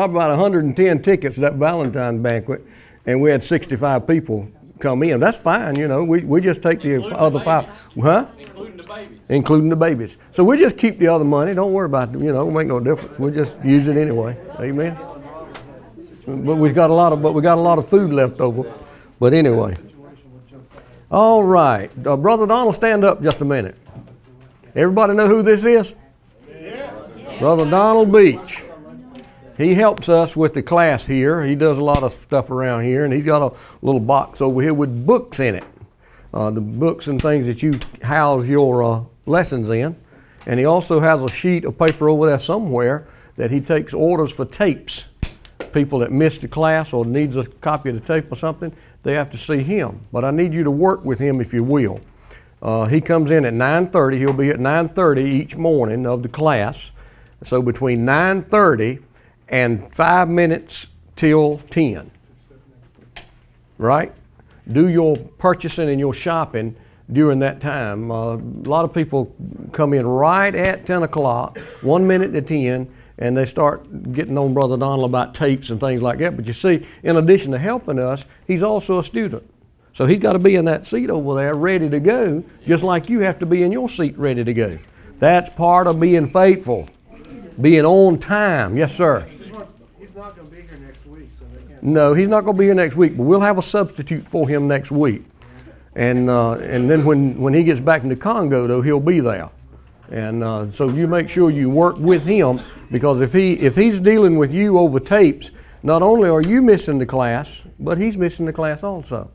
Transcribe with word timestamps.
about 0.00 0.30
110 0.30 1.02
tickets 1.02 1.34
to 1.34 1.40
that 1.40 1.54
Valentine 1.54 2.22
banquet, 2.22 2.64
and 3.06 3.20
we 3.20 3.30
had 3.32 3.42
65 3.42 4.06
people 4.06 4.48
come 4.78 5.02
in. 5.02 5.18
That's 5.18 5.36
fine, 5.36 5.74
you 5.74 5.88
know. 5.88 6.04
We, 6.04 6.22
we 6.22 6.40
just 6.40 6.62
take 6.62 6.80
the 6.82 6.94
Including 6.94 7.10
the 7.10 7.20
other 7.20 7.40
five, 7.40 7.68
huh? 8.00 8.28
including 8.38 8.76
the 8.76 8.84
babies. 8.84 9.18
Including 9.28 9.68
the 9.70 9.76
babies. 9.76 10.18
So 10.30 10.44
we 10.44 10.56
just 10.56 10.78
keep 10.78 11.00
the 11.00 11.08
other 11.08 11.24
money. 11.24 11.52
Don't 11.52 11.72
worry 11.72 11.86
about 11.86 12.14
it. 12.14 12.20
You 12.20 12.32
know, 12.32 12.48
it 12.48 12.52
make 12.52 12.68
no 12.68 12.78
difference. 12.78 13.18
We 13.18 13.32
just 13.32 13.60
use 13.64 13.88
it 13.88 13.96
anyway. 13.96 14.38
Amen. 14.60 14.96
But 16.28 16.58
we've 16.58 16.76
got 16.76 16.90
a 16.90 16.94
lot 16.94 17.12
of, 17.12 17.20
but 17.20 17.34
we 17.34 17.42
got 17.42 17.58
a 17.58 17.60
lot 17.60 17.80
of 17.80 17.88
food 17.88 18.12
left 18.12 18.40
over. 18.40 18.72
But 19.18 19.34
anyway. 19.34 19.76
All 21.10 21.42
right, 21.42 21.90
uh, 22.06 22.16
brother 22.16 22.46
Donald, 22.46 22.76
stand 22.76 23.02
up 23.02 23.20
just 23.20 23.40
a 23.40 23.44
minute. 23.44 23.76
Everybody 24.76 25.14
know 25.14 25.26
who 25.26 25.42
this 25.42 25.64
is? 25.64 25.92
Brother 27.40 27.68
Donald 27.68 28.12
Beach. 28.12 28.67
He 29.58 29.74
helps 29.74 30.08
us 30.08 30.36
with 30.36 30.54
the 30.54 30.62
class 30.62 31.04
here. 31.04 31.42
He 31.42 31.56
does 31.56 31.78
a 31.78 31.82
lot 31.82 32.04
of 32.04 32.12
stuff 32.12 32.52
around 32.52 32.84
here, 32.84 33.04
and 33.04 33.12
he's 33.12 33.24
got 33.24 33.42
a 33.42 33.56
little 33.82 34.00
box 34.00 34.40
over 34.40 34.62
here 34.62 34.72
with 34.72 35.04
books 35.04 35.40
in 35.40 35.56
it. 35.56 35.64
Uh, 36.32 36.52
the 36.52 36.60
books 36.60 37.08
and 37.08 37.20
things 37.20 37.44
that 37.46 37.60
you 37.60 37.74
house 38.00 38.46
your 38.46 38.84
uh, 38.84 39.02
lessons 39.26 39.68
in. 39.68 39.96
And 40.46 40.60
he 40.60 40.64
also 40.64 41.00
has 41.00 41.24
a 41.24 41.28
sheet 41.28 41.64
of 41.64 41.76
paper 41.76 42.08
over 42.08 42.26
there 42.26 42.38
somewhere 42.38 43.08
that 43.34 43.50
he 43.50 43.60
takes 43.60 43.92
orders 43.92 44.30
for 44.30 44.44
tapes. 44.44 45.06
People 45.72 45.98
that 45.98 46.12
missed 46.12 46.42
the 46.42 46.48
class 46.48 46.92
or 46.92 47.04
needs 47.04 47.34
a 47.34 47.44
copy 47.44 47.90
of 47.90 48.00
the 48.00 48.06
tape 48.06 48.30
or 48.30 48.36
something, 48.36 48.72
they 49.02 49.14
have 49.14 49.28
to 49.30 49.38
see 49.38 49.62
him. 49.62 50.00
But 50.12 50.24
I 50.24 50.30
need 50.30 50.54
you 50.54 50.62
to 50.62 50.70
work 50.70 51.04
with 51.04 51.18
him 51.18 51.40
if 51.40 51.52
you 51.52 51.64
will. 51.64 52.00
Uh, 52.62 52.86
he 52.86 53.00
comes 53.00 53.32
in 53.32 53.44
at 53.44 53.54
9:30. 53.54 54.18
He'll 54.18 54.32
be 54.32 54.50
at 54.50 54.60
9:30 54.60 55.18
each 55.18 55.56
morning 55.56 56.06
of 56.06 56.22
the 56.22 56.28
class. 56.28 56.92
So 57.42 57.60
between 57.60 58.04
9:30 58.04 59.00
and 59.48 59.92
five 59.94 60.28
minutes 60.28 60.88
till 61.16 61.58
10, 61.70 62.10
right? 63.78 64.12
Do 64.70 64.88
your 64.88 65.16
purchasing 65.16 65.88
and 65.88 65.98
your 65.98 66.14
shopping 66.14 66.76
during 67.10 67.38
that 67.38 67.60
time. 67.60 68.10
Uh, 68.10 68.36
a 68.36 68.68
lot 68.68 68.84
of 68.84 68.92
people 68.92 69.34
come 69.72 69.92
in 69.92 70.06
right 70.06 70.54
at 70.54 70.84
10 70.84 71.02
o'clock, 71.02 71.58
one 71.80 72.06
minute 72.06 72.32
to 72.32 72.42
10, 72.42 72.92
and 73.18 73.36
they 73.36 73.46
start 73.46 74.12
getting 74.12 74.38
on 74.38 74.54
Brother 74.54 74.76
Donald 74.76 75.08
about 75.08 75.34
tapes 75.34 75.70
and 75.70 75.80
things 75.80 76.02
like 76.02 76.18
that. 76.18 76.36
But 76.36 76.46
you 76.46 76.52
see, 76.52 76.86
in 77.02 77.16
addition 77.16 77.52
to 77.52 77.58
helping 77.58 77.98
us, 77.98 78.24
he's 78.46 78.62
also 78.62 79.00
a 79.00 79.04
student. 79.04 79.48
So 79.92 80.06
he's 80.06 80.20
got 80.20 80.34
to 80.34 80.38
be 80.38 80.54
in 80.54 80.66
that 80.66 80.86
seat 80.86 81.10
over 81.10 81.34
there 81.34 81.56
ready 81.56 81.90
to 81.90 81.98
go, 81.98 82.44
just 82.64 82.84
like 82.84 83.08
you 83.08 83.20
have 83.20 83.38
to 83.40 83.46
be 83.46 83.64
in 83.64 83.72
your 83.72 83.88
seat 83.88 84.16
ready 84.16 84.44
to 84.44 84.54
go. 84.54 84.78
That's 85.18 85.50
part 85.50 85.88
of 85.88 85.98
being 85.98 86.28
faithful, 86.28 86.88
being 87.60 87.84
on 87.84 88.20
time. 88.20 88.76
Yes, 88.76 88.94
sir. 88.94 89.22
He's 89.22 89.50
not, 89.50 89.68
he's 89.98 90.14
not 90.14 90.36
gonna 90.36 90.48
be 90.48 90.62
here 90.62 90.78
next 90.86 91.04
week, 91.06 91.28
so 91.40 91.46
they 91.52 91.62
can't. 91.62 91.67
No, 91.82 92.14
he's 92.14 92.28
not 92.28 92.44
going 92.44 92.56
to 92.56 92.58
be 92.58 92.66
here 92.66 92.74
next 92.74 92.96
week, 92.96 93.16
but 93.16 93.24
we'll 93.24 93.40
have 93.40 93.58
a 93.58 93.62
substitute 93.62 94.26
for 94.26 94.48
him 94.48 94.68
next 94.68 94.90
week. 94.90 95.24
And, 95.94 96.30
uh, 96.30 96.52
and 96.52 96.88
then 96.88 97.04
when, 97.04 97.38
when 97.38 97.54
he 97.54 97.64
gets 97.64 97.80
back 97.80 98.02
into 98.02 98.16
Congo, 98.16 98.66
though, 98.66 98.82
he'll 98.82 99.00
be 99.00 99.20
there. 99.20 99.50
And 100.10 100.42
uh, 100.42 100.70
so 100.70 100.88
you 100.88 101.06
make 101.06 101.28
sure 101.28 101.50
you 101.50 101.68
work 101.68 101.98
with 101.98 102.24
him 102.24 102.60
because 102.90 103.20
if, 103.20 103.32
he, 103.32 103.54
if 103.54 103.76
he's 103.76 104.00
dealing 104.00 104.36
with 104.36 104.54
you 104.54 104.78
over 104.78 105.00
tapes, 105.00 105.50
not 105.82 106.02
only 106.02 106.28
are 106.28 106.42
you 106.42 106.62
missing 106.62 106.98
the 106.98 107.06
class, 107.06 107.64
but 107.78 107.98
he's 107.98 108.16
missing 108.16 108.46
the 108.46 108.52
class 108.52 108.82
also. 108.82 109.30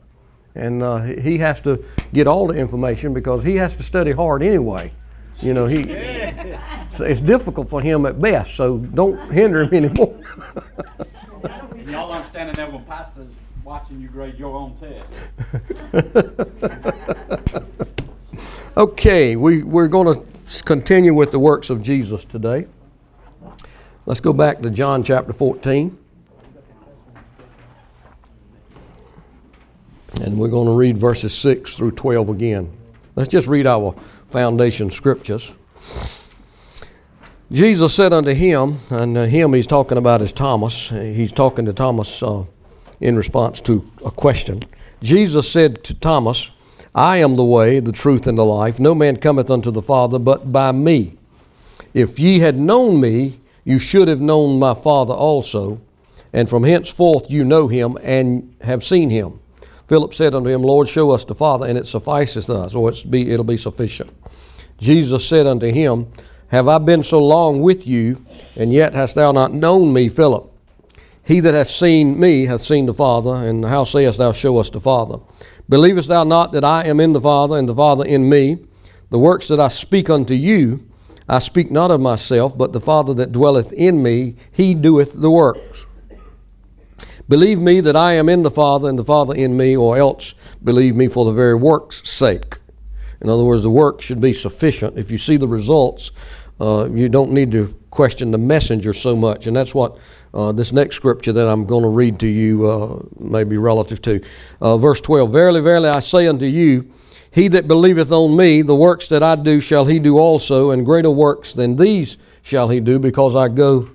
And 0.54 0.82
uh, 0.82 1.02
he 1.02 1.20
he 1.20 1.38
has 1.38 1.60
to 1.62 1.84
get 2.12 2.26
all 2.26 2.46
the 2.46 2.54
information 2.54 3.12
because 3.12 3.42
he 3.42 3.56
has 3.56 3.74
to 3.76 3.82
study 3.82 4.12
hard 4.12 4.42
anyway. 4.42 4.92
You 5.40 5.52
know, 5.52 5.66
he, 5.66 5.84
it's 5.88 7.20
difficult 7.20 7.68
for 7.68 7.82
him 7.82 8.06
at 8.06 8.20
best, 8.20 8.54
so 8.54 8.78
don't 8.78 9.32
hinder 9.32 9.64
him 9.64 9.74
anymore. 9.84 10.20
And 11.84 11.92
y'all 11.92 12.10
aren't 12.10 12.26
standing 12.26 12.56
there 12.56 12.70
with 12.70 12.86
pastors 12.88 13.28
watching 13.62 14.00
you 14.00 14.08
grade 14.08 14.38
your 14.38 14.56
own 14.56 14.74
test. 14.78 15.04
Okay, 18.76 19.36
we, 19.36 19.62
we're 19.62 19.86
going 19.86 20.12
to 20.12 20.62
continue 20.64 21.14
with 21.14 21.30
the 21.30 21.38
works 21.38 21.70
of 21.70 21.80
Jesus 21.80 22.24
today. 22.24 22.66
Let's 24.04 24.18
go 24.18 24.32
back 24.32 24.62
to 24.62 24.70
John 24.70 25.04
chapter 25.04 25.32
14. 25.32 25.96
And 30.22 30.36
we're 30.36 30.48
going 30.48 30.66
to 30.66 30.72
read 30.72 30.98
verses 30.98 31.32
6 31.38 31.76
through 31.76 31.92
12 31.92 32.30
again. 32.30 32.76
Let's 33.14 33.28
just 33.28 33.46
read 33.46 33.68
our 33.68 33.94
foundation 34.30 34.90
scriptures. 34.90 35.54
Jesus 37.52 37.94
said 37.94 38.12
unto 38.14 38.32
him, 38.32 38.78
and 38.88 39.18
uh, 39.18 39.24
him 39.24 39.52
he's 39.52 39.66
talking 39.66 39.98
about 39.98 40.22
is 40.22 40.32
Thomas. 40.32 40.88
He's 40.88 41.32
talking 41.32 41.66
to 41.66 41.74
Thomas 41.74 42.22
uh, 42.22 42.44
in 43.00 43.16
response 43.16 43.60
to 43.62 43.88
a 44.04 44.10
question. 44.10 44.64
Jesus 45.02 45.50
said 45.50 45.84
to 45.84 45.94
Thomas, 45.94 46.50
I 46.94 47.18
am 47.18 47.36
the 47.36 47.44
way, 47.44 47.80
the 47.80 47.92
truth, 47.92 48.26
and 48.26 48.38
the 48.38 48.44
life. 48.44 48.80
No 48.80 48.94
man 48.94 49.18
cometh 49.18 49.50
unto 49.50 49.70
the 49.70 49.82
Father 49.82 50.18
but 50.18 50.52
by 50.52 50.72
me. 50.72 51.18
If 51.92 52.18
ye 52.18 52.38
had 52.38 52.56
known 52.56 53.00
me, 53.00 53.40
you 53.64 53.78
should 53.78 54.08
have 54.08 54.20
known 54.20 54.58
my 54.58 54.74
Father 54.74 55.12
also. 55.12 55.80
And 56.32 56.48
from 56.48 56.64
henceforth 56.64 57.30
you 57.30 57.44
know 57.44 57.68
him 57.68 57.98
and 58.02 58.56
have 58.62 58.82
seen 58.82 59.10
him. 59.10 59.38
Philip 59.86 60.14
said 60.14 60.34
unto 60.34 60.48
him, 60.48 60.62
Lord, 60.62 60.88
show 60.88 61.10
us 61.10 61.24
the 61.24 61.34
Father, 61.34 61.66
and 61.66 61.76
it 61.76 61.86
sufficeth 61.86 62.48
us, 62.48 62.74
or 62.74 62.90
be, 63.08 63.30
it'll 63.30 63.44
be 63.44 63.58
sufficient. 63.58 64.10
Jesus 64.78 65.28
said 65.28 65.46
unto 65.46 65.66
him, 65.66 66.10
Have 66.48 66.68
I 66.68 66.78
been 66.78 67.02
so 67.02 67.24
long 67.24 67.62
with 67.62 67.86
you, 67.86 68.24
and 68.56 68.72
yet 68.72 68.92
hast 68.92 69.14
thou 69.14 69.32
not 69.32 69.52
known 69.52 69.92
me, 69.92 70.08
Philip? 70.08 70.50
He 71.24 71.40
that 71.40 71.54
hath 71.54 71.68
seen 71.68 72.20
me 72.20 72.46
hath 72.46 72.60
seen 72.60 72.86
the 72.86 72.94
Father, 72.94 73.34
and 73.34 73.64
how 73.64 73.84
sayest 73.84 74.18
thou, 74.18 74.32
Show 74.32 74.58
us 74.58 74.70
the 74.70 74.80
Father? 74.80 75.18
Believest 75.68 76.08
thou 76.08 76.24
not 76.24 76.52
that 76.52 76.64
I 76.64 76.84
am 76.84 77.00
in 77.00 77.14
the 77.14 77.20
Father, 77.20 77.56
and 77.56 77.68
the 77.68 77.74
Father 77.74 78.04
in 78.04 78.28
me? 78.28 78.58
The 79.10 79.18
works 79.18 79.48
that 79.48 79.60
I 79.60 79.68
speak 79.68 80.10
unto 80.10 80.34
you, 80.34 80.86
I 81.28 81.38
speak 81.38 81.70
not 81.70 81.90
of 81.90 82.00
myself, 82.00 82.56
but 82.58 82.72
the 82.72 82.80
Father 82.80 83.14
that 83.14 83.32
dwelleth 83.32 83.72
in 83.72 84.02
me, 84.02 84.36
he 84.52 84.74
doeth 84.74 85.14
the 85.14 85.30
works. 85.30 85.86
Believe 87.26 87.58
me 87.58 87.80
that 87.80 87.96
I 87.96 88.12
am 88.12 88.28
in 88.28 88.42
the 88.42 88.50
Father, 88.50 88.88
and 88.88 88.98
the 88.98 89.04
Father 89.04 89.34
in 89.34 89.56
me, 89.56 89.74
or 89.74 89.96
else 89.96 90.34
believe 90.62 90.94
me 90.94 91.08
for 91.08 91.24
the 91.24 91.32
very 91.32 91.54
works' 91.54 92.06
sake. 92.08 92.58
In 93.24 93.30
other 93.30 93.42
words, 93.42 93.62
the 93.62 93.70
work 93.70 94.02
should 94.02 94.20
be 94.20 94.34
sufficient. 94.34 94.98
If 94.98 95.10
you 95.10 95.16
see 95.16 95.38
the 95.38 95.48
results, 95.48 96.10
uh, 96.60 96.90
you 96.92 97.08
don't 97.08 97.32
need 97.32 97.50
to 97.52 97.74
question 97.90 98.30
the 98.30 98.38
messenger 98.38 98.92
so 98.92 99.16
much. 99.16 99.46
And 99.46 99.56
that's 99.56 99.74
what 99.74 99.96
uh, 100.34 100.52
this 100.52 100.72
next 100.72 100.96
scripture 100.96 101.32
that 101.32 101.48
I'm 101.48 101.64
going 101.64 101.84
to 101.84 101.88
read 101.88 102.20
to 102.20 102.26
you 102.26 102.68
uh, 102.68 103.02
may 103.18 103.44
be 103.44 103.56
relative 103.56 104.02
to. 104.02 104.22
Uh, 104.60 104.76
verse 104.76 105.00
12 105.00 105.32
Verily, 105.32 105.62
verily, 105.62 105.88
I 105.88 106.00
say 106.00 106.26
unto 106.26 106.44
you, 106.44 106.92
he 107.30 107.48
that 107.48 107.66
believeth 107.66 108.12
on 108.12 108.36
me, 108.36 108.60
the 108.60 108.76
works 108.76 109.08
that 109.08 109.22
I 109.22 109.36
do 109.36 109.58
shall 109.58 109.86
he 109.86 109.98
do 109.98 110.18
also, 110.18 110.70
and 110.70 110.84
greater 110.84 111.10
works 111.10 111.54
than 111.54 111.76
these 111.76 112.18
shall 112.42 112.68
he 112.68 112.78
do, 112.78 112.98
because 112.98 113.34
I 113.34 113.48
go 113.48 113.88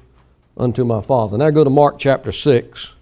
unto 0.57 0.84
my 0.84 1.03
Father. 1.03 1.38
Now 1.38 1.51
go 1.51 1.63
to 1.63 1.69
Mark 1.69 2.00
chapter 2.00 2.31
6. 2.31 2.95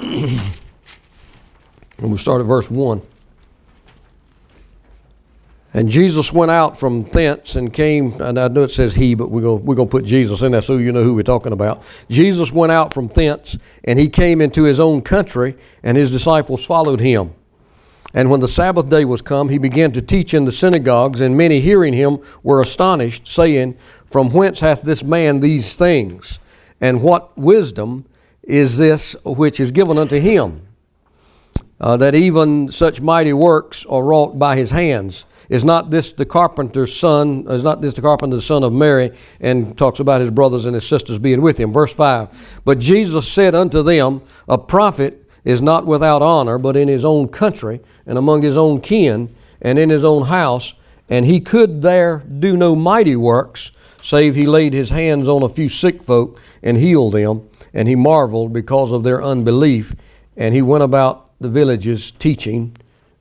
And 2.02 2.10
we'll 2.10 2.18
start 2.18 2.40
at 2.40 2.48
verse 2.48 2.68
1. 2.68 3.00
And 5.72 5.88
Jesus 5.88 6.32
went 6.32 6.50
out 6.50 6.76
from 6.76 7.04
thence 7.04 7.54
and 7.54 7.72
came, 7.72 8.20
and 8.20 8.40
I 8.40 8.48
know 8.48 8.64
it 8.64 8.72
says 8.72 8.94
he, 8.94 9.14
but 9.14 9.30
we're 9.30 9.40
going 9.40 9.64
we're 9.64 9.76
to 9.76 9.86
put 9.86 10.04
Jesus 10.04 10.42
in 10.42 10.50
there 10.50 10.62
so 10.62 10.78
you 10.78 10.90
know 10.90 11.04
who 11.04 11.14
we're 11.14 11.22
talking 11.22 11.52
about. 11.52 11.84
Jesus 12.10 12.50
went 12.50 12.72
out 12.72 12.92
from 12.92 13.06
thence, 13.06 13.56
and 13.84 14.00
he 14.00 14.08
came 14.08 14.40
into 14.40 14.64
his 14.64 14.80
own 14.80 15.00
country, 15.00 15.56
and 15.84 15.96
his 15.96 16.10
disciples 16.10 16.64
followed 16.66 17.00
him. 17.00 17.34
And 18.12 18.30
when 18.30 18.40
the 18.40 18.48
Sabbath 18.48 18.88
day 18.88 19.04
was 19.04 19.22
come, 19.22 19.48
he 19.48 19.58
began 19.58 19.92
to 19.92 20.02
teach 20.02 20.34
in 20.34 20.44
the 20.44 20.52
synagogues, 20.52 21.20
and 21.20 21.36
many 21.36 21.60
hearing 21.60 21.94
him 21.94 22.18
were 22.42 22.60
astonished, 22.60 23.28
saying, 23.28 23.76
From 24.06 24.30
whence 24.30 24.58
hath 24.58 24.82
this 24.82 25.04
man 25.04 25.38
these 25.38 25.76
things? 25.76 26.40
And 26.80 27.00
what 27.00 27.38
wisdom 27.38 28.06
is 28.42 28.76
this 28.76 29.14
which 29.24 29.60
is 29.60 29.70
given 29.70 29.98
unto 29.98 30.18
him? 30.18 30.66
Uh, 31.82 31.96
that 31.96 32.14
even 32.14 32.70
such 32.70 33.00
mighty 33.00 33.32
works 33.32 33.84
are 33.86 34.04
wrought 34.04 34.38
by 34.38 34.56
his 34.56 34.70
hands. 34.70 35.24
Is 35.48 35.64
not 35.64 35.90
this 35.90 36.12
the 36.12 36.24
carpenter's 36.24 36.96
son? 36.96 37.44
Is 37.48 37.64
not 37.64 37.82
this 37.82 37.94
the 37.94 38.00
carpenter's 38.00 38.46
son 38.46 38.62
of 38.62 38.72
Mary? 38.72 39.12
And 39.40 39.76
talks 39.76 39.98
about 40.00 40.20
his 40.20 40.30
brothers 40.30 40.64
and 40.64 40.74
his 40.74 40.86
sisters 40.86 41.18
being 41.18 41.42
with 41.42 41.58
him. 41.58 41.72
Verse 41.72 41.92
5 41.92 42.62
But 42.64 42.78
Jesus 42.78 43.30
said 43.30 43.54
unto 43.54 43.82
them, 43.82 44.22
A 44.48 44.56
prophet 44.56 45.28
is 45.44 45.60
not 45.60 45.84
without 45.84 46.22
honor, 46.22 46.56
but 46.56 46.76
in 46.76 46.86
his 46.86 47.04
own 47.04 47.28
country, 47.28 47.80
and 48.06 48.16
among 48.16 48.42
his 48.42 48.56
own 48.56 48.80
kin, 48.80 49.34
and 49.60 49.78
in 49.78 49.90
his 49.90 50.04
own 50.04 50.26
house. 50.26 50.74
And 51.10 51.26
he 51.26 51.40
could 51.40 51.82
there 51.82 52.18
do 52.18 52.56
no 52.56 52.76
mighty 52.76 53.16
works, 53.16 53.72
save 54.00 54.36
he 54.36 54.46
laid 54.46 54.72
his 54.72 54.90
hands 54.90 55.28
on 55.28 55.42
a 55.42 55.48
few 55.48 55.68
sick 55.68 56.04
folk 56.04 56.40
and 56.62 56.78
healed 56.78 57.12
them. 57.12 57.48
And 57.74 57.88
he 57.88 57.96
marveled 57.96 58.52
because 58.52 58.92
of 58.92 59.02
their 59.02 59.22
unbelief. 59.22 59.94
And 60.36 60.54
he 60.54 60.62
went 60.62 60.84
about 60.84 61.31
the 61.42 61.48
villages 61.48 62.10
teaching 62.12 62.76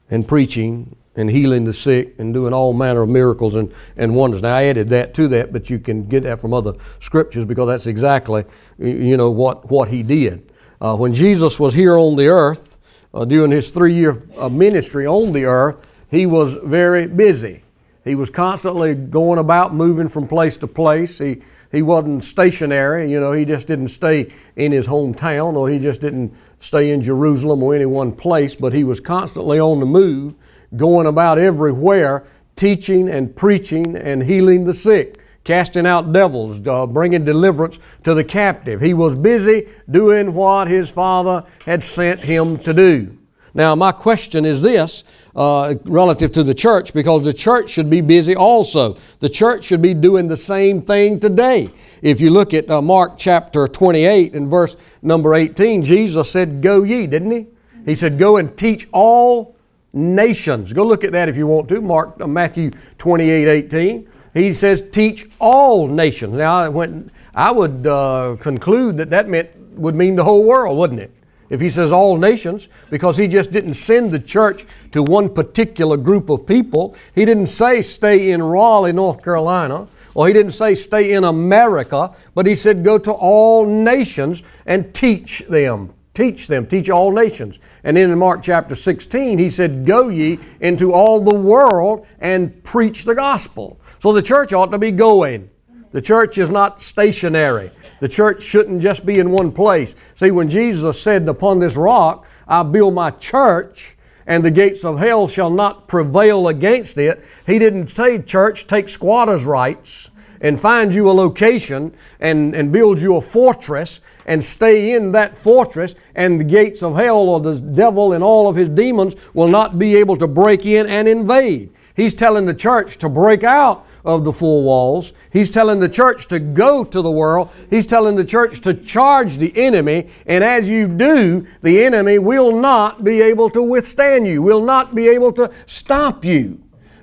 and 0.09 0.27
preaching 0.27 0.95
and 1.15 1.29
healing 1.29 1.65
the 1.65 1.73
sick 1.73 2.15
and 2.19 2.33
doing 2.33 2.53
all 2.53 2.73
manner 2.73 3.01
of 3.01 3.09
miracles 3.09 3.56
and, 3.56 3.73
and 3.97 4.15
wonders. 4.15 4.41
Now 4.41 4.56
I 4.56 4.63
added 4.63 4.89
that 4.89 5.13
to 5.15 5.27
that, 5.29 5.51
but 5.51 5.69
you 5.69 5.79
can 5.79 6.07
get 6.07 6.23
that 6.23 6.39
from 6.39 6.53
other 6.53 6.73
scriptures 7.00 7.45
because 7.45 7.68
that's 7.68 7.88
exactly 7.88 8.45
you 8.79 9.18
know 9.18 9.31
what 9.31 9.69
what 9.69 9.89
he 9.89 10.03
did. 10.03 10.51
Uh, 10.79 10.95
when 10.95 11.13
Jesus 11.13 11.59
was 11.59 11.73
here 11.73 11.97
on 11.97 12.15
the 12.15 12.27
earth 12.27 12.77
uh, 13.13 13.25
during 13.25 13.51
his 13.51 13.69
three 13.69 13.94
year 13.94 14.23
uh, 14.38 14.50
ministry 14.50 15.06
on 15.06 15.33
the 15.33 15.45
earth, 15.45 15.77
he 16.09 16.25
was 16.25 16.56
very 16.63 17.07
busy. 17.07 17.63
He 18.03 18.15
was 18.15 18.29
constantly 18.29 18.95
going 18.95 19.38
about, 19.38 19.75
moving 19.75 20.09
from 20.09 20.27
place 20.27 20.57
to 20.57 20.68
place. 20.68 21.19
He 21.19 21.41
he 21.71 21.81
wasn't 21.81 22.23
stationary. 22.23 23.09
You 23.09 23.19
know, 23.19 23.31
he 23.31 23.45
just 23.45 23.68
didn't 23.68 23.89
stay 23.89 24.31
in 24.56 24.71
his 24.71 24.88
hometown 24.88 25.56
or 25.56 25.69
he 25.69 25.79
just 25.79 26.01
didn't 26.01 26.33
stay 26.59 26.91
in 26.91 27.01
Jerusalem 27.01 27.63
or 27.63 27.73
any 27.73 27.85
one 27.85 28.12
place, 28.12 28.56
but 28.56 28.73
he 28.73 28.83
was 28.83 29.00
constantly 29.00 29.59
on 29.59 29.79
the 29.79 29.85
move, 29.85 30.35
going 30.75 31.07
about 31.07 31.38
everywhere, 31.38 32.25
teaching 32.56 33.09
and 33.09 33.35
preaching 33.35 33.95
and 33.95 34.21
healing 34.21 34.65
the 34.65 34.73
sick, 34.73 35.19
casting 35.44 35.88
out 35.88 36.12
devils, 36.12 36.65
uh, 36.68 36.85
bringing 36.85 37.23
deliverance 37.23 37.79
to 38.03 38.13
the 38.13 38.23
captive. 38.23 38.81
He 38.81 38.94
was 38.94 39.15
busy 39.15 39.68
doing 39.89 40.33
what 40.33 40.68
his 40.68 40.91
Father 40.91 41.45
had 41.65 41.81
sent 41.81 42.19
him 42.19 42.57
to 42.59 42.73
do. 42.73 43.18
Now, 43.53 43.75
my 43.75 43.91
question 43.91 44.45
is 44.45 44.62
this 44.62 45.03
uh, 45.36 45.75
relative 45.86 46.31
to 46.33 46.44
the 46.44 46.54
church, 46.54 46.94
because 46.94 47.24
the 47.24 47.33
church 47.33 47.69
should 47.69 47.89
be 47.89 48.01
busy 48.01 48.36
also. 48.36 48.98
The 49.19 49.30
church 49.30 49.66
should 49.66 49.81
be 49.81 49.94
doing 49.94 50.28
the 50.28 50.38
same 50.38 50.81
thing 50.81 51.19
today. 51.19 51.69
If 52.01 52.19
you 52.19 52.31
look 52.31 52.54
at 52.54 52.69
uh, 52.69 52.81
Mark 52.81 53.18
chapter 53.18 53.68
28 53.68 54.33
and 54.33 54.50
verse 54.50 54.75
number 55.01 55.36
18, 55.36 55.83
Jesus 55.83 56.31
said, 56.31 56.62
Go 56.62 56.83
ye, 56.83 57.07
didn't 57.07 57.31
he? 57.31 57.48
He 57.86 57.95
said, 57.95 58.18
Go 58.18 58.38
and 58.38 58.56
teach 58.57 58.88
all 58.92 59.56
nations. 59.94 60.74
Go 60.74 60.83
look 60.83 61.04
at 61.04 61.12
that 61.12 61.30
if 61.30 61.38
you 61.38 61.48
want 61.48 61.69
to. 61.69 61.81
Mark, 61.81 62.19
uh, 62.19 62.28
Matthew 62.28 62.72
28 62.98 63.48
18. 63.48 64.10
He 64.33 64.54
says, 64.54 64.83
Teach 64.92 65.30
all 65.39 65.88
nations. 65.88 66.36
Now, 66.36 66.54
I, 66.54 67.04
I 67.33 67.51
would 67.51 67.86
uh, 67.86 68.36
conclude 68.39 68.98
that 68.98 69.10
that 69.12 69.30
meant, 69.30 69.50
would 69.78 69.95
mean 69.95 70.16
the 70.16 70.24
whole 70.24 70.45
world, 70.45 70.78
wouldn't 70.78 71.00
it? 71.00 71.12
If 71.51 71.59
he 71.59 71.69
says 71.69 71.92
all 71.92 72.18
nations, 72.18 72.69
because 72.89 73.18
he 73.18 73.27
just 73.27 73.51
didn't 73.51 73.74
send 73.74 74.09
the 74.09 74.19
church 74.19 74.65
to 74.92 75.03
one 75.03 75.31
particular 75.31 75.98
group 75.98 76.30
of 76.30 76.48
people. 76.48 76.95
He 77.13 77.25
didn't 77.25 77.48
say 77.48 77.81
stay 77.81 78.31
in 78.31 78.42
Raleigh, 78.42 78.94
North 78.94 79.21
Carolina, 79.21 79.86
or 80.15 80.27
he 80.27 80.33
didn't 80.33 80.53
say 80.53 80.75
stay 80.75 81.12
in 81.12 81.25
America, 81.25 82.15
but 82.33 82.45
he 82.45 82.56
said 82.56 82.86
go 82.86 82.98
to 82.98 83.12
all 83.12 83.65
nations 83.65 84.44
and 84.65 84.95
teach 84.95 85.39
them. 85.50 85.94
Teach 86.13 86.48
them, 86.48 86.65
teach 86.68 86.89
all 86.89 87.12
nations. 87.12 87.59
And 87.83 87.95
then 87.95 88.12
in 88.12 88.18
Mark 88.18 88.42
chapter 88.42 88.75
16, 88.75 89.38
he 89.38 89.50
said, 89.50 89.86
Go 89.86 90.07
ye 90.07 90.39
into 90.62 90.94
all 90.94 91.21
the 91.21 91.38
world 91.38 92.07
and 92.19 92.63
preach 92.63 93.04
the 93.04 93.15
gospel. 93.15 93.80
So 94.00 94.13
the 94.13 94.21
church 94.21 94.51
ought 94.54 94.71
to 94.71 94.80
be 94.80 94.92
going. 94.92 95.50
The 95.91 96.01
church 96.01 96.38
is 96.38 96.49
not 96.49 96.81
stationary. 96.81 97.71
The 97.99 98.07
church 98.07 98.43
shouldn't 98.43 98.81
just 98.81 99.05
be 99.05 99.19
in 99.19 99.31
one 99.31 99.51
place. 99.51 99.95
See, 100.15 100.31
when 100.31 100.49
Jesus 100.49 101.01
said, 101.01 101.27
Upon 101.27 101.59
this 101.59 101.75
rock 101.75 102.25
I 102.47 102.63
build 102.63 102.93
my 102.93 103.11
church, 103.11 103.97
and 104.25 104.45
the 104.45 104.51
gates 104.51 104.85
of 104.85 104.99
hell 104.99 105.27
shall 105.27 105.49
not 105.49 105.88
prevail 105.88 106.47
against 106.47 106.97
it, 106.97 107.23
he 107.45 107.59
didn't 107.59 107.88
say, 107.88 108.21
Church, 108.21 108.67
take 108.67 108.88
squatters' 108.88 109.43
rights 109.43 110.09
and 110.41 110.59
find 110.59 110.93
you 110.93 111.09
a 111.09 111.13
location 111.13 111.94
and, 112.19 112.55
and 112.55 112.71
build 112.71 112.99
you 112.99 113.17
a 113.17 113.21
fortress 113.21 114.01
and 114.25 114.44
stay 114.44 114.94
in 114.94 115.11
that 115.11 115.37
fortress, 115.37 115.95
and 116.15 116.39
the 116.39 116.44
gates 116.44 116.81
of 116.81 116.95
hell 116.95 117.29
or 117.29 117.39
the 117.39 117.59
devil 117.59 118.13
and 118.13 118.23
all 118.23 118.47
of 118.47 118.55
his 118.55 118.69
demons 118.69 119.15
will 119.33 119.47
not 119.47 119.77
be 119.77 119.95
able 119.95 120.17
to 120.17 120.27
break 120.27 120.65
in 120.65 120.87
and 120.87 121.07
invade. 121.07 121.71
He's 121.95 122.13
telling 122.13 122.45
the 122.45 122.53
church 122.53 122.97
to 122.99 123.09
break 123.09 123.44
out 123.44 123.85
of 124.06 124.24
the 124.24 124.33
four 124.33 124.63
walls. 124.63 125.13
He's 125.31 125.50
telling 125.50 125.80
the 125.80 125.89
church 125.89 126.27
to 126.27 126.39
go 126.39 126.83
to 126.83 127.01
the 127.01 127.12
world. 127.12 127.51
He's 127.69 127.86
telling 127.86 128.15
the 128.15 128.25
church 128.25 128.62
to 128.62 128.74
charge 128.74 129.38
the 129.38 129.53
enemy. 129.56 130.09
And 130.25 130.44
as 130.44 130.69
you 130.69 130.88
do, 130.88 131.48
the 131.62 131.83
enemy 131.83 132.19
will 132.19 132.56
not 132.56 133.03
be 133.03 133.21
able 133.21 133.50
to 133.51 133.62
withstand 133.63 134.27
you, 134.27 134.42
will 134.42 134.63
not 134.63 134.95
be 134.95 135.07
able 135.07 135.31
to 135.33 135.51
stop 135.65 136.25
you. 136.25 136.62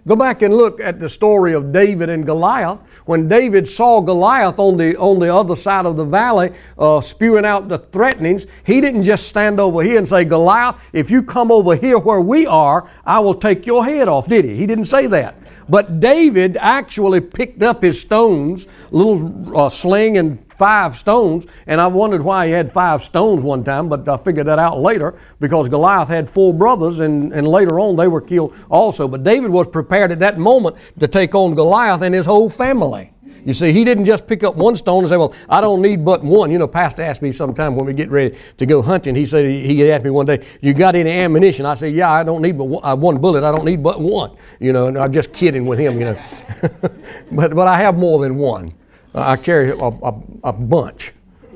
Go 0.09 0.17
back 0.17 0.41
and 0.41 0.55
look 0.55 0.81
at 0.81 0.99
the 0.99 1.09
story 1.09 1.53
of 1.53 1.71
David 1.71 2.09
and 2.09 2.25
Goliath. 2.25 2.79
When 3.05 3.29
David 3.29 3.69
saw 3.69 4.01
Goliath 4.01 4.59
on 4.59 4.79
the, 4.79 4.97
on 4.97 5.19
the 5.19 5.33
other 5.33 5.55
side 5.55 5.85
of 5.85 5.99
the 5.99 6.05
valley 6.07 6.53
uh, 6.79 7.03
spewing 7.03 7.45
out 7.45 7.69
the 7.69 7.77
threatenings, 7.77 8.47
he 8.65 8.81
didn't 8.81 9.05
just 9.05 9.29
stand 9.29 9.61
over 9.61 9.83
here 9.83 9.99
and 9.99 10.09
say, 10.09 10.25
Goliath, 10.25 10.81
if 10.95 11.11
you 11.11 11.23
come 11.23 11.53
over 11.53 11.77
here 11.77 11.99
where 11.99 12.23
we 12.23 12.47
are, 12.47 12.89
I 13.05 13.19
will 13.19 13.35
take 13.35 13.67
your 13.67 13.85
head 13.85 14.09
off, 14.09 14.29
did 14.29 14.47
he? 14.47 14.57
He 14.57 14.67
didn't 14.67 14.87
say 14.87 15.09
that. 15.09 15.37
But 15.69 16.01
David 16.01 16.57
actually 16.59 17.21
picked 17.21 17.63
up 17.63 17.83
his 17.83 18.01
stones, 18.01 18.67
a 18.91 18.97
little 18.97 19.59
uh, 19.59 19.69
sling 19.69 20.17
and 20.17 20.45
five 20.59 20.97
stones, 20.97 21.47
and 21.67 21.81
I 21.81 21.87
wondered 21.87 22.23
why 22.23 22.47
he 22.47 22.53
had 22.53 22.73
five 22.73 23.03
stones 23.03 23.43
one 23.45 23.63
time, 23.63 23.89
but 23.89 24.09
I 24.09 24.17
figured 24.17 24.47
that 24.49 24.59
out 24.59 24.81
later 24.81 25.15
because 25.39 25.69
Goliath 25.69 26.09
had 26.09 26.29
four 26.29 26.53
brothers, 26.53 27.01
and, 27.01 27.33
and 27.33 27.47
later 27.47 27.79
on 27.79 27.97
they 27.97 28.09
were 28.09 28.21
killed 28.21 28.57
also. 28.69 29.07
But 29.07 29.23
David 29.23 29.51
was 29.51 29.69
prepared 29.69 30.11
at 30.11 30.19
that 30.19 30.39
moment 30.39 30.77
to 30.99 31.07
take 31.07 31.35
on 31.35 31.55
Goliath 31.55 32.03
and 32.03 32.15
his 32.15 32.27
whole 32.27 32.51
family. 32.51 33.13
You 33.45 33.55
see, 33.55 33.73
he 33.73 33.85
didn't 33.85 34.05
just 34.05 34.27
pick 34.27 34.45
up 34.45 34.57
one 34.57 34.77
stone 34.77 35.01
and 35.01 35.09
say, 35.09 35.17
Well, 35.17 35.35
I 35.49 35.61
don't 35.61 35.83
need 35.83 36.05
but 36.05 36.23
one. 36.23 36.51
You 36.51 36.59
know, 36.59 36.69
Pastor 36.69 37.03
asked 37.03 37.23
me 37.23 37.33
sometime 37.33 37.77
when 37.77 37.87
we 37.87 37.95
get 37.95 38.11
ready 38.11 38.37
to 38.57 38.67
go 38.67 38.83
hunting, 38.83 39.15
he 39.15 39.27
said, 39.27 39.47
He 39.47 39.91
asked 39.91 40.05
me 40.05 40.11
one 40.11 40.27
day, 40.27 40.45
You 40.61 40.75
got 40.75 40.95
any 40.95 41.11
ammunition? 41.11 41.67
I 41.67 41.75
said, 41.75 41.93
Yeah, 41.93 42.11
I 42.11 42.25
don't 42.25 42.43
need 42.43 42.59
but 42.59 42.65
one, 42.67 43.19
bullet. 43.19 43.45
I 43.45 43.53
don't 43.53 43.65
need 43.65 43.83
but 43.83 44.01
one. 44.01 44.37
You 44.61 44.73
know, 44.73 44.89
and 44.89 44.99
I'm 44.99 45.13
just 45.13 45.33
kidding 45.33 45.67
with 45.67 45.79
him, 45.79 45.99
you 45.99 46.07
know. 46.07 46.23
but, 47.33 47.55
but 47.55 47.67
I 47.67 47.79
have 47.79 47.97
more 47.97 48.21
than 48.21 48.37
one. 48.37 48.75
I 49.15 49.37
carry 49.37 49.71
a, 49.71 49.77
a, 49.77 50.23
a 50.45 50.53
bunch. 50.53 51.13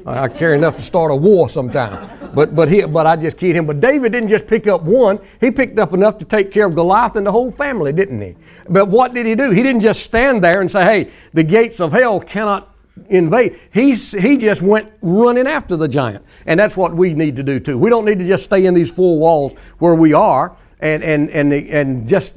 I 0.06 0.28
carry 0.28 0.56
enough 0.56 0.76
to 0.76 0.82
start 0.82 1.10
a 1.10 1.16
war 1.16 1.48
sometime. 1.48 2.08
But, 2.34 2.56
but, 2.56 2.68
he, 2.68 2.84
but 2.86 3.06
I 3.06 3.16
just 3.16 3.36
kid 3.36 3.54
him. 3.54 3.66
But 3.66 3.80
David 3.80 4.12
didn't 4.12 4.30
just 4.30 4.46
pick 4.46 4.66
up 4.66 4.82
one, 4.82 5.20
he 5.40 5.50
picked 5.50 5.78
up 5.78 5.92
enough 5.92 6.18
to 6.18 6.24
take 6.24 6.50
care 6.50 6.66
of 6.66 6.74
Goliath 6.74 7.16
and 7.16 7.26
the 7.26 7.32
whole 7.32 7.50
family, 7.50 7.92
didn't 7.92 8.20
he? 8.20 8.36
But 8.68 8.88
what 8.88 9.14
did 9.14 9.26
he 9.26 9.34
do? 9.34 9.50
He 9.50 9.62
didn't 9.62 9.82
just 9.82 10.02
stand 10.02 10.42
there 10.42 10.60
and 10.60 10.70
say, 10.70 10.84
hey, 10.84 11.10
the 11.32 11.44
gates 11.44 11.80
of 11.80 11.92
hell 11.92 12.20
cannot 12.20 12.74
invade. 13.08 13.58
He's, 13.72 14.12
he 14.12 14.36
just 14.38 14.62
went 14.62 14.90
running 15.02 15.46
after 15.46 15.76
the 15.76 15.88
giant. 15.88 16.24
And 16.46 16.58
that's 16.58 16.76
what 16.76 16.94
we 16.94 17.14
need 17.14 17.36
to 17.36 17.42
do 17.42 17.60
too. 17.60 17.78
We 17.78 17.90
don't 17.90 18.04
need 18.04 18.18
to 18.18 18.26
just 18.26 18.44
stay 18.44 18.66
in 18.66 18.74
these 18.74 18.90
four 18.90 19.18
walls 19.18 19.58
where 19.78 19.94
we 19.94 20.12
are 20.12 20.56
and, 20.82 21.04
and, 21.04 21.30
and, 21.30 21.52
and 21.52 22.08
just 22.08 22.34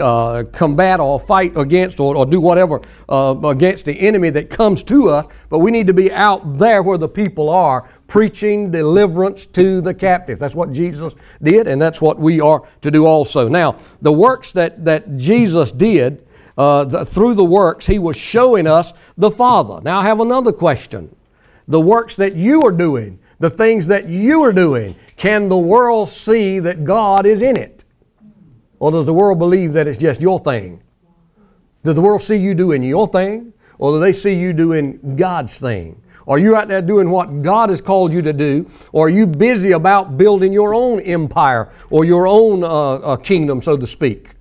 uh, 0.00 0.44
combat 0.50 0.98
or 0.98 1.20
fight 1.20 1.56
against 1.58 2.00
or, 2.00 2.16
or 2.16 2.24
do 2.24 2.40
whatever 2.40 2.80
uh, 3.10 3.36
against 3.44 3.84
the 3.84 3.92
enemy 4.00 4.30
that 4.30 4.48
comes 4.48 4.82
to 4.84 5.10
us, 5.10 5.26
but 5.50 5.58
we 5.58 5.70
need 5.70 5.86
to 5.86 5.94
be 5.94 6.10
out 6.10 6.58
there 6.58 6.82
where 6.82 6.96
the 6.96 7.08
people 7.08 7.50
are 7.50 7.86
preaching 8.06 8.70
deliverance 8.70 9.44
to 9.44 9.82
the 9.82 9.92
captive. 9.92 10.38
That's 10.38 10.54
what 10.54 10.72
Jesus 10.72 11.14
did, 11.42 11.68
and 11.68 11.80
that's 11.80 12.00
what 12.00 12.18
we 12.18 12.40
are 12.40 12.66
to 12.80 12.90
do 12.90 13.04
also. 13.04 13.46
Now, 13.46 13.76
the 14.00 14.12
works 14.12 14.52
that, 14.52 14.84
that 14.86 15.16
Jesus 15.16 15.70
did, 15.70 16.26
uh, 16.56 16.84
the, 16.84 17.04
through 17.04 17.34
the 17.34 17.44
works, 17.44 17.86
He 17.86 17.98
was 17.98 18.16
showing 18.16 18.66
us 18.66 18.94
the 19.18 19.30
Father. 19.30 19.82
Now, 19.82 20.00
I 20.00 20.04
have 20.04 20.20
another 20.20 20.52
question. 20.52 21.14
The 21.68 21.80
works 21.80 22.16
that 22.16 22.34
you 22.34 22.62
are 22.62 22.72
doing, 22.72 23.18
the 23.38 23.50
things 23.50 23.86
that 23.88 24.08
you 24.08 24.40
are 24.42 24.52
doing, 24.52 24.96
can 25.16 25.50
the 25.50 25.58
world 25.58 26.08
see 26.08 26.58
that 26.58 26.84
God 26.84 27.26
is 27.26 27.42
in 27.42 27.56
it? 27.56 27.81
Or 28.82 28.90
does 28.90 29.06
the 29.06 29.14
world 29.14 29.38
believe 29.38 29.74
that 29.74 29.86
it's 29.86 29.96
just 29.96 30.20
your 30.20 30.40
thing? 30.40 30.82
Does 31.84 31.94
the 31.94 32.00
world 32.00 32.20
see 32.20 32.34
you 32.34 32.52
doing 32.52 32.82
your 32.82 33.06
thing? 33.06 33.52
Or 33.78 33.92
do 33.92 34.00
they 34.00 34.12
see 34.12 34.34
you 34.34 34.52
doing 34.52 35.14
God's 35.14 35.60
thing? 35.60 36.02
Are 36.26 36.36
you 36.36 36.56
out 36.56 36.66
there 36.66 36.82
doing 36.82 37.08
what 37.08 37.42
God 37.42 37.70
has 37.70 37.80
called 37.80 38.12
you 38.12 38.22
to 38.22 38.32
do? 38.32 38.68
Or 38.90 39.06
are 39.06 39.08
you 39.08 39.24
busy 39.24 39.70
about 39.70 40.18
building 40.18 40.52
your 40.52 40.74
own 40.74 40.98
empire 41.02 41.70
or 41.90 42.04
your 42.04 42.26
own 42.26 42.64
uh, 42.64 42.94
uh, 42.94 43.16
kingdom, 43.18 43.62
so 43.62 43.76
to 43.76 43.86
speak? 43.86 44.34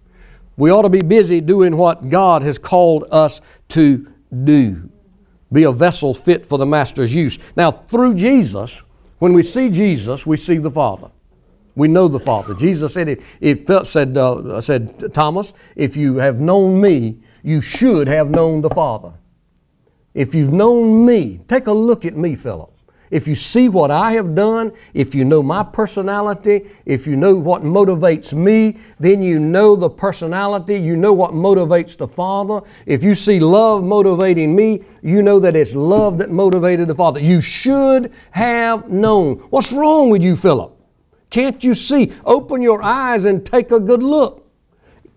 We 0.57 0.71
ought 0.71 0.81
to 0.81 0.89
be 0.89 1.03
busy 1.03 1.39
doing 1.39 1.77
what 1.77 2.10
God 2.10 2.41
has 2.41 2.57
called 2.57 3.05
us 3.12 3.41
to 3.69 4.12
do. 4.43 4.89
Be 5.53 5.65
a 5.65 5.71
vessel 5.71 6.15
fit 6.15 6.48
for 6.48 6.57
the 6.57 6.65
Master's 6.65 7.13
use. 7.13 7.38
Now, 7.55 7.69
through 7.69 8.15
Jesus, 8.15 8.81
when 9.19 9.33
we 9.33 9.43
see 9.43 9.69
Jesus, 9.69 10.25
we 10.25 10.36
see 10.36 10.57
the 10.57 10.71
Father. 10.71 11.12
We 11.75 11.87
know 11.87 12.07
the 12.07 12.19
Father. 12.19 12.53
Jesus 12.53 12.93
said, 12.93 13.09
it, 13.09 13.21
it 13.39 13.67
felt, 13.67 13.87
said, 13.87 14.17
uh, 14.17 14.59
said, 14.61 15.13
Thomas, 15.13 15.53
if 15.75 15.95
you 15.95 16.17
have 16.17 16.39
known 16.39 16.81
me, 16.81 17.19
you 17.43 17.61
should 17.61 18.07
have 18.07 18.29
known 18.29 18.61
the 18.61 18.69
Father. 18.69 19.13
If 20.13 20.35
you've 20.35 20.51
known 20.51 21.05
me, 21.05 21.39
take 21.47 21.67
a 21.67 21.71
look 21.71 22.05
at 22.05 22.15
me, 22.15 22.35
Philip. 22.35 22.71
If 23.11 23.27
you 23.27 23.35
see 23.35 23.67
what 23.67 23.91
I 23.91 24.13
have 24.13 24.35
done, 24.35 24.71
if 24.93 25.13
you 25.13 25.25
know 25.25 25.43
my 25.43 25.63
personality, 25.63 26.69
if 26.85 27.05
you 27.05 27.17
know 27.17 27.35
what 27.35 27.61
motivates 27.61 28.33
me, 28.33 28.77
then 29.01 29.21
you 29.21 29.37
know 29.37 29.75
the 29.75 29.89
personality, 29.89 30.77
you 30.77 30.95
know 30.95 31.11
what 31.11 31.31
motivates 31.31 31.97
the 31.97 32.07
Father. 32.07 32.61
If 32.85 33.03
you 33.03 33.13
see 33.13 33.41
love 33.41 33.83
motivating 33.83 34.55
me, 34.55 34.83
you 35.01 35.21
know 35.21 35.39
that 35.39 35.57
it's 35.57 35.75
love 35.75 36.19
that 36.19 36.29
motivated 36.29 36.87
the 36.87 36.95
Father. 36.95 37.19
You 37.19 37.41
should 37.41 38.13
have 38.31 38.89
known. 38.89 39.39
What's 39.49 39.73
wrong 39.73 40.09
with 40.09 40.23
you, 40.23 40.37
Philip? 40.37 40.80
Can't 41.31 41.63
you 41.63 41.73
see? 41.73 42.13
Open 42.25 42.61
your 42.61 42.83
eyes 42.83 43.25
and 43.25 43.43
take 43.43 43.71
a 43.71 43.79
good 43.79 44.03
look. 44.03 44.47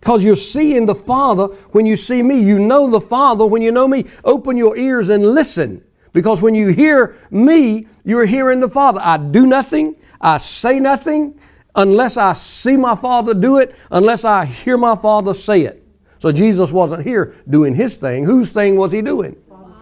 Because 0.01 0.25
you're 0.25 0.37
seeing 0.37 0.87
the 0.87 0.95
Father 0.95 1.47
when 1.73 1.85
you 1.85 1.97
see 1.97 2.23
me. 2.23 2.39
You 2.39 2.59
know 2.59 2.89
the 2.89 3.01
Father 3.01 3.47
when 3.47 3.61
you 3.61 3.73
know 3.73 3.89
me. 3.89 4.05
Open 4.25 4.57
your 4.57 4.77
ears 4.77 5.11
and 5.11 5.23
listen. 5.23 5.85
Because 6.13 6.41
when 6.41 6.55
you 6.55 6.69
hear 6.69 7.17
me, 7.31 7.87
you're 8.05 8.27
hearing 8.27 8.61
the 8.61 8.69
Father. 8.69 9.01
I 9.03 9.19
do 9.19 9.47
nothing, 9.47 9.97
I 10.21 10.39
say 10.39 10.81
nothing 10.81 11.39
unless 11.75 12.17
I 12.17 12.33
see 12.35 12.77
my 12.77 12.95
Father 12.95 13.35
do 13.35 13.59
it, 13.59 13.75
unless 13.91 14.25
I 14.25 14.45
hear 14.45 14.79
my 14.79 14.97
Father 14.97 15.35
say 15.35 15.63
it. 15.63 15.83
So 16.21 16.33
Jesus 16.33 16.73
wasn't 16.73 17.03
here 17.05 17.35
doing 17.51 17.75
his 17.75 17.99
thing. 17.99 18.25
Whose 18.25 18.51
thing 18.51 18.77
was 18.77 18.93
he 18.93 19.03
doing? 19.03 19.37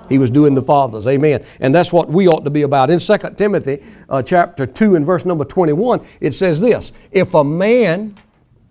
He 0.09 0.19
was 0.19 0.31
doing 0.31 0.55
the 0.55 0.63
Father's. 0.63 1.07
Amen. 1.07 1.45
And 1.61 1.75
that's 1.75 1.93
what 1.93 2.09
we 2.09 2.29
ought 2.29 2.45
to 2.45 2.51
be 2.51 2.63
about. 2.63 2.91
In 2.91 2.99
2 2.99 3.17
Timothy 3.37 3.83
uh, 4.09 4.23
chapter 4.23 4.67
2 4.67 4.97
and 4.97 5.07
verse 5.07 5.25
number 5.25 5.45
21, 5.45 6.05
it 6.21 6.33
says 6.33 6.61
this 6.61 6.93
If 7.11 7.35
a 7.35 7.45
man, 7.45 8.15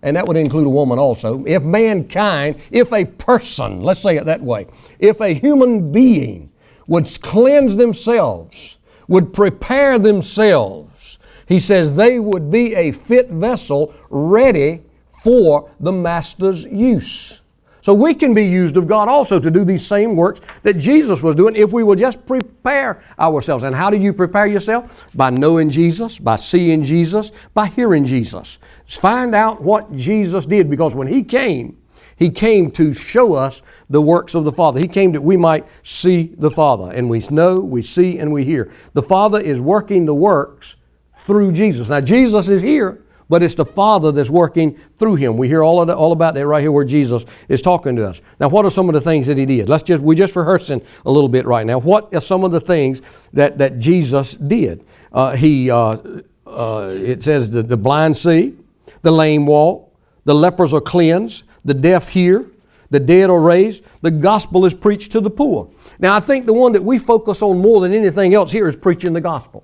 and 0.01 0.15
that 0.15 0.27
would 0.27 0.37
include 0.37 0.67
a 0.67 0.69
woman 0.69 0.99
also, 0.99 1.43
if 1.45 1.63
mankind, 1.63 2.61
if 2.71 2.91
a 2.93 3.05
person, 3.05 3.81
let's 3.81 4.01
say 4.01 4.17
it 4.17 4.25
that 4.25 4.41
way, 4.41 4.67
if 4.99 5.19
a 5.21 5.33
human 5.33 5.91
being 5.91 6.51
would 6.87 7.07
cleanse 7.21 7.75
themselves, 7.75 8.77
would 9.07 9.33
prepare 9.33 9.99
themselves, 9.99 11.19
he 11.47 11.59
says 11.59 11.95
they 11.95 12.19
would 12.19 12.49
be 12.49 12.75
a 12.75 12.91
fit 12.91 13.29
vessel 13.29 13.93
ready 14.09 14.81
for 15.21 15.69
the 15.79 15.91
master's 15.91 16.65
use. 16.65 17.40
So 17.81 17.93
we 17.93 18.13
can 18.13 18.33
be 18.33 18.45
used 18.45 18.77
of 18.77 18.87
God 18.87 19.09
also 19.09 19.39
to 19.39 19.51
do 19.51 19.63
these 19.63 19.85
same 19.85 20.15
works 20.15 20.41
that 20.63 20.77
Jesus 20.77 21.23
was 21.23 21.35
doing 21.35 21.55
if 21.55 21.71
we 21.71 21.83
will 21.83 21.95
just 21.95 22.25
prepare 22.25 23.01
ourselves. 23.19 23.63
And 23.63 23.75
how 23.75 23.89
do 23.89 23.97
you 23.97 24.13
prepare 24.13 24.45
yourself? 24.45 25.07
By 25.15 25.31
knowing 25.31 25.69
Jesus, 25.69 26.19
by 26.19 26.35
seeing 26.35 26.83
Jesus, 26.83 27.31
by 27.53 27.67
hearing 27.67 28.05
Jesus. 28.05 28.59
Find 28.87 29.33
out 29.33 29.61
what 29.61 29.91
Jesus 29.93 30.45
did 30.45 30.69
because 30.69 30.95
when 30.95 31.07
He 31.07 31.23
came, 31.23 31.77
He 32.17 32.29
came 32.29 32.69
to 32.71 32.93
show 32.93 33.33
us 33.33 33.63
the 33.89 34.01
works 34.01 34.35
of 34.35 34.43
the 34.43 34.51
Father. 34.51 34.79
He 34.79 34.87
came 34.87 35.11
that 35.13 35.21
we 35.21 35.35
might 35.35 35.65
see 35.81 36.35
the 36.37 36.51
Father. 36.51 36.91
And 36.91 37.09
we 37.09 37.19
know, 37.31 37.61
we 37.61 37.81
see, 37.81 38.19
and 38.19 38.31
we 38.31 38.45
hear. 38.45 38.71
The 38.93 39.01
Father 39.01 39.39
is 39.39 39.59
working 39.59 40.05
the 40.05 40.15
works 40.15 40.75
through 41.15 41.53
Jesus. 41.53 41.89
Now, 41.89 42.01
Jesus 42.01 42.47
is 42.47 42.61
here 42.61 43.03
but 43.31 43.41
it's 43.41 43.55
the 43.55 43.65
Father 43.65 44.11
that's 44.11 44.29
working 44.29 44.77
through 44.97 45.15
him. 45.15 45.37
We 45.37 45.47
hear 45.47 45.63
all, 45.63 45.85
the, 45.85 45.95
all 45.95 46.11
about 46.11 46.33
that 46.33 46.45
right 46.45 46.59
here 46.59 46.73
where 46.73 46.83
Jesus 46.83 47.23
is 47.47 47.61
talking 47.61 47.95
to 47.95 48.09
us. 48.09 48.21
Now, 48.41 48.49
what 48.49 48.65
are 48.65 48.69
some 48.69 48.89
of 48.89 48.93
the 48.93 48.99
things 48.99 49.25
that 49.27 49.37
he 49.37 49.45
did? 49.45 49.69
Let's 49.69 49.83
just, 49.83 50.03
we're 50.03 50.15
just 50.15 50.35
rehearsing 50.35 50.81
a 51.05 51.09
little 51.09 51.29
bit 51.29 51.45
right 51.45 51.65
now. 51.65 51.79
What 51.79 52.13
are 52.13 52.19
some 52.19 52.43
of 52.43 52.51
the 52.51 52.59
things 52.59 53.01
that, 53.31 53.57
that 53.59 53.79
Jesus 53.79 54.33
did? 54.33 54.85
Uh, 55.13 55.37
he, 55.37 55.71
uh, 55.71 55.97
uh, 56.45 56.93
it 56.93 57.23
says 57.23 57.49
the, 57.49 57.63
the 57.63 57.77
blind 57.77 58.17
see, 58.17 58.57
the 59.01 59.11
lame 59.11 59.45
walk, 59.45 59.89
the 60.25 60.35
lepers 60.35 60.73
are 60.73 60.81
cleansed, 60.81 61.45
the 61.63 61.73
deaf 61.73 62.09
hear, 62.09 62.51
the 62.89 62.99
dead 62.99 63.29
are 63.29 63.39
raised, 63.39 63.85
the 64.01 64.11
gospel 64.11 64.65
is 64.65 64.75
preached 64.75 65.13
to 65.13 65.21
the 65.21 65.31
poor. 65.31 65.69
Now, 65.99 66.17
I 66.17 66.19
think 66.19 66.47
the 66.47 66.53
one 66.53 66.73
that 66.73 66.83
we 66.83 66.99
focus 66.99 67.41
on 67.41 67.59
more 67.59 67.79
than 67.79 67.93
anything 67.93 68.33
else 68.33 68.51
here 68.51 68.67
is 68.67 68.75
preaching 68.75 69.13
the 69.13 69.21
gospel. 69.21 69.63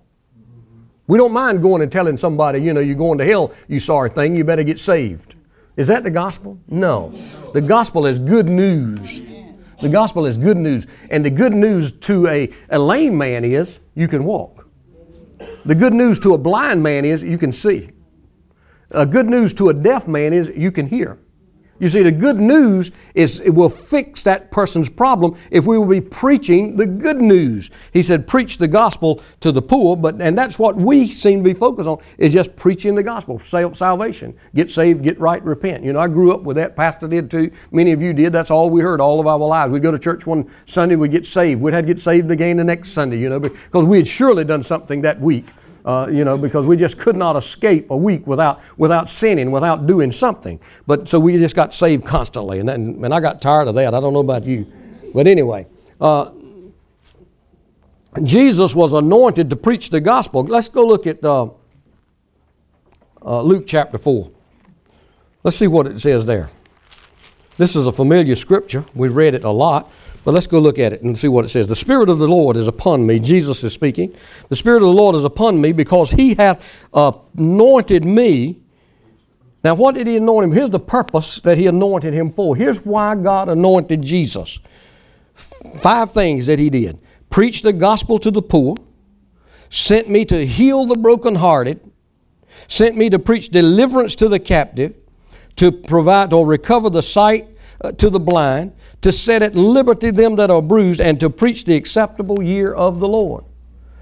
We 1.08 1.18
don't 1.18 1.32
mind 1.32 1.62
going 1.62 1.82
and 1.82 1.92
telling 1.92 2.18
somebody, 2.18 2.60
you 2.60 2.74
know, 2.74 2.82
you're 2.82 2.96
going 2.96 3.18
to 3.20 3.26
hell, 3.26 3.54
you 3.68 3.80
sorry 3.80 4.10
thing, 4.10 4.36
you 4.36 4.44
better 4.44 4.64
get 4.64 4.78
saved. 4.78 5.36
Is 5.78 5.88
that 5.88 6.04
the 6.04 6.12
gospel? 6.12 6.60
No. 6.68 7.12
The 7.54 7.62
gospel 7.62 8.06
is 8.06 8.20
good 8.20 8.50
news. 8.50 9.22
The 9.82 9.90
gospel 9.90 10.26
is 10.26 10.38
good 10.38 10.58
news. 10.58 10.88
And 11.12 11.24
the 11.24 11.30
good 11.30 11.54
news 11.54 11.92
to 11.92 12.28
a, 12.28 12.52
a 12.70 12.80
lame 12.80 13.18
man 13.18 13.46
is 13.46 13.80
you 13.96 14.08
can 14.08 14.24
walk. 14.24 14.68
The 15.66 15.76
good 15.76 15.94
news 15.94 16.20
to 16.22 16.34
a 16.34 16.38
blind 16.38 16.82
man 16.82 17.06
is 17.06 17.24
you 17.24 17.38
can 17.38 17.52
see. 17.52 17.92
A 18.92 19.06
good 19.06 19.28
news 19.28 19.54
to 19.56 19.70
a 19.70 19.74
deaf 19.74 20.08
man 20.08 20.34
is 20.34 20.52
you 20.56 20.72
can 20.72 20.88
hear. 20.88 21.20
You 21.79 21.89
see, 21.89 22.01
the 22.01 22.12
good 22.12 22.38
news 22.38 22.91
is 23.13 23.39
it 23.41 23.51
will 23.51 23.69
fix 23.69 24.24
that 24.24 24.51
person's 24.51 24.89
problem 24.89 25.38
if 25.51 25.65
we 25.65 25.77
will 25.77 25.86
be 25.86 26.01
preaching 26.01 26.75
the 26.75 26.88
good 26.88 27.17
news. 27.17 27.69
He 27.93 28.01
said, 28.01 28.27
preach 28.27 28.57
the 28.57 28.67
gospel 28.67 29.22
to 29.41 29.51
the 29.51 29.62
poor, 29.62 29.96
but 29.96 30.22
and 30.22 30.38
that's 30.38 30.57
what 30.57 30.75
we 30.75 31.07
seem 31.07 31.43
to 31.43 31.43
be 31.43 31.53
focused 31.53 31.88
on 31.88 32.00
is 32.17 32.34
just 32.34 32.55
preaching 32.55 32.96
the 32.96 33.03
gospel, 33.03 33.39
salvation. 33.39 34.36
Get 34.55 34.72
saved, 34.72 35.03
get 35.03 35.19
right, 35.19 35.43
repent. 35.43 35.84
You 35.84 35.93
know, 35.93 36.00
I 36.00 36.07
grew 36.07 36.34
up 36.34 36.41
with 36.41 36.57
that. 36.57 36.75
Pastor 36.75 37.07
did 37.07 37.29
too. 37.29 37.51
Many 37.72 37.91
of 37.91 38.01
you 38.01 38.13
did. 38.13 38.34
That's 38.34 38.50
all 38.50 38.69
we 38.69 38.81
heard 38.81 39.00
all 39.00 39.19
of 39.19 39.27
our 39.27 39.38
lives. 39.38 39.72
We'd 39.72 39.84
go 39.84 39.91
to 39.91 40.00
church 40.00 40.25
one 40.25 40.50
Sunday, 40.65 40.96
we'd 40.96 41.12
get 41.12 41.25
saved. 41.25 41.62
We'd 41.62 41.74
have 41.74 41.84
to 41.84 41.93
get 41.93 42.01
saved 42.01 42.31
again 42.31 42.57
the 42.57 42.63
next 42.63 42.89
Sunday, 42.89 43.19
you 43.19 43.29
know, 43.29 43.39
because 43.39 43.86
we 43.86 43.98
had 43.98 44.07
surely 44.07 44.43
done 44.43 44.63
something 44.63 45.01
that 45.01 45.19
week 45.19 45.46
uh, 45.88 46.06
you 46.12 46.25
know, 46.25 46.38
because 46.38 46.65
we 46.65 46.75
just 46.75 47.00
could 47.00 47.15
not 47.15 47.38
escape 47.38 47.89
a 47.91 47.98
week 47.98 48.27
without, 48.27 48.62
without 48.77 49.10
sinning, 49.10 49.51
without 49.51 49.88
doing 49.88 50.12
something. 50.12 50.60
But 50.86 51.08
so 51.08 51.17
we 51.17 51.38
just 51.38 51.56
got 51.56 51.74
saved 51.74 52.06
constantly, 52.06 52.60
and, 52.60 52.67
then, 52.67 53.00
and 53.01 53.13
I 53.13 53.22
got 53.22 53.41
tired 53.41 53.70
of 53.70 53.75
that. 53.75 53.94
I 53.94 54.01
don't 54.01 54.12
know 54.12 54.20
about 54.20 54.46
you. 54.46 54.70
But 55.15 55.27
anyway, 55.27 55.65
uh, 56.01 56.32
Jesus 58.22 58.75
was 58.75 58.91
anointed 58.91 59.50
to 59.50 59.56
preach 59.56 59.89
the 59.89 60.01
gospel. 60.01 60.44
Let's 60.44 60.67
go 60.67 60.86
look 60.86 61.08
at 61.08 61.24
uh, 61.24 61.51
uh 63.25 63.41
Luke 63.41 63.63
chapter 63.65 63.98
4. 63.98 64.29
Let's 65.44 65.56
see 65.56 65.67
what 65.67 65.88
it 65.88 66.01
says 66.01 66.25
there. 66.25 66.50
This 67.56 67.77
is 67.77 67.88
a 67.88 67.94
familiar 67.94 68.36
scripture. 68.36 68.84
We've 68.94 69.15
read 69.15 69.36
it 69.36 69.46
a 69.46 69.51
lot. 69.51 69.89
But 70.27 70.34
let's 70.34 70.48
go 70.48 70.60
look 70.60 70.77
at 70.77 70.91
it 70.91 71.03
and 71.03 71.17
see 71.17 71.29
what 71.29 71.46
it 71.46 71.48
says. 71.48 71.67
The 71.67 71.75
Spirit 71.77 72.10
of 72.10 72.19
the 72.19 72.27
Lord 72.27 72.57
is 72.57 72.67
upon 72.67 73.07
me. 73.07 73.17
Jesus 73.17 73.63
is 73.63 73.72
speaking. 73.72 74.13
The 74.50 74.57
Spirit 74.57 74.84
of 74.84 74.89
the 74.89 74.93
Lord 74.93 75.15
is 75.15 75.24
upon 75.24 75.62
me 75.62 75.72
because 75.72 76.12
He 76.12 76.36
hath 76.36 76.86
anointed 76.93 78.03
me. 78.03 78.60
Now, 79.63 79.75
what 79.75 79.96
did 79.96 80.05
He 80.05 80.17
anoint 80.17 80.43
him? 80.43 80.51
Here's 80.51 80.69
the 80.69 80.81
purpose 80.81 81.39
that 81.39 81.57
He 81.57 81.65
anointed 81.65 82.13
him 82.13 82.29
for. 82.29 82.57
Here's 82.57 82.84
why 82.84 83.15
God 83.15 83.48
anointed 83.48 84.01
Jesus. 84.01 84.60
Five 85.77 86.12
things 86.12 86.48
that 86.48 86.60
He 86.60 86.69
did 86.69 87.00
preach 87.29 87.62
the 87.62 87.72
gospel 87.72 88.19
to 88.19 88.29
the 88.29 88.41
poor, 88.41 88.75
sent 89.69 90.10
me 90.10 90.25
to 90.25 90.46
heal 90.46 90.86
the 90.86 90.98
brokenhearted, 90.98 91.79
sent 92.67 92.98
me 92.98 93.10
to 93.12 93.17
preach 93.17 93.48
deliverance 93.48 94.13
to 94.15 94.27
the 94.27 94.39
captive, 94.39 94.93
to 95.55 95.72
provide 95.72 96.34
or 96.34 96.46
recover 96.46 96.89
the 96.89 97.01
sight 97.01 97.48
Uh, 97.79 97.91
to 97.91 98.10
the 98.10 98.19
blind, 98.19 98.74
to 99.01 99.12
set 99.12 99.43
at 99.43 99.55
liberty 99.55 100.10
them 100.10 100.36
that 100.36 100.50
are 100.50 100.63
bruised, 100.63 101.00
and 101.00 101.19
to 101.19 101.29
preach 101.29 101.63
the 101.63 101.75
acceptable 101.75 102.41
year 102.41 102.74
of 102.74 103.00
the 103.00 103.07
Lord. 103.07 103.43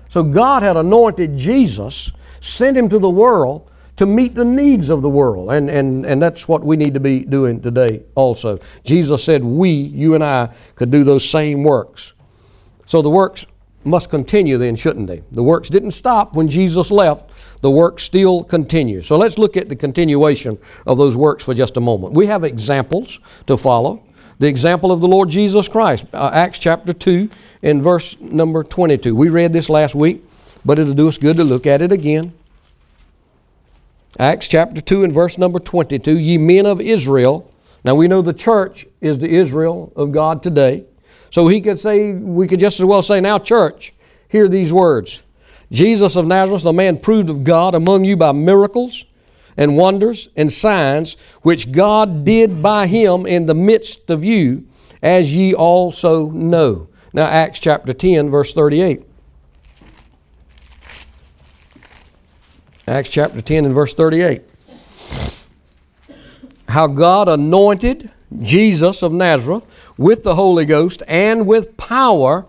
So 0.07 0.23
God 0.23 0.63
had 0.63 0.77
anointed 0.77 1.35
Jesus, 1.35 2.13
sent 2.39 2.77
him 2.77 2.87
to 2.87 2.99
the 2.99 3.09
world 3.09 3.69
to 3.97 4.05
meet 4.05 4.35
the 4.35 4.45
needs 4.45 4.89
of 4.89 5.01
the 5.01 5.09
world. 5.09 5.51
And, 5.51 5.69
and, 5.69 6.05
and 6.05 6.21
that's 6.21 6.47
what 6.47 6.63
we 6.63 6.77
need 6.77 6.93
to 6.93 6.99
be 6.99 7.25
doing 7.25 7.61
today 7.61 8.03
also. 8.15 8.59
Jesus 8.83 9.23
said 9.23 9.43
we, 9.43 9.69
you 9.71 10.15
and 10.15 10.23
I, 10.23 10.53
could 10.75 10.91
do 10.91 11.03
those 11.03 11.29
same 11.29 11.63
works. 11.63 12.13
So 12.85 13.01
the 13.01 13.09
works 13.09 13.45
must 13.85 14.09
continue 14.09 14.57
then, 14.57 14.75
shouldn't 14.75 15.07
they? 15.07 15.23
The 15.31 15.43
works 15.43 15.69
didn't 15.69 15.91
stop 15.91 16.35
when 16.35 16.47
Jesus 16.47 16.91
left, 16.91 17.31
the 17.61 17.71
works 17.71 18.03
still 18.03 18.43
continue. 18.43 19.01
So 19.01 19.17
let's 19.17 19.37
look 19.37 19.55
at 19.57 19.69
the 19.69 19.75
continuation 19.75 20.57
of 20.85 20.97
those 20.97 21.15
works 21.15 21.43
for 21.43 21.53
just 21.53 21.77
a 21.77 21.81
moment. 21.81 22.13
We 22.13 22.25
have 22.27 22.43
examples 22.43 23.19
to 23.47 23.57
follow 23.57 24.03
the 24.39 24.47
example 24.47 24.91
of 24.91 25.01
the 25.01 25.07
Lord 25.07 25.29
Jesus 25.29 25.67
Christ. 25.67 26.05
Uh, 26.13 26.29
Acts 26.33 26.59
chapter 26.59 26.93
2 26.93 27.29
and 27.63 27.81
verse 27.81 28.19
number 28.19 28.63
22. 28.63 29.15
We 29.15 29.29
read 29.29 29.53
this 29.53 29.69
last 29.69 29.95
week, 29.95 30.23
but 30.63 30.79
it'll 30.79 30.93
do 30.93 31.07
us 31.07 31.17
good 31.17 31.37
to 31.37 31.43
look 31.43 31.65
at 31.65 31.81
it 31.81 31.91
again. 31.91 32.33
Acts 34.19 34.47
chapter 34.47 34.81
2 34.81 35.03
and 35.03 35.13
verse 35.13 35.37
number 35.37 35.59
22. 35.59 36.17
Ye 36.17 36.37
men 36.37 36.65
of 36.65 36.81
Israel. 36.81 37.51
Now 37.83 37.95
we 37.95 38.07
know 38.07 38.21
the 38.21 38.33
church 38.33 38.85
is 39.01 39.19
the 39.19 39.29
Israel 39.29 39.91
of 39.95 40.11
God 40.11 40.41
today. 40.41 40.85
So 41.35 41.49
he 41.49 41.59
could 41.59 41.77
say, 41.77 42.13
we 42.13 42.47
could 42.47 42.61
just 42.61 42.79
as 42.79 42.85
well 42.85 43.01
say, 43.01 43.19
now, 43.19 43.39
church, 43.39 43.93
hear 44.29 44.47
these 44.47 44.71
words 44.71 45.21
Jesus 45.69 46.15
of 46.15 46.25
Nazareth, 46.25 46.63
the 46.63 46.71
man 46.71 46.97
proved 46.97 47.29
of 47.29 47.43
God 47.43 47.75
among 47.75 48.05
you 48.05 48.15
by 48.15 48.31
miracles 48.31 49.03
and 49.57 49.75
wonders 49.75 50.29
and 50.37 50.49
signs 50.49 51.17
which 51.41 51.73
God 51.73 52.23
did 52.23 52.63
by 52.63 52.87
him 52.87 53.25
in 53.25 53.47
the 53.47 53.53
midst 53.53 54.09
of 54.09 54.23
you, 54.23 54.65
as 55.03 55.35
ye 55.35 55.53
also 55.53 56.29
know. 56.29 56.87
Now, 57.11 57.25
Acts 57.25 57.59
chapter 57.59 57.91
10, 57.91 58.29
verse 58.29 58.53
38. 58.53 59.03
Acts 62.87 63.09
chapter 63.09 63.41
10 63.41 63.65
and 63.65 63.75
verse 63.75 63.93
38. 63.93 64.41
How 66.69 66.87
God 66.87 67.27
anointed 67.27 68.09
Jesus 68.41 69.03
of 69.03 69.11
Nazareth 69.11 69.65
with 69.97 70.23
the 70.23 70.35
Holy 70.35 70.65
Ghost 70.65 71.03
and 71.07 71.47
with 71.47 71.77
power, 71.77 72.47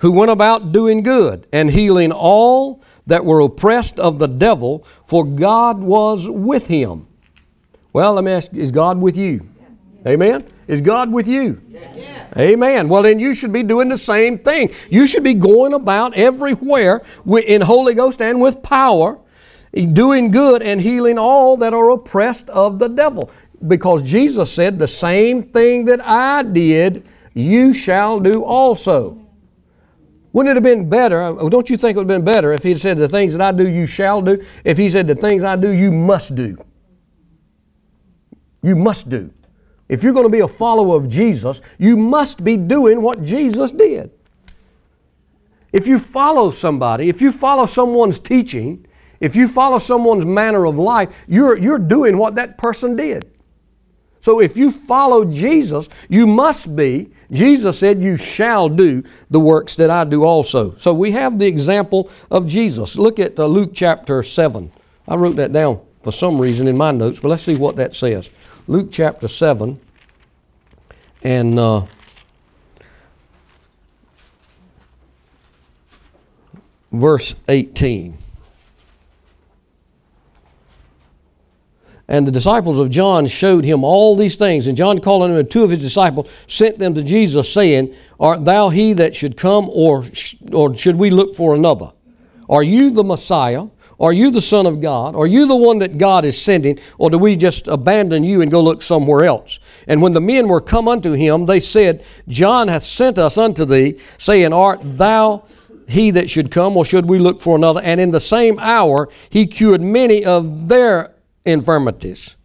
who 0.00 0.12
went 0.12 0.30
about 0.30 0.72
doing 0.72 1.02
good 1.02 1.46
and 1.52 1.70
healing 1.70 2.12
all 2.12 2.82
that 3.06 3.24
were 3.24 3.40
oppressed 3.40 3.98
of 3.98 4.18
the 4.18 4.28
devil, 4.28 4.86
for 5.06 5.24
God 5.24 5.80
was 5.80 6.28
with 6.28 6.66
him. 6.66 7.06
Well, 7.92 8.14
let 8.14 8.24
me 8.24 8.32
ask 8.32 8.52
is 8.52 8.70
God 8.70 9.00
with 9.00 9.16
you? 9.16 9.48
Amen? 10.06 10.46
Is 10.68 10.80
God 10.80 11.12
with 11.12 11.26
you? 11.26 11.60
Yes. 11.68 11.96
Amen. 12.36 12.88
Well, 12.88 13.02
then 13.02 13.18
you 13.18 13.34
should 13.34 13.52
be 13.52 13.62
doing 13.62 13.88
the 13.88 13.96
same 13.96 14.38
thing. 14.38 14.70
You 14.90 15.06
should 15.06 15.24
be 15.24 15.34
going 15.34 15.72
about 15.74 16.14
everywhere 16.14 17.02
in 17.26 17.62
Holy 17.62 17.94
Ghost 17.94 18.20
and 18.20 18.40
with 18.40 18.62
power, 18.62 19.18
doing 19.92 20.30
good 20.30 20.62
and 20.62 20.80
healing 20.80 21.18
all 21.18 21.56
that 21.56 21.72
are 21.72 21.90
oppressed 21.90 22.48
of 22.50 22.78
the 22.78 22.88
devil. 22.88 23.30
Because 23.66 24.02
Jesus 24.02 24.52
said, 24.52 24.78
The 24.78 24.88
same 24.88 25.42
thing 25.42 25.84
that 25.86 26.00
I 26.04 26.42
did, 26.42 27.06
you 27.34 27.74
shall 27.74 28.20
do 28.20 28.44
also. 28.44 29.24
Wouldn't 30.32 30.52
it 30.52 30.56
have 30.56 30.62
been 30.62 30.88
better? 30.88 31.20
uh, 31.22 31.48
Don't 31.48 31.68
you 31.70 31.76
think 31.76 31.96
it 31.96 31.98
would 31.98 32.10
have 32.10 32.18
been 32.18 32.24
better 32.24 32.52
if 32.52 32.62
he 32.62 32.70
had 32.70 32.78
said, 32.80 32.98
The 32.98 33.08
things 33.08 33.32
that 33.32 33.42
I 33.42 33.56
do, 33.56 33.68
you 33.68 33.86
shall 33.86 34.22
do? 34.22 34.44
If 34.64 34.78
he 34.78 34.88
said, 34.88 35.06
The 35.06 35.14
things 35.14 35.42
I 35.42 35.56
do, 35.56 35.72
you 35.72 35.90
must 35.90 36.34
do. 36.34 36.56
You 38.62 38.76
must 38.76 39.08
do. 39.08 39.32
If 39.88 40.02
you're 40.04 40.12
going 40.12 40.26
to 40.26 40.32
be 40.32 40.40
a 40.40 40.48
follower 40.48 40.96
of 40.96 41.08
Jesus, 41.08 41.60
you 41.78 41.96
must 41.96 42.44
be 42.44 42.56
doing 42.56 43.00
what 43.00 43.22
Jesus 43.22 43.70
did. 43.72 44.10
If 45.72 45.86
you 45.86 45.98
follow 45.98 46.50
somebody, 46.50 47.08
if 47.08 47.20
you 47.20 47.32
follow 47.32 47.66
someone's 47.66 48.18
teaching, 48.18 48.86
if 49.20 49.34
you 49.34 49.48
follow 49.48 49.78
someone's 49.78 50.26
manner 50.26 50.66
of 50.66 50.76
life, 50.76 51.24
you're, 51.26 51.56
you're 51.56 51.78
doing 51.78 52.16
what 52.18 52.34
that 52.36 52.58
person 52.58 52.96
did. 52.96 53.30
So 54.20 54.40
if 54.40 54.56
you 54.56 54.70
follow 54.70 55.24
Jesus, 55.24 55.88
you 56.08 56.26
must 56.26 56.74
be, 56.74 57.10
Jesus 57.30 57.78
said, 57.78 58.02
you 58.02 58.16
shall 58.16 58.68
do 58.68 59.02
the 59.30 59.40
works 59.40 59.76
that 59.76 59.90
I 59.90 60.04
do 60.04 60.24
also. 60.24 60.76
So 60.76 60.94
we 60.94 61.12
have 61.12 61.38
the 61.38 61.46
example 61.46 62.10
of 62.30 62.46
Jesus. 62.46 62.96
Look 62.96 63.18
at 63.18 63.38
uh, 63.38 63.46
Luke 63.46 63.70
chapter 63.74 64.22
7. 64.22 64.70
I 65.06 65.16
wrote 65.16 65.36
that 65.36 65.52
down 65.52 65.80
for 66.02 66.12
some 66.12 66.40
reason 66.40 66.68
in 66.68 66.76
my 66.76 66.90
notes, 66.90 67.20
but 67.20 67.28
let's 67.28 67.42
see 67.42 67.56
what 67.56 67.76
that 67.76 67.94
says. 67.94 68.30
Luke 68.66 68.88
chapter 68.90 69.28
7 69.28 69.78
and 71.22 71.58
uh, 71.58 71.86
verse 76.92 77.34
18. 77.48 78.16
And 82.08 82.26
the 82.26 82.32
disciples 82.32 82.78
of 82.78 82.88
John 82.88 83.26
showed 83.26 83.64
him 83.64 83.84
all 83.84 84.16
these 84.16 84.36
things. 84.36 84.66
And 84.66 84.76
John, 84.76 84.98
calling 84.98 85.36
and 85.36 85.50
two 85.50 85.62
of 85.62 85.70
his 85.70 85.82
disciples, 85.82 86.30
sent 86.46 86.78
them 86.78 86.94
to 86.94 87.02
Jesus, 87.02 87.52
saying, 87.52 87.94
Art 88.18 88.46
thou 88.46 88.70
he 88.70 88.94
that 88.94 89.14
should 89.14 89.36
come, 89.36 89.68
or, 89.70 90.06
or 90.52 90.74
should 90.74 90.96
we 90.96 91.10
look 91.10 91.36
for 91.36 91.54
another? 91.54 91.92
Are 92.48 92.62
you 92.62 92.90
the 92.90 93.04
Messiah? 93.04 93.66
Are 94.00 94.12
you 94.12 94.30
the 94.30 94.40
Son 94.40 94.64
of 94.64 94.80
God? 94.80 95.16
Are 95.16 95.26
you 95.26 95.46
the 95.46 95.56
one 95.56 95.80
that 95.80 95.98
God 95.98 96.24
is 96.24 96.40
sending? 96.40 96.78
Or 96.98 97.10
do 97.10 97.18
we 97.18 97.36
just 97.36 97.68
abandon 97.68 98.24
you 98.24 98.40
and 98.40 98.50
go 98.50 98.62
look 98.62 98.80
somewhere 98.80 99.24
else? 99.24 99.58
And 99.86 100.00
when 100.00 100.14
the 100.14 100.20
men 100.20 100.48
were 100.48 100.60
come 100.60 100.88
unto 100.88 101.12
him, 101.12 101.46
they 101.46 101.60
said, 101.60 102.04
John 102.28 102.68
hath 102.68 102.84
sent 102.84 103.18
us 103.18 103.36
unto 103.36 103.64
thee, 103.64 103.98
saying, 104.16 104.52
Art 104.52 104.80
thou 104.82 105.44
he 105.88 106.10
that 106.12 106.30
should 106.30 106.50
come, 106.50 106.76
or 106.76 106.84
should 106.84 107.06
we 107.06 107.18
look 107.18 107.40
for 107.40 107.56
another? 107.56 107.80
And 107.82 108.00
in 108.00 108.12
the 108.12 108.20
same 108.20 108.58
hour 108.60 109.08
he 109.30 109.46
cured 109.46 109.82
many 109.82 110.24
of 110.24 110.68
their 110.68 111.14
infirmities. 111.48 112.36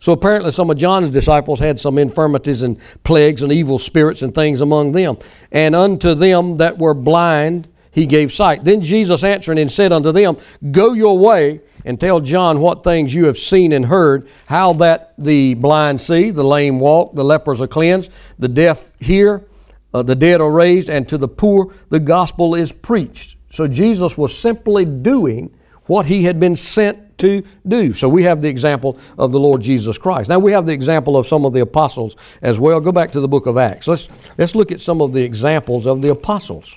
So 0.00 0.12
apparently, 0.12 0.50
some 0.50 0.70
of 0.70 0.78
John's 0.78 1.10
disciples 1.10 1.58
had 1.58 1.78
some 1.78 1.98
infirmities 1.98 2.62
and 2.62 2.78
plagues 3.04 3.42
and 3.42 3.52
evil 3.52 3.78
spirits 3.78 4.22
and 4.22 4.34
things 4.34 4.62
among 4.62 4.92
them. 4.92 5.18
And 5.52 5.76
unto 5.76 6.14
them 6.14 6.56
that 6.56 6.78
were 6.78 6.94
blind, 6.94 7.68
he 7.90 8.06
gave 8.06 8.32
sight. 8.32 8.64
Then 8.64 8.80
Jesus 8.80 9.24
answering 9.24 9.58
and 9.58 9.70
said 9.70 9.92
unto 9.92 10.10
them, 10.10 10.38
Go 10.70 10.94
your 10.94 11.18
way 11.18 11.60
and 11.84 12.00
tell 12.00 12.20
John 12.20 12.60
what 12.60 12.82
things 12.82 13.14
you 13.14 13.26
have 13.26 13.36
seen 13.36 13.72
and 13.72 13.84
heard, 13.84 14.26
how 14.46 14.72
that 14.74 15.12
the 15.18 15.54
blind 15.54 16.00
see, 16.00 16.30
the 16.30 16.44
lame 16.44 16.80
walk, 16.80 17.14
the 17.14 17.24
lepers 17.24 17.60
are 17.60 17.66
cleansed, 17.66 18.12
the 18.38 18.48
deaf 18.48 18.92
hear, 19.00 19.44
uh, 19.92 20.02
the 20.02 20.14
dead 20.14 20.40
are 20.40 20.50
raised, 20.50 20.88
and 20.88 21.08
to 21.08 21.18
the 21.18 21.28
poor 21.28 21.74
the 21.90 22.00
gospel 22.00 22.54
is 22.54 22.72
preached. 22.72 23.36
So 23.50 23.66
Jesus 23.66 24.16
was 24.16 24.36
simply 24.36 24.84
doing 24.84 25.54
what 25.86 26.06
he 26.06 26.24
had 26.24 26.38
been 26.38 26.56
sent 26.56 27.09
to 27.20 27.42
do. 27.66 27.92
So 27.92 28.08
we 28.08 28.24
have 28.24 28.40
the 28.40 28.48
example 28.48 28.98
of 29.18 29.32
the 29.32 29.40
Lord 29.40 29.62
Jesus 29.62 29.98
Christ. 29.98 30.28
Now 30.28 30.38
we 30.38 30.52
have 30.52 30.66
the 30.66 30.72
example 30.72 31.16
of 31.16 31.26
some 31.26 31.44
of 31.44 31.52
the 31.52 31.60
apostles 31.60 32.16
as 32.42 32.58
well. 32.58 32.80
Go 32.80 32.92
back 32.92 33.12
to 33.12 33.20
the 33.20 33.28
book 33.28 33.46
of 33.46 33.56
Acts. 33.56 33.86
Let's, 33.86 34.08
let's 34.36 34.54
look 34.54 34.72
at 34.72 34.80
some 34.80 35.00
of 35.00 35.12
the 35.12 35.22
examples 35.22 35.86
of 35.86 36.02
the 36.02 36.10
apostles. 36.10 36.76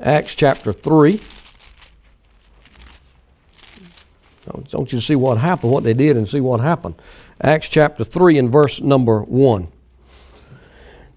Acts 0.00 0.34
chapter 0.34 0.72
3. 0.72 1.20
Don't 4.68 4.92
you 4.92 5.00
see 5.00 5.16
what 5.16 5.38
happened, 5.38 5.72
what 5.72 5.84
they 5.84 5.94
did, 5.94 6.16
and 6.16 6.28
see 6.28 6.40
what 6.40 6.60
happened. 6.60 6.96
Acts 7.40 7.68
chapter 7.68 8.04
3 8.04 8.38
and 8.38 8.52
verse 8.52 8.80
number 8.80 9.22
1. 9.22 9.68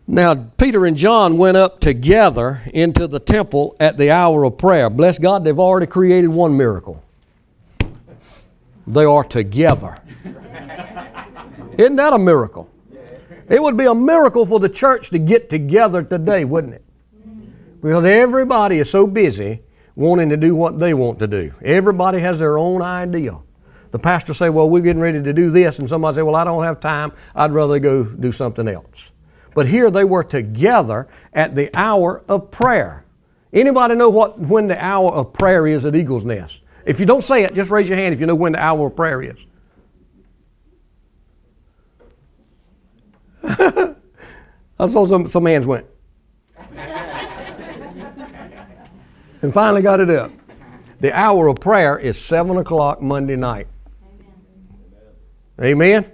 Now, 0.09 0.35
Peter 0.35 0.85
and 0.85 0.95
John 0.95 1.37
went 1.37 1.57
up 1.57 1.81
together 1.81 2.61
into 2.73 3.07
the 3.07 3.19
temple 3.19 3.75
at 3.79 3.97
the 3.97 4.09
hour 4.09 4.45
of 4.45 4.57
prayer. 4.57 4.89
Bless 4.89 5.19
God, 5.19 5.43
they've 5.43 5.59
already 5.59 5.87
created 5.87 6.29
one 6.29 6.55
miracle. 6.55 7.03
They 8.87 9.05
are 9.05 9.23
together. 9.23 9.97
Isn't 11.77 11.97
that 11.97 12.13
a 12.13 12.19
miracle? 12.19 12.69
It 13.49 13.61
would 13.61 13.77
be 13.77 13.85
a 13.85 13.95
miracle 13.95 14.45
for 14.45 14.59
the 14.59 14.69
church 14.69 15.09
to 15.11 15.19
get 15.19 15.49
together 15.49 16.03
today, 16.03 16.45
wouldn't 16.45 16.73
it? 16.73 16.83
Because 17.81 18.05
everybody 18.05 18.79
is 18.79 18.89
so 18.89 19.05
busy 19.05 19.61
wanting 19.95 20.29
to 20.29 20.37
do 20.37 20.55
what 20.55 20.79
they 20.79 20.93
want 20.93 21.19
to 21.19 21.27
do. 21.27 21.51
Everybody 21.63 22.19
has 22.19 22.39
their 22.39 22.57
own 22.57 22.81
idea. 22.81 23.37
The 23.91 23.99
pastor 23.99 24.33
say, 24.33 24.49
"Well, 24.49 24.69
we're 24.69 24.81
getting 24.83 25.01
ready 25.01 25.21
to 25.21 25.33
do 25.33 25.49
this," 25.49 25.79
and 25.79 25.87
somebody 25.87 26.15
say, 26.15 26.21
"Well, 26.21 26.35
I 26.35 26.43
don't 26.43 26.63
have 26.63 26.79
time. 26.79 27.11
I'd 27.35 27.53
rather 27.53 27.79
go 27.79 28.03
do 28.03 28.31
something 28.31 28.67
else." 28.67 29.11
But 29.53 29.67
here 29.67 29.89
they 29.89 30.03
were 30.03 30.23
together 30.23 31.07
at 31.33 31.55
the 31.55 31.69
hour 31.73 32.23
of 32.27 32.51
prayer. 32.51 33.05
Anybody 33.53 33.95
know 33.95 34.09
what 34.09 34.39
when 34.39 34.67
the 34.67 34.83
hour 34.83 35.11
of 35.11 35.33
prayer 35.33 35.65
is 35.65 35.85
at 35.85 35.95
Eagle's 35.95 36.25
Nest? 36.25 36.61
If 36.87 36.99
you 37.01 37.05
don't 37.05 37.21
say 37.21 37.43
it, 37.43 37.53
just 37.53 37.69
raise 37.69 37.89
your 37.89 37.97
hand 37.97 38.13
if 38.13 38.21
you 38.21 38.25
know 38.25 38.33
when 38.33 38.53
the 38.53 38.63
hour 38.63 38.87
of 38.87 38.95
prayer 38.95 39.21
is. 39.21 39.35
I 44.79 44.87
saw 44.87 45.05
some, 45.05 45.27
some 45.27 45.45
hands 45.45 45.67
went. 45.67 45.85
and 49.41 49.53
finally 49.53 49.81
got 49.81 49.99
it 49.99 50.09
up. 50.09 50.31
The 51.01 51.11
hour 51.11 51.47
of 51.47 51.59
prayer 51.59 51.99
is 51.99 52.17
7 52.19 52.55
o'clock 52.55 53.01
Monday 53.01 53.35
night. 53.35 53.67
Amen? 55.61 56.09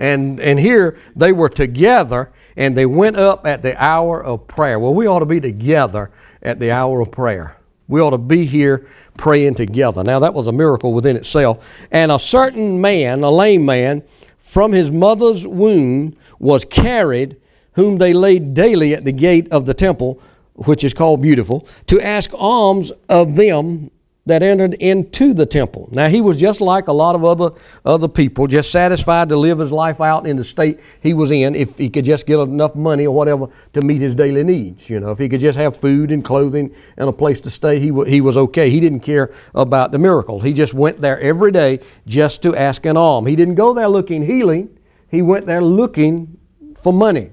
And, 0.00 0.40
and 0.40 0.58
here 0.58 0.98
they 1.14 1.30
were 1.30 1.48
together 1.48 2.32
and 2.56 2.76
they 2.76 2.86
went 2.86 3.16
up 3.16 3.46
at 3.46 3.62
the 3.62 3.80
hour 3.82 4.22
of 4.22 4.48
prayer. 4.48 4.80
Well, 4.80 4.94
we 4.94 5.06
ought 5.06 5.20
to 5.20 5.26
be 5.26 5.40
together 5.40 6.10
at 6.42 6.58
the 6.58 6.72
hour 6.72 7.00
of 7.00 7.12
prayer. 7.12 7.56
We 7.88 8.00
ought 8.00 8.10
to 8.10 8.18
be 8.18 8.46
here 8.46 8.86
praying 9.16 9.54
together. 9.54 10.02
Now, 10.02 10.18
that 10.18 10.34
was 10.34 10.46
a 10.46 10.52
miracle 10.52 10.92
within 10.92 11.16
itself. 11.16 11.66
And 11.90 12.10
a 12.10 12.18
certain 12.18 12.80
man, 12.80 13.22
a 13.22 13.30
lame 13.30 13.64
man, 13.64 14.02
from 14.38 14.72
his 14.72 14.90
mother's 14.90 15.46
womb 15.46 16.16
was 16.38 16.64
carried, 16.64 17.36
whom 17.72 17.98
they 17.98 18.12
laid 18.12 18.54
daily 18.54 18.94
at 18.94 19.04
the 19.04 19.12
gate 19.12 19.48
of 19.52 19.66
the 19.66 19.74
temple, 19.74 20.20
which 20.54 20.82
is 20.84 20.94
called 20.94 21.22
Beautiful, 21.22 21.66
to 21.86 22.00
ask 22.00 22.30
alms 22.34 22.90
of 23.08 23.36
them 23.36 23.90
that 24.26 24.42
entered 24.42 24.74
into 24.74 25.32
the 25.32 25.46
temple. 25.46 25.88
Now 25.92 26.08
he 26.08 26.20
was 26.20 26.38
just 26.38 26.60
like 26.60 26.88
a 26.88 26.92
lot 26.92 27.14
of 27.14 27.24
other 27.24 27.50
other 27.84 28.08
people, 28.08 28.46
just 28.48 28.70
satisfied 28.70 29.28
to 29.30 29.36
live 29.36 29.58
his 29.58 29.72
life 29.72 30.00
out 30.00 30.26
in 30.26 30.36
the 30.36 30.44
state 30.44 30.80
he 31.00 31.14
was 31.14 31.30
in 31.30 31.54
if 31.54 31.78
he 31.78 31.88
could 31.88 32.04
just 32.04 32.26
get 32.26 32.40
enough 32.40 32.74
money 32.74 33.06
or 33.06 33.14
whatever 33.14 33.46
to 33.72 33.80
meet 33.80 34.00
his 34.00 34.14
daily 34.14 34.42
needs. 34.42 34.90
You 34.90 35.00
know, 35.00 35.12
if 35.12 35.18
he 35.18 35.28
could 35.28 35.40
just 35.40 35.56
have 35.56 35.76
food 35.76 36.10
and 36.10 36.24
clothing 36.24 36.74
and 36.96 37.08
a 37.08 37.12
place 37.12 37.40
to 37.40 37.50
stay, 37.50 37.78
he, 37.78 37.88
w- 37.88 38.10
he 38.10 38.20
was 38.20 38.36
okay. 38.36 38.68
He 38.68 38.80
didn't 38.80 39.00
care 39.00 39.32
about 39.54 39.92
the 39.92 39.98
miracle. 39.98 40.40
He 40.40 40.52
just 40.52 40.74
went 40.74 41.00
there 41.00 41.20
every 41.20 41.52
day 41.52 41.80
just 42.06 42.42
to 42.42 42.54
ask 42.54 42.84
an 42.84 42.96
alms. 42.96 43.28
He 43.28 43.36
didn't 43.36 43.54
go 43.54 43.72
there 43.74 43.88
looking 43.88 44.24
healing. 44.24 44.76
He 45.08 45.22
went 45.22 45.46
there 45.46 45.62
looking 45.62 46.36
for 46.82 46.92
money. 46.92 47.30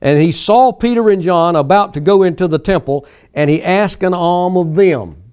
And 0.00 0.20
he 0.20 0.32
saw 0.32 0.72
Peter 0.72 1.08
and 1.10 1.22
John 1.22 1.56
about 1.56 1.94
to 1.94 2.00
go 2.00 2.22
into 2.22 2.46
the 2.46 2.58
temple, 2.58 3.06
and 3.34 3.50
he 3.50 3.62
asked 3.62 4.02
an 4.02 4.14
alms 4.14 4.56
of 4.56 4.74
them. 4.76 5.27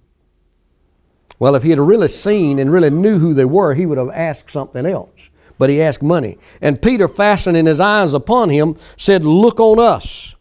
Well, 1.39 1.55
if 1.55 1.63
he 1.63 1.69
had 1.69 1.79
really 1.79 2.07
seen 2.07 2.59
and 2.59 2.71
really 2.71 2.89
knew 2.89 3.19
who 3.19 3.33
they 3.33 3.45
were, 3.45 3.73
he 3.73 3.85
would 3.85 3.97
have 3.97 4.09
asked 4.09 4.51
something 4.51 4.85
else. 4.85 5.29
But 5.57 5.69
he 5.69 5.81
asked 5.81 6.03
money. 6.03 6.37
And 6.61 6.81
Peter, 6.81 7.07
fastening 7.07 7.65
his 7.65 7.79
eyes 7.79 8.13
upon 8.13 8.49
him, 8.49 8.77
said, 8.97 9.23
Look 9.23 9.59
on 9.59 9.79
us. 9.79 10.35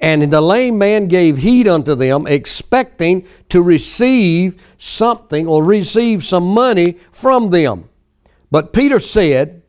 And 0.00 0.32
the 0.32 0.40
lame 0.40 0.78
man 0.78 1.06
gave 1.06 1.38
heed 1.38 1.68
unto 1.68 1.94
them, 1.94 2.26
expecting 2.26 3.24
to 3.50 3.62
receive 3.62 4.60
something 4.78 5.46
or 5.46 5.62
receive 5.62 6.24
some 6.24 6.44
money 6.44 6.98
from 7.12 7.50
them. 7.50 7.88
But 8.50 8.72
Peter 8.72 8.98
said, 8.98 9.62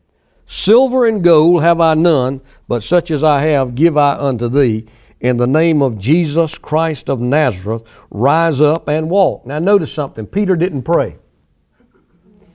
Silver 0.46 1.06
and 1.06 1.22
gold 1.22 1.62
have 1.62 1.80
I 1.80 1.94
none, 1.94 2.40
but 2.68 2.82
such 2.82 3.10
as 3.10 3.22
I 3.24 3.40
have 3.42 3.74
give 3.74 3.96
I 3.96 4.16
unto 4.16 4.48
thee 4.48 4.86
in 5.24 5.38
the 5.38 5.46
name 5.46 5.80
of 5.80 5.98
Jesus 5.98 6.58
Christ 6.58 7.08
of 7.08 7.18
Nazareth, 7.18 7.82
rise 8.10 8.60
up 8.60 8.88
and 8.88 9.08
walk. 9.08 9.46
Now, 9.46 9.58
notice 9.58 9.90
something. 9.90 10.26
Peter 10.26 10.54
didn't 10.54 10.82
pray. 10.82 11.16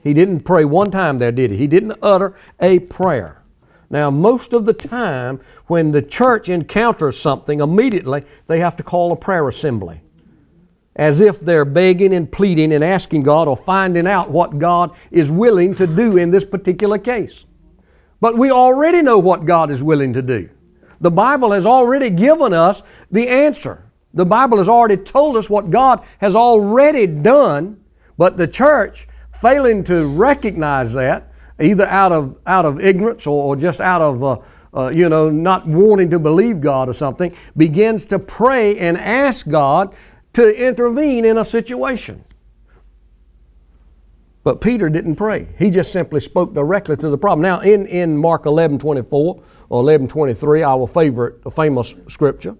He 0.04 0.14
didn't 0.14 0.42
pray 0.42 0.64
one 0.64 0.92
time 0.92 1.18
there, 1.18 1.32
did 1.32 1.50
he? 1.50 1.56
He 1.56 1.66
didn't 1.66 1.98
utter 2.00 2.36
a 2.60 2.78
prayer. 2.78 3.42
Now, 3.90 4.08
most 4.08 4.52
of 4.52 4.66
the 4.66 4.72
time, 4.72 5.40
when 5.66 5.90
the 5.90 6.00
church 6.00 6.48
encounters 6.48 7.18
something, 7.18 7.58
immediately 7.58 8.22
they 8.46 8.60
have 8.60 8.76
to 8.76 8.84
call 8.84 9.10
a 9.10 9.16
prayer 9.16 9.48
assembly. 9.48 10.00
as 10.96 11.20
if 11.20 11.40
they're 11.40 11.64
begging 11.64 12.14
and 12.14 12.30
pleading 12.30 12.72
and 12.72 12.84
asking 12.84 13.22
God 13.22 13.48
or 13.48 13.56
finding 13.56 14.06
out 14.06 14.30
what 14.30 14.58
God 14.58 14.92
is 15.10 15.30
willing 15.30 15.74
to 15.76 15.86
do 15.86 16.16
in 16.16 16.30
this 16.30 16.44
particular 16.44 16.98
case. 16.98 17.46
But 18.20 18.36
we 18.36 18.50
already 18.50 19.00
know 19.00 19.18
what 19.18 19.46
God 19.46 19.70
is 19.70 19.82
willing 19.82 20.12
to 20.12 20.22
do. 20.22 20.50
The 21.00 21.10
Bible 21.10 21.52
has 21.52 21.66
already 21.66 22.10
given 22.10 22.52
us 22.52 22.82
the 23.10 23.28
answer. 23.28 23.90
The 24.12 24.26
Bible 24.26 24.58
has 24.58 24.68
already 24.68 24.96
told 24.96 25.36
us 25.36 25.48
what 25.48 25.70
God 25.70 26.04
has 26.18 26.36
already 26.36 27.06
done, 27.06 27.82
but 28.18 28.36
the 28.36 28.46
church, 28.46 29.08
failing 29.32 29.84
to 29.84 30.06
recognize 30.06 30.92
that, 30.92 31.32
either 31.60 31.86
out 31.86 32.12
of, 32.12 32.36
out 32.46 32.66
of 32.66 32.80
ignorance 32.80 33.26
or, 33.26 33.44
or 33.44 33.56
just 33.56 33.80
out 33.80 34.02
of, 34.02 34.22
uh, 34.22 34.38
uh, 34.74 34.88
you 34.88 35.08
know, 35.08 35.30
not 35.30 35.66
wanting 35.66 36.10
to 36.10 36.18
believe 36.18 36.60
God 36.60 36.88
or 36.88 36.92
something, 36.92 37.34
begins 37.56 38.04
to 38.06 38.18
pray 38.18 38.78
and 38.78 38.96
ask 38.98 39.48
God 39.48 39.94
to 40.34 40.68
intervene 40.68 41.24
in 41.24 41.38
a 41.38 41.44
situation. 41.44 42.24
But 44.42 44.60
Peter 44.62 44.88
didn't 44.88 45.16
pray. 45.16 45.48
He 45.58 45.70
just 45.70 45.92
simply 45.92 46.20
spoke 46.20 46.54
directly 46.54 46.96
to 46.96 47.10
the 47.10 47.18
problem. 47.18 47.42
Now, 47.42 47.60
in, 47.60 47.86
in 47.86 48.16
Mark 48.16 48.46
11 48.46 48.78
24 48.78 49.42
or 49.68 49.80
11 49.80 50.08
23, 50.08 50.62
our 50.62 50.86
favorite, 50.86 51.40
famous 51.54 51.94
scripture, 52.08 52.56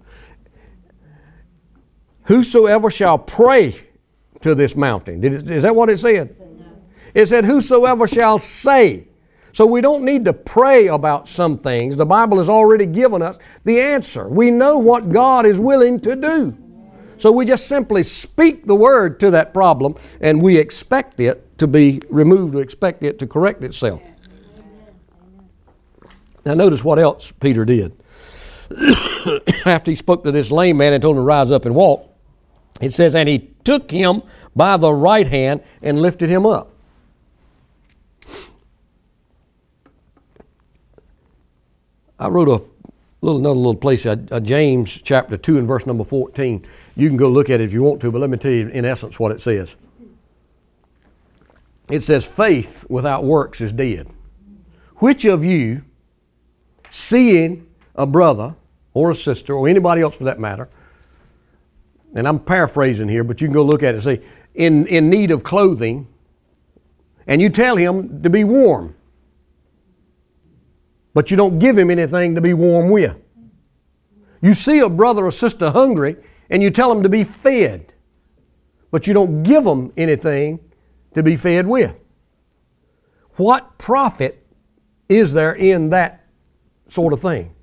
whosoever 2.25 2.91
shall 2.91 3.19
pray 3.19 3.77
to 4.41 4.55
this 4.55 4.77
mountain. 4.77 5.25
It, 5.25 5.51
is 5.51 5.63
that 5.63 5.75
what 5.75 5.89
it 5.89 5.99
said? 5.99 6.37
It 7.15 7.27
said, 7.27 7.45
whosoever 7.45 8.07
shall 8.07 8.39
say. 8.39 9.09
So 9.53 9.67
we 9.67 9.81
don't 9.81 10.05
need 10.05 10.25
to 10.27 10.33
pray 10.33 10.87
about 10.87 11.27
some 11.27 11.59
things. 11.59 11.97
The 11.97 12.07
Bible 12.07 12.39
has 12.39 12.49
already 12.49 12.87
given 12.87 13.21
us 13.21 13.39
the 13.65 13.81
answer. 13.81 14.29
We 14.29 14.51
know 14.51 14.79
what 14.79 15.09
God 15.09 15.45
is 15.45 15.59
willing 15.59 15.99
to 16.01 16.15
do. 16.15 16.57
So 17.17 17.33
we 17.33 17.45
just 17.45 17.67
simply 17.67 18.03
speak 18.03 18.67
the 18.67 18.75
word 18.75 19.19
to 19.21 19.31
that 19.33 19.53
problem 19.53 19.97
and 20.21 20.41
we 20.41 20.57
expect 20.57 21.21
it 21.21 21.50
to 21.61 21.67
be 21.67 22.01
removed, 22.09 22.55
we 22.55 22.63
expect 22.63 23.03
it 23.03 23.19
to 23.21 23.27
correct 23.27 23.63
itself. 23.63 24.03
Now, 26.45 26.55
notice 26.55 26.83
what 26.83 26.99
else 26.99 27.33
Peter 27.33 27.65
did. 27.65 27.93
After 29.67 29.91
he 29.91 29.95
spoke 29.95 30.25
to 30.25 30.33
this 30.33 30.51
lame 30.51 30.79
man 30.79 30.95
and 30.95 31.03
told 31.03 31.17
him 31.17 31.23
to 31.23 31.27
rise 31.27 31.51
up 31.51 31.67
and 31.67 31.75
walk, 31.75 32.09
it 32.81 32.93
says, 32.93 33.15
And 33.15 33.29
he 33.29 33.51
took 33.63 33.91
him 33.91 34.23
by 34.57 34.79
the 34.79 34.93
right 34.93 35.27
hand 35.27 35.63
and 35.83 36.01
lifted 36.01 36.31
him 36.31 36.47
up. 36.47 36.73
I 42.19 42.29
wrote 42.29 42.49
a 42.49 42.63
little 43.21 43.39
another 43.39 43.55
little 43.55 43.75
place, 43.75 44.07
uh, 44.07 44.17
uh, 44.31 44.41
James 44.41 45.01
chapter 45.03 45.37
2 45.37 45.59
and 45.59 45.69
verse 45.69 45.87
number 45.87 46.05
14. 46.05 46.67
You 46.97 47.09
can 47.09 47.17
go 47.19 47.29
look 47.29 47.51
at 47.51 47.61
it 47.61 47.65
if 47.65 47.73
you 47.73 47.83
want 47.83 48.01
to, 48.01 48.11
but 48.11 48.21
let 48.21 48.31
me 48.31 48.39
tell 48.39 48.51
you 48.51 48.69
in 48.69 48.85
essence 48.85 49.21
what 49.21 49.31
it 49.33 49.41
says. 49.41 49.77
It 51.91 52.05
says, 52.05 52.27
faith 52.27 52.85
without 52.89 53.25
works 53.25 53.61
is 53.61 53.73
dead. 53.73 54.09
Which 54.97 55.25
of 55.25 55.45
you, 55.45 55.83
seeing 56.89 57.67
a 57.95 58.07
brother 58.07 58.55
or 58.95 59.11
a 59.11 59.15
sister, 59.15 59.55
or 59.55 59.69
anybody 59.69 60.03
else 60.03 60.17
for 60.17 60.25
that 60.25 60.39
matter, 60.39 60.69
and 62.15 62.27
I'm 62.27 62.39
paraphrasing 62.39 63.09
here, 63.09 63.25
but 63.25 63.41
you 63.41 63.47
can 63.47 63.55
go 63.55 63.63
look 63.63 63.83
at 63.83 63.95
it 63.95 63.95
and 63.95 64.03
see, 64.03 64.27
in, 64.55 64.87
in 64.89 65.11
need 65.11 65.31
of 65.31 65.43
clothing, 65.43 66.07
and 67.27 67.41
you 67.41 67.49
tell 67.49 67.77
him 67.77 68.23
to 68.23 68.31
be 68.31 68.45
warm 68.45 68.95
but 71.13 71.31
you 71.31 71.37
don't 71.37 71.59
give 71.59 71.77
him 71.77 71.91
anything 71.91 72.35
to 72.35 72.41
be 72.41 72.55
warm 72.55 72.89
with. 72.89 73.17
You 74.41 74.55
see 74.55 74.81
a 74.81 74.89
brother 74.89 75.25
or 75.25 75.33
sister 75.33 75.71
hungry 75.71 76.17
and 76.49 76.63
you 76.63 76.71
tell 76.71 76.93
them 76.93 77.03
to 77.03 77.09
be 77.09 77.25
fed, 77.25 77.93
but 78.91 79.07
you 79.07 79.15
don't 79.15 79.43
give 79.43 79.65
them 79.65 79.93
anything 79.97 80.61
to 81.15 81.23
be 81.23 81.37
fed 81.37 81.67
with. 81.67 81.99
What 83.35 83.79
profit 83.79 84.47
is 85.09 85.33
there 85.33 85.55
in 85.55 85.91
that 85.91 86.25
sort 86.89 87.13
of 87.13 87.21
thing? 87.21 87.55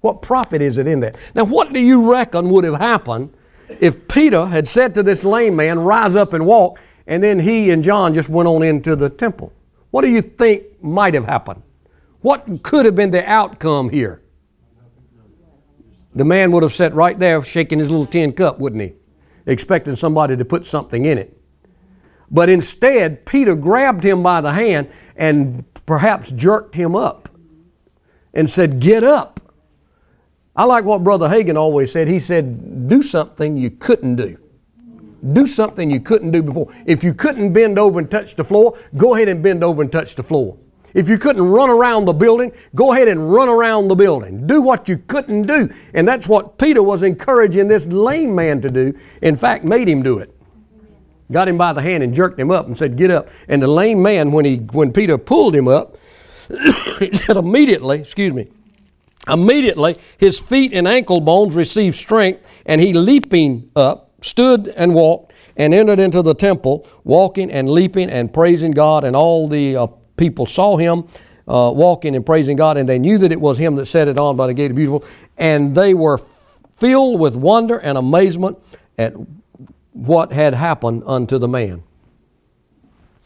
What 0.00 0.20
profit 0.22 0.60
is 0.60 0.78
it 0.78 0.86
in 0.86 1.00
that? 1.00 1.16
Now, 1.34 1.44
what 1.44 1.72
do 1.72 1.80
you 1.80 2.12
reckon 2.12 2.50
would 2.50 2.64
have 2.64 2.78
happened 2.78 3.34
if 3.80 4.06
Peter 4.06 4.46
had 4.46 4.68
said 4.68 4.94
to 4.94 5.02
this 5.02 5.24
lame 5.24 5.56
man, 5.56 5.78
Rise 5.78 6.14
up 6.14 6.34
and 6.34 6.44
walk, 6.44 6.78
and 7.06 7.22
then 7.22 7.38
he 7.38 7.70
and 7.70 7.82
John 7.82 8.12
just 8.12 8.28
went 8.28 8.46
on 8.46 8.62
into 8.62 8.96
the 8.96 9.08
temple? 9.08 9.52
What 9.90 10.02
do 10.02 10.10
you 10.10 10.20
think 10.20 10.82
might 10.82 11.14
have 11.14 11.24
happened? 11.24 11.62
What 12.20 12.62
could 12.62 12.84
have 12.84 12.94
been 12.94 13.10
the 13.10 13.24
outcome 13.28 13.88
here? 13.88 14.22
The 16.14 16.24
man 16.24 16.52
would 16.52 16.62
have 16.62 16.72
sat 16.72 16.94
right 16.94 17.18
there 17.18 17.42
shaking 17.42 17.78
his 17.78 17.90
little 17.90 18.06
tin 18.06 18.32
cup, 18.32 18.58
wouldn't 18.58 18.82
he? 18.82 18.92
Expecting 19.46 19.96
somebody 19.96 20.36
to 20.36 20.44
put 20.44 20.64
something 20.64 21.06
in 21.06 21.18
it. 21.18 21.36
But 22.34 22.50
instead, 22.50 23.24
Peter 23.24 23.54
grabbed 23.54 24.02
him 24.02 24.24
by 24.24 24.40
the 24.40 24.52
hand 24.52 24.90
and 25.14 25.64
perhaps 25.86 26.32
jerked 26.32 26.74
him 26.74 26.96
up 26.96 27.28
and 28.34 28.50
said, 28.50 28.80
Get 28.80 29.04
up. 29.04 29.40
I 30.56 30.64
like 30.64 30.84
what 30.84 31.04
Brother 31.04 31.28
Hagin 31.28 31.56
always 31.56 31.92
said. 31.92 32.08
He 32.08 32.18
said, 32.18 32.88
Do 32.88 33.02
something 33.02 33.56
you 33.56 33.70
couldn't 33.70 34.16
do. 34.16 34.36
Do 35.32 35.46
something 35.46 35.88
you 35.88 36.00
couldn't 36.00 36.32
do 36.32 36.42
before. 36.42 36.74
If 36.86 37.04
you 37.04 37.14
couldn't 37.14 37.52
bend 37.52 37.78
over 37.78 38.00
and 38.00 38.10
touch 38.10 38.34
the 38.34 38.44
floor, 38.44 38.76
go 38.96 39.14
ahead 39.14 39.28
and 39.28 39.40
bend 39.40 39.62
over 39.62 39.80
and 39.80 39.92
touch 39.92 40.16
the 40.16 40.24
floor. 40.24 40.58
If 40.92 41.08
you 41.08 41.18
couldn't 41.18 41.48
run 41.48 41.70
around 41.70 42.06
the 42.06 42.12
building, 42.12 42.50
go 42.74 42.94
ahead 42.94 43.06
and 43.06 43.32
run 43.32 43.48
around 43.48 43.86
the 43.86 43.94
building. 43.94 44.44
Do 44.48 44.60
what 44.60 44.88
you 44.88 44.98
couldn't 44.98 45.42
do. 45.42 45.72
And 45.94 46.06
that's 46.06 46.26
what 46.28 46.58
Peter 46.58 46.82
was 46.82 47.04
encouraging 47.04 47.68
this 47.68 47.86
lame 47.86 48.34
man 48.34 48.60
to 48.60 48.70
do. 48.70 48.98
In 49.22 49.36
fact, 49.36 49.64
made 49.64 49.88
him 49.88 50.02
do 50.02 50.18
it. 50.18 50.33
Got 51.32 51.48
him 51.48 51.56
by 51.56 51.72
the 51.72 51.80
hand 51.80 52.02
and 52.02 52.12
jerked 52.12 52.38
him 52.38 52.50
up 52.50 52.66
and 52.66 52.76
said, 52.76 52.96
Get 52.96 53.10
up. 53.10 53.28
And 53.48 53.62
the 53.62 53.68
lame 53.68 54.02
man, 54.02 54.30
when, 54.30 54.44
he, 54.44 54.56
when 54.56 54.92
Peter 54.92 55.16
pulled 55.16 55.54
him 55.54 55.68
up, 55.68 55.96
he 56.98 57.12
said, 57.12 57.36
Immediately, 57.36 58.00
excuse 58.00 58.34
me, 58.34 58.48
immediately 59.28 59.96
his 60.18 60.38
feet 60.38 60.72
and 60.72 60.86
ankle 60.86 61.20
bones 61.20 61.54
received 61.54 61.96
strength, 61.96 62.46
and 62.66 62.80
he 62.80 62.92
leaping 62.92 63.70
up, 63.74 64.10
stood 64.22 64.68
and 64.68 64.94
walked, 64.94 65.32
and 65.56 65.72
entered 65.72 66.00
into 66.00 66.20
the 66.20 66.34
temple, 66.34 66.86
walking 67.04 67.50
and 67.50 67.68
leaping 67.68 68.10
and 68.10 68.32
praising 68.32 68.72
God, 68.72 69.04
and 69.04 69.16
all 69.16 69.48
the 69.48 69.76
uh, 69.76 69.86
people 70.16 70.46
saw 70.46 70.76
him 70.76 71.04
uh, 71.46 71.70
walking 71.74 72.16
and 72.16 72.24
praising 72.24 72.56
God, 72.56 72.76
and 72.76 72.88
they 72.88 72.98
knew 72.98 73.18
that 73.18 73.32
it 73.32 73.40
was 73.40 73.58
him 73.58 73.76
that 73.76 73.86
set 73.86 74.08
it 74.08 74.18
on 74.18 74.36
by 74.36 74.46
the 74.46 74.54
gate 74.54 74.70
of 74.70 74.76
beautiful, 74.76 75.04
and 75.36 75.74
they 75.74 75.94
were 75.94 76.18
filled 76.76 77.20
with 77.20 77.36
wonder 77.36 77.78
and 77.78 77.96
amazement 77.96 78.58
at 78.98 79.14
what 79.94 80.32
had 80.32 80.52
happened 80.54 81.02
unto 81.06 81.38
the 81.38 81.48
man. 81.48 81.82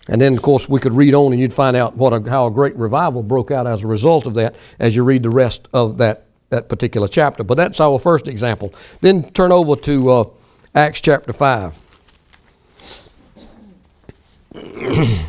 And 0.07 0.21
then, 0.21 0.35
of 0.35 0.43
course, 0.43 0.69
we 0.69 0.79
could 0.81 0.93
read 0.93 1.15
on 1.15 1.33
and 1.33 1.41
you'd 1.41 1.53
find 1.53 1.77
out 1.77 1.97
what 1.97 2.13
a, 2.13 2.31
how 2.31 2.47
a 2.47 2.51
great 2.51 2.77
revival 2.77 3.23
broke 3.23 3.51
out 3.51 3.67
as 3.67 3.83
a 3.83 3.87
result 3.87 4.27
of 4.27 4.35
that 4.35 4.55
as 4.79 4.95
you 4.95 5.03
read 5.03 5.23
the 5.23 5.31
rest 5.31 5.67
of 5.75 5.99
that, 5.99 6.27
that 6.51 6.69
particular 6.69 7.09
chapter. 7.09 7.43
But 7.43 7.57
that's 7.57 7.81
our 7.81 7.99
first 7.99 8.29
example. 8.29 8.73
Then 9.01 9.31
turn 9.31 9.51
over 9.53 9.77
to 9.77 10.11
uh, 10.11 10.25
Acts 10.75 11.01
chapter 11.01 11.33
5. 11.33 11.75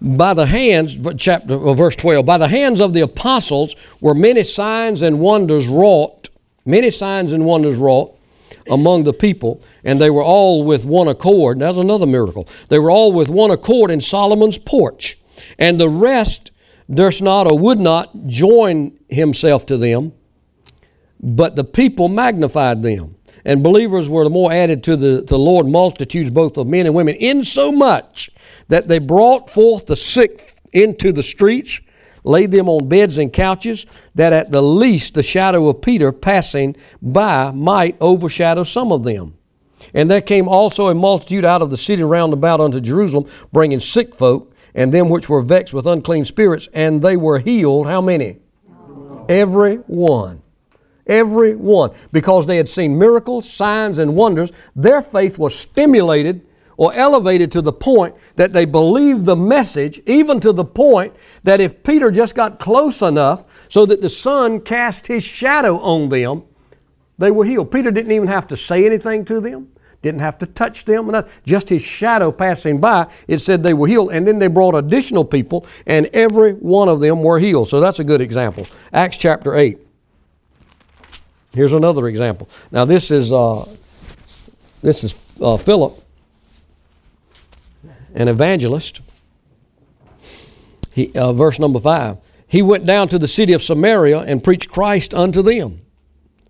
by 0.00 0.34
the 0.34 0.46
hands, 0.46 0.98
chapter 1.16 1.54
uh, 1.54 1.74
verse 1.74 1.94
12, 1.96 2.24
by 2.24 2.38
the 2.38 2.48
hands 2.48 2.80
of 2.80 2.94
the 2.94 3.02
apostles 3.02 3.76
were 4.00 4.14
many 4.14 4.42
signs 4.44 5.02
and 5.02 5.20
wonders 5.20 5.68
wrought, 5.68 6.28
many 6.64 6.90
signs 6.90 7.32
and 7.32 7.44
wonders 7.44 7.76
wrought 7.76 8.16
among 8.68 9.04
the 9.04 9.12
people, 9.12 9.62
and 9.84 10.00
they 10.00 10.10
were 10.10 10.22
all 10.22 10.64
with 10.64 10.84
one 10.84 11.08
accord. 11.08 11.60
That's 11.60 11.78
another 11.78 12.06
miracle. 12.06 12.48
They 12.68 12.78
were 12.78 12.90
all 12.90 13.12
with 13.12 13.28
one 13.28 13.50
accord 13.50 13.90
in 13.90 14.00
Solomon's 14.00 14.58
porch, 14.58 15.18
and 15.58 15.80
the 15.80 15.88
rest 15.88 16.50
durst 16.92 17.22
not 17.22 17.46
or 17.46 17.58
would 17.58 17.78
not 17.78 18.26
join 18.26 18.98
himself 19.08 19.66
to 19.66 19.76
them, 19.76 20.12
but 21.20 21.56
the 21.56 21.64
people 21.64 22.08
magnified 22.08 22.82
them. 22.82 23.16
And 23.44 23.62
believers 23.62 24.08
were 24.08 24.24
the 24.24 24.30
more 24.30 24.52
added 24.52 24.84
to 24.84 24.96
the, 24.96 25.22
the 25.22 25.38
Lord 25.38 25.66
multitudes 25.66 26.30
both 26.30 26.56
of 26.56 26.66
men 26.66 26.86
and 26.86 26.94
women, 26.94 27.14
insomuch 27.18 28.30
that 28.68 28.88
they 28.88 28.98
brought 28.98 29.48
forth 29.48 29.86
the 29.86 29.96
sick 29.96 30.54
into 30.72 31.12
the 31.12 31.22
streets, 31.22 31.80
laid 32.24 32.50
them 32.50 32.68
on 32.68 32.88
beds 32.88 33.18
and 33.18 33.32
couches, 33.32 33.86
that 34.14 34.32
at 34.32 34.50
the 34.50 34.62
least 34.62 35.14
the 35.14 35.22
shadow 35.22 35.68
of 35.68 35.80
Peter 35.80 36.12
passing 36.12 36.76
by 37.00 37.50
might 37.50 37.96
overshadow 38.00 38.64
some 38.64 38.92
of 38.92 39.04
them. 39.04 39.34
And 39.94 40.10
there 40.10 40.20
came 40.20 40.48
also 40.48 40.88
a 40.88 40.94
multitude 40.94 41.44
out 41.44 41.62
of 41.62 41.70
the 41.70 41.76
city 41.76 42.02
round 42.02 42.32
about 42.32 42.60
unto 42.60 42.80
Jerusalem, 42.80 43.26
bringing 43.52 43.80
sick 43.80 44.14
folk, 44.14 44.54
and 44.74 44.92
them 44.92 45.08
which 45.08 45.28
were 45.28 45.42
vexed 45.42 45.74
with 45.74 45.86
unclean 45.86 46.24
spirits, 46.24 46.68
and 46.72 47.02
they 47.02 47.16
were 47.16 47.38
healed. 47.38 47.86
How 47.86 48.00
many? 48.00 48.38
Every 49.28 49.76
one. 49.76 50.42
Every 51.06 51.56
one. 51.56 51.90
Because 52.12 52.46
they 52.46 52.56
had 52.56 52.68
seen 52.68 52.98
miracles, 52.98 53.50
signs, 53.50 53.98
and 53.98 54.14
wonders, 54.14 54.52
their 54.76 55.02
faith 55.02 55.38
was 55.38 55.58
stimulated 55.58 56.46
or 56.80 56.94
elevated 56.94 57.52
to 57.52 57.60
the 57.60 57.72
point 57.72 58.14
that 58.36 58.54
they 58.54 58.64
believed 58.64 59.26
the 59.26 59.36
message, 59.36 60.00
even 60.06 60.40
to 60.40 60.50
the 60.50 60.64
point 60.64 61.14
that 61.44 61.60
if 61.60 61.82
Peter 61.82 62.10
just 62.10 62.34
got 62.34 62.58
close 62.58 63.02
enough 63.02 63.44
so 63.68 63.84
that 63.84 64.00
the 64.00 64.08
sun 64.08 64.58
cast 64.58 65.06
his 65.06 65.22
shadow 65.22 65.76
on 65.80 66.08
them, 66.08 66.42
they 67.18 67.30
were 67.30 67.44
healed. 67.44 67.70
Peter 67.70 67.90
didn't 67.90 68.12
even 68.12 68.28
have 68.28 68.48
to 68.48 68.56
say 68.56 68.86
anything 68.86 69.26
to 69.26 69.40
them, 69.40 69.70
didn't 70.00 70.22
have 70.22 70.38
to 70.38 70.46
touch 70.46 70.86
them, 70.86 71.12
just 71.44 71.68
his 71.68 71.82
shadow 71.82 72.32
passing 72.32 72.80
by, 72.80 73.06
it 73.28 73.40
said 73.40 73.62
they 73.62 73.74
were 73.74 73.86
healed. 73.86 74.10
And 74.10 74.26
then 74.26 74.38
they 74.38 74.48
brought 74.48 74.74
additional 74.74 75.26
people, 75.26 75.66
and 75.86 76.08
every 76.14 76.52
one 76.52 76.88
of 76.88 77.00
them 77.00 77.22
were 77.22 77.38
healed. 77.38 77.68
So 77.68 77.80
that's 77.80 77.98
a 77.98 78.04
good 78.04 78.22
example. 78.22 78.66
Acts 78.90 79.18
chapter 79.18 79.54
8. 79.54 79.78
Here's 81.52 81.74
another 81.74 82.08
example. 82.08 82.48
Now, 82.70 82.86
this 82.86 83.10
is, 83.10 83.30
uh, 83.30 83.66
this 84.80 85.04
is 85.04 85.14
uh, 85.42 85.58
Philip, 85.58 85.99
an 88.14 88.28
evangelist. 88.28 89.00
He, 90.92 91.12
uh, 91.14 91.32
verse 91.32 91.58
number 91.58 91.80
5. 91.80 92.18
He 92.46 92.62
went 92.62 92.84
down 92.84 93.08
to 93.08 93.18
the 93.18 93.28
city 93.28 93.52
of 93.52 93.62
Samaria 93.62 94.20
and 94.20 94.42
preached 94.42 94.70
Christ 94.70 95.14
unto 95.14 95.40
them. 95.42 95.82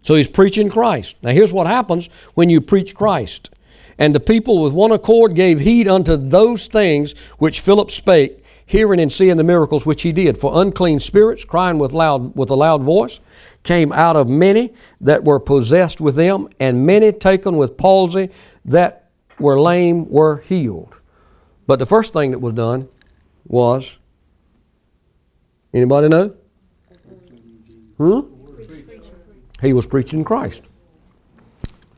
So 0.02 0.14
he's 0.14 0.30
preaching 0.30 0.70
Christ. 0.70 1.16
Now 1.22 1.30
here's 1.30 1.52
what 1.52 1.66
happens 1.66 2.08
when 2.34 2.48
you 2.48 2.60
preach 2.60 2.94
Christ. 2.94 3.50
And 3.98 4.14
the 4.14 4.20
people 4.20 4.62
with 4.62 4.72
one 4.72 4.92
accord 4.92 5.34
gave 5.34 5.60
heed 5.60 5.86
unto 5.86 6.16
those 6.16 6.68
things 6.68 7.12
which 7.36 7.60
Philip 7.60 7.90
spake, 7.90 8.42
hearing 8.64 8.98
and 8.98 9.12
seeing 9.12 9.36
the 9.36 9.44
miracles 9.44 9.84
which 9.84 10.00
he 10.00 10.12
did. 10.12 10.38
For 10.38 10.62
unclean 10.62 11.00
spirits, 11.00 11.44
crying 11.44 11.78
with 11.78 11.92
loud 11.92 12.34
with 12.34 12.48
a 12.48 12.54
loud 12.54 12.82
voice, 12.82 13.20
came 13.62 13.92
out 13.92 14.16
of 14.16 14.26
many 14.26 14.72
that 15.02 15.24
were 15.24 15.38
possessed 15.38 16.00
with 16.00 16.14
them, 16.14 16.48
and 16.58 16.86
many 16.86 17.12
taken 17.12 17.56
with 17.56 17.76
palsy 17.76 18.30
that 18.64 19.10
were 19.38 19.60
lame 19.60 20.08
were 20.08 20.38
healed. 20.38 20.99
But 21.70 21.78
the 21.78 21.86
first 21.86 22.12
thing 22.12 22.32
that 22.32 22.40
was 22.40 22.54
done 22.54 22.88
was 23.46 24.00
anybody 25.72 26.08
know? 26.08 26.34
Hmm? 27.96 28.20
He 29.62 29.72
was 29.72 29.86
preaching 29.86 30.24
Christ. 30.24 30.64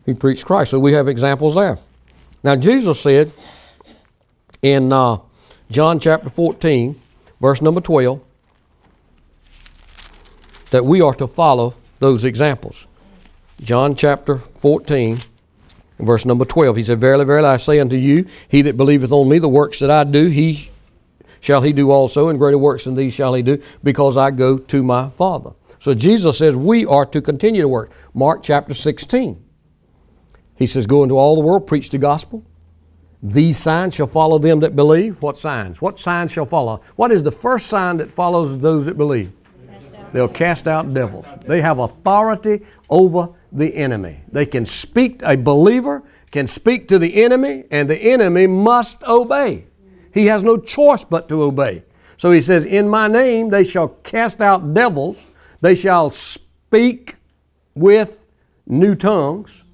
He 0.05 0.13
preached 0.13 0.45
Christ. 0.45 0.73
So 0.73 0.79
we 0.79 0.93
have 0.93 1.09
examples 1.09 1.55
there. 1.55 1.79
Now, 2.45 2.55
Jesus 2.55 3.01
said 3.01 3.33
in 4.61 4.93
uh, 4.93 5.21
John 5.71 5.99
chapter 5.99 6.29
14, 6.29 7.01
verse 7.41 7.63
number 7.63 7.81
12, 7.81 8.21
that 10.69 10.85
we 10.85 11.01
are 11.01 11.15
to 11.15 11.27
follow 11.27 11.73
those 11.99 12.25
examples. 12.25 12.87
John 13.63 13.95
chapter 13.95 14.37
14, 14.37 15.21
verse 15.99 16.25
number 16.25 16.45
12, 16.45 16.77
he 16.77 16.83
said, 16.83 17.01
Verily, 17.01 17.25
verily, 17.25 17.49
I 17.49 17.57
say 17.57 17.81
unto 17.81 17.97
you, 17.97 18.27
he 18.49 18.63
that 18.63 18.77
believeth 18.77 19.13
on 19.13 19.29
me, 19.29 19.39
the 19.39 19.49
works 19.49 19.79
that 19.81 19.91
I 19.91 20.05
do, 20.05 20.27
he 20.27 20.71
shall 21.41 21.61
he 21.61 21.73
do 21.73 21.91
also, 21.91 22.29
and 22.29 22.39
greater 22.39 22.59
works 22.59 22.85
than 22.85 22.95
these 22.95 23.15
shall 23.15 23.35
he 23.35 23.43
do, 23.43 23.61
because 23.83 24.17
I 24.17 24.31
go 24.31 24.59
to 24.59 24.83
my 24.83 25.11
Father. 25.11 25.53
So 25.81 25.95
Jesus 25.95 26.39
says 26.39 26.55
we 26.55 26.87
are 26.87 27.05
to 27.07 27.21
continue 27.21 27.63
to 27.63 27.69
work. 27.69 27.93
Mark 28.15 28.43
chapter 28.43 28.73
16. 28.73 29.43
He 30.55 30.67
says, 30.67 30.87
Go 30.87 31.03
into 31.03 31.17
all 31.17 31.35
the 31.35 31.41
world, 31.43 31.67
preach 31.67 31.91
the 31.91 31.99
gospel. 31.99 32.45
These 33.21 33.59
signs 33.59 33.95
shall 33.95 34.07
follow 34.07 34.39
them 34.39 34.61
that 34.61 34.75
believe. 34.75 35.21
What 35.23 35.37
signs? 35.37 35.83
What 35.83 35.99
signs 35.99 36.33
shall 36.33 36.47
follow? 36.47 36.81
What 36.97 37.11
is 37.13 37.23
the 37.23 37.33
first 37.33 37.67
sign 37.67 37.97
that 37.99 38.13
follows 38.13 38.59
those 38.59 38.87
that 38.87 38.97
believe? 38.97 39.33
They'll 40.13 40.29
cast 40.29 40.69
out 40.69 40.93
devils. 40.93 41.27
They 41.47 41.61
have 41.61 41.79
authority 41.79 42.65
over 42.91 43.29
the 43.53 43.75
enemy. 43.77 44.23
They 44.31 44.47
can 44.47 44.67
speak, 44.67 45.23
a 45.25 45.37
believer 45.37 46.03
can 46.31 46.47
speak 46.47 46.89
to 46.89 46.99
the 46.99 47.23
enemy, 47.23 47.65
and 47.71 47.89
the 47.89 47.99
enemy 47.99 48.47
must 48.47 49.03
obey. 49.05 49.67
He 50.13 50.27
has 50.27 50.43
no 50.43 50.57
choice 50.57 51.05
but 51.05 51.29
to 51.29 51.43
obey. 51.43 51.85
So 52.17 52.31
he 52.31 52.41
says, 52.41 52.65
In 52.65 52.89
my 52.89 53.09
name 53.09 53.51
they 53.51 53.65
shall 53.65 53.89
cast 53.89 54.41
out 54.41 54.75
devils. 54.75 55.25
They 55.61 55.75
shall 55.75 56.11
speak 56.11 57.17
with 57.75 58.21
new 58.67 58.95
tongues. 58.95 59.65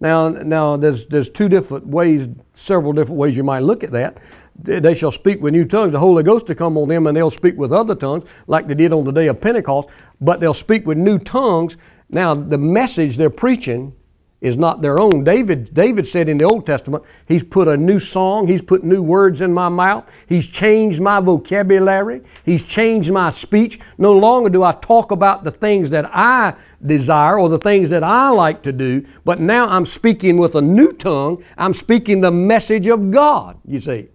Now, 0.00 0.28
now 0.28 0.76
there's, 0.76 1.06
there's 1.06 1.28
two 1.28 1.48
different 1.48 1.86
ways, 1.86 2.28
several 2.54 2.92
different 2.92 3.18
ways 3.18 3.36
you 3.36 3.42
might 3.42 3.62
look 3.62 3.82
at 3.82 3.90
that. 3.92 4.18
They 4.60 4.94
shall 4.94 5.12
speak 5.12 5.40
with 5.40 5.52
new 5.52 5.64
tongues. 5.64 5.92
The 5.92 5.98
Holy 5.98 6.22
Ghost 6.22 6.46
to 6.48 6.54
come 6.54 6.76
on 6.76 6.88
them 6.88 7.06
and 7.06 7.16
they'll 7.16 7.30
speak 7.30 7.56
with 7.56 7.72
other 7.72 7.94
tongues 7.94 8.28
like 8.48 8.66
they 8.66 8.74
did 8.74 8.92
on 8.92 9.04
the 9.04 9.12
day 9.12 9.28
of 9.28 9.40
Pentecost, 9.40 9.88
but 10.20 10.40
they'll 10.40 10.54
speak 10.54 10.86
with 10.86 10.98
new 10.98 11.18
tongues. 11.18 11.76
Now, 12.10 12.34
the 12.34 12.58
message 12.58 13.16
they're 13.16 13.30
preaching 13.30 13.94
is 14.40 14.56
not 14.56 14.80
their 14.80 14.98
own. 14.98 15.24
David, 15.24 15.74
David 15.74 16.06
said 16.06 16.28
in 16.28 16.38
the 16.38 16.44
Old 16.44 16.64
Testament, 16.64 17.04
He's 17.26 17.42
put 17.42 17.66
a 17.66 17.76
new 17.76 17.98
song, 17.98 18.46
He's 18.46 18.62
put 18.62 18.84
new 18.84 19.02
words 19.02 19.40
in 19.40 19.52
my 19.52 19.68
mouth, 19.68 20.10
He's 20.28 20.46
changed 20.46 21.00
my 21.00 21.20
vocabulary, 21.20 22.22
He's 22.44 22.62
changed 22.62 23.12
my 23.12 23.30
speech. 23.30 23.80
No 23.98 24.12
longer 24.12 24.48
do 24.48 24.62
I 24.62 24.72
talk 24.72 25.10
about 25.10 25.44
the 25.44 25.50
things 25.50 25.90
that 25.90 26.08
I 26.14 26.54
desire 26.86 27.38
or 27.38 27.48
the 27.48 27.58
things 27.58 27.90
that 27.90 28.04
I 28.04 28.28
like 28.30 28.62
to 28.62 28.72
do, 28.72 29.04
but 29.24 29.40
now 29.40 29.68
I'm 29.68 29.84
speaking 29.84 30.36
with 30.36 30.54
a 30.54 30.62
new 30.62 30.92
tongue. 30.92 31.42
I'm 31.56 31.74
speaking 31.74 32.20
the 32.20 32.30
message 32.30 32.86
of 32.86 33.10
God, 33.10 33.58
you 33.66 33.80
see. 33.80 34.08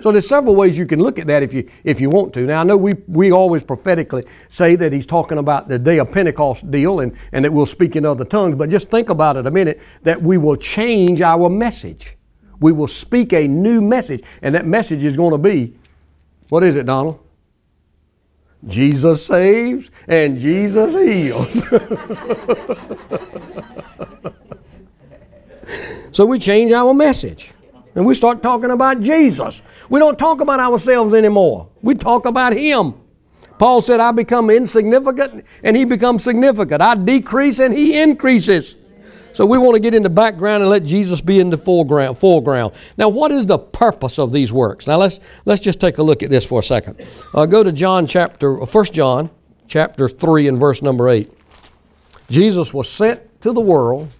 So 0.00 0.12
there's 0.12 0.28
several 0.28 0.54
ways 0.54 0.78
you 0.78 0.86
can 0.86 1.02
look 1.02 1.18
at 1.18 1.26
that 1.26 1.42
if 1.42 1.52
you 1.52 1.68
if 1.82 2.00
you 2.00 2.08
want 2.08 2.32
to. 2.34 2.40
Now 2.42 2.60
I 2.60 2.64
know 2.64 2.76
we 2.76 2.94
we 3.08 3.32
always 3.32 3.64
prophetically 3.64 4.24
say 4.48 4.76
that 4.76 4.92
he's 4.92 5.06
talking 5.06 5.38
about 5.38 5.68
the 5.68 5.78
day 5.78 5.98
of 5.98 6.12
Pentecost 6.12 6.70
deal 6.70 7.00
and, 7.00 7.16
and 7.32 7.44
that 7.44 7.52
we'll 7.52 7.66
speak 7.66 7.96
in 7.96 8.06
other 8.06 8.24
tongues, 8.24 8.54
but 8.56 8.70
just 8.70 8.90
think 8.90 9.10
about 9.10 9.36
it 9.36 9.46
a 9.46 9.50
minute 9.50 9.80
that 10.02 10.22
we 10.22 10.38
will 10.38 10.56
change 10.56 11.20
our 11.20 11.48
message. 11.48 12.16
We 12.60 12.72
will 12.72 12.88
speak 12.88 13.32
a 13.32 13.46
new 13.48 13.80
message, 13.80 14.24
and 14.42 14.54
that 14.54 14.66
message 14.66 15.02
is 15.04 15.16
going 15.16 15.32
to 15.32 15.38
be 15.38 15.74
what 16.48 16.62
is 16.62 16.76
it, 16.76 16.86
Donald? 16.86 17.18
Jesus 18.66 19.24
saves 19.26 19.90
and 20.08 20.38
Jesus 20.38 20.94
heals. 20.94 21.62
so 26.12 26.26
we 26.26 26.38
change 26.38 26.72
our 26.72 26.92
message 26.94 27.52
and 27.98 28.06
we 28.06 28.14
start 28.14 28.44
talking 28.44 28.70
about 28.70 29.00
Jesus. 29.00 29.60
We 29.90 29.98
don't 29.98 30.16
talk 30.16 30.40
about 30.40 30.60
ourselves 30.60 31.14
anymore. 31.14 31.68
We 31.82 31.94
talk 31.96 32.26
about 32.26 32.52
Him. 32.52 32.94
Paul 33.58 33.82
said, 33.82 33.98
I 33.98 34.12
become 34.12 34.50
insignificant 34.50 35.44
and 35.64 35.76
He 35.76 35.84
becomes 35.84 36.22
significant. 36.22 36.80
I 36.80 36.94
decrease 36.94 37.58
and 37.58 37.76
He 37.76 38.00
increases. 38.00 38.76
So 39.32 39.44
we 39.44 39.58
want 39.58 39.74
to 39.74 39.80
get 39.80 39.94
in 39.94 40.04
the 40.04 40.10
background 40.10 40.62
and 40.62 40.70
let 40.70 40.84
Jesus 40.84 41.20
be 41.20 41.40
in 41.40 41.50
the 41.50 41.58
foreground. 41.58 42.16
foreground. 42.18 42.74
Now, 42.96 43.08
what 43.08 43.32
is 43.32 43.46
the 43.46 43.58
purpose 43.58 44.20
of 44.20 44.30
these 44.30 44.52
works? 44.52 44.86
Now, 44.86 44.98
let's, 44.98 45.18
let's 45.44 45.60
just 45.60 45.80
take 45.80 45.98
a 45.98 46.02
look 46.04 46.22
at 46.22 46.30
this 46.30 46.44
for 46.44 46.60
a 46.60 46.62
second. 46.62 47.04
Uh, 47.34 47.46
go 47.46 47.64
to 47.64 47.72
John 47.72 48.06
chapter, 48.06 48.64
1 48.64 48.84
John 48.86 49.28
chapter 49.66 50.08
3 50.08 50.46
and 50.46 50.56
verse 50.56 50.82
number 50.82 51.08
8. 51.08 51.28
Jesus 52.30 52.72
was 52.72 52.88
sent 52.88 53.40
to 53.40 53.52
the 53.52 53.60
world. 53.60 54.14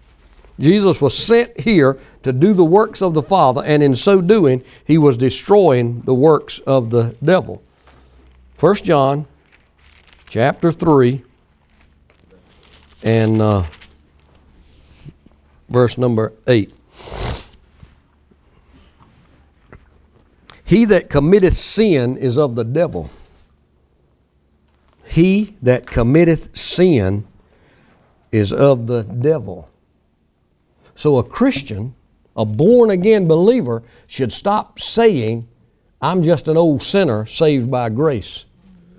Jesus 0.58 1.00
was 1.00 1.16
sent 1.16 1.60
here 1.60 2.00
to 2.28 2.32
do 2.32 2.52
the 2.52 2.64
works 2.64 3.00
of 3.00 3.14
the 3.14 3.22
Father, 3.22 3.62
and 3.64 3.82
in 3.82 3.96
so 3.96 4.20
doing, 4.20 4.62
he 4.84 4.98
was 4.98 5.16
destroying 5.16 6.02
the 6.02 6.14
works 6.14 6.58
of 6.60 6.90
the 6.90 7.16
devil. 7.24 7.62
1 8.60 8.74
John 8.76 9.26
chapter 10.28 10.70
3 10.70 11.24
and 13.02 13.40
uh, 13.40 13.64
verse 15.70 15.96
number 15.96 16.34
8. 16.46 16.70
He 20.64 20.84
that 20.84 21.08
committeth 21.08 21.56
sin 21.56 22.18
is 22.18 22.36
of 22.36 22.54
the 22.54 22.64
devil. 22.64 23.08
He 25.06 25.56
that 25.62 25.86
committeth 25.86 26.54
sin 26.54 27.26
is 28.30 28.52
of 28.52 28.86
the 28.86 29.02
devil. 29.02 29.70
So 30.94 31.16
a 31.16 31.24
Christian, 31.24 31.94
a 32.38 32.46
born 32.46 32.88
again 32.88 33.28
believer, 33.28 33.82
should 34.06 34.32
stop 34.32 34.78
saying, 34.78 35.48
I'm 36.00 36.22
just 36.22 36.46
an 36.46 36.56
old 36.56 36.82
sinner 36.82 37.26
saved 37.26 37.68
by 37.70 37.90
grace. 37.90 38.44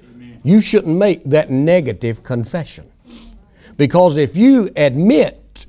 Amen. 0.03 0.41
You 0.43 0.59
shouldn't 0.59 0.97
make 0.97 1.23
that 1.23 1.49
negative 1.49 2.21
confession. 2.21 2.91
Because 3.77 4.17
if 4.17 4.35
you 4.35 4.69
admit 4.75 5.65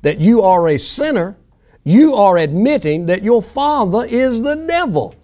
that 0.00 0.18
you 0.18 0.40
are 0.40 0.66
a 0.66 0.78
sinner, 0.78 1.36
you 1.84 2.14
are 2.14 2.38
admitting 2.38 3.04
that 3.06 3.22
your 3.22 3.42
father 3.42 4.06
is 4.06 4.40
the 4.40 4.56
devil. 4.66 5.14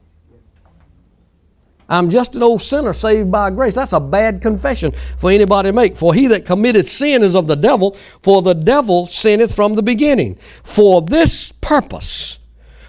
I'm 1.89 2.11
just 2.11 2.35
an 2.35 2.43
old 2.43 2.63
sinner 2.63 2.93
saved 2.93 3.31
by 3.31 3.51
grace. 3.51 3.75
That's 3.75 3.93
a 3.93 4.01
bad 4.01 4.43
confession 4.43 4.93
for 5.19 5.31
anybody 5.31 5.69
to 5.69 5.73
make. 5.73 5.97
For 5.97 6.15
he 6.15 6.27
that 6.29 6.45
committed 6.45 6.87
sin 6.87 7.23
is 7.23 7.37
of 7.37 7.47
the 7.47 7.57
devil, 7.57 7.97
for 8.23 8.43
the 8.43 8.55
devil 8.55 9.07
sinneth 9.07 9.55
from 9.55 9.75
the 9.75 9.83
beginning. 9.83 10.39
For 10.65 11.01
this 11.01 11.53
purpose, 11.53 12.39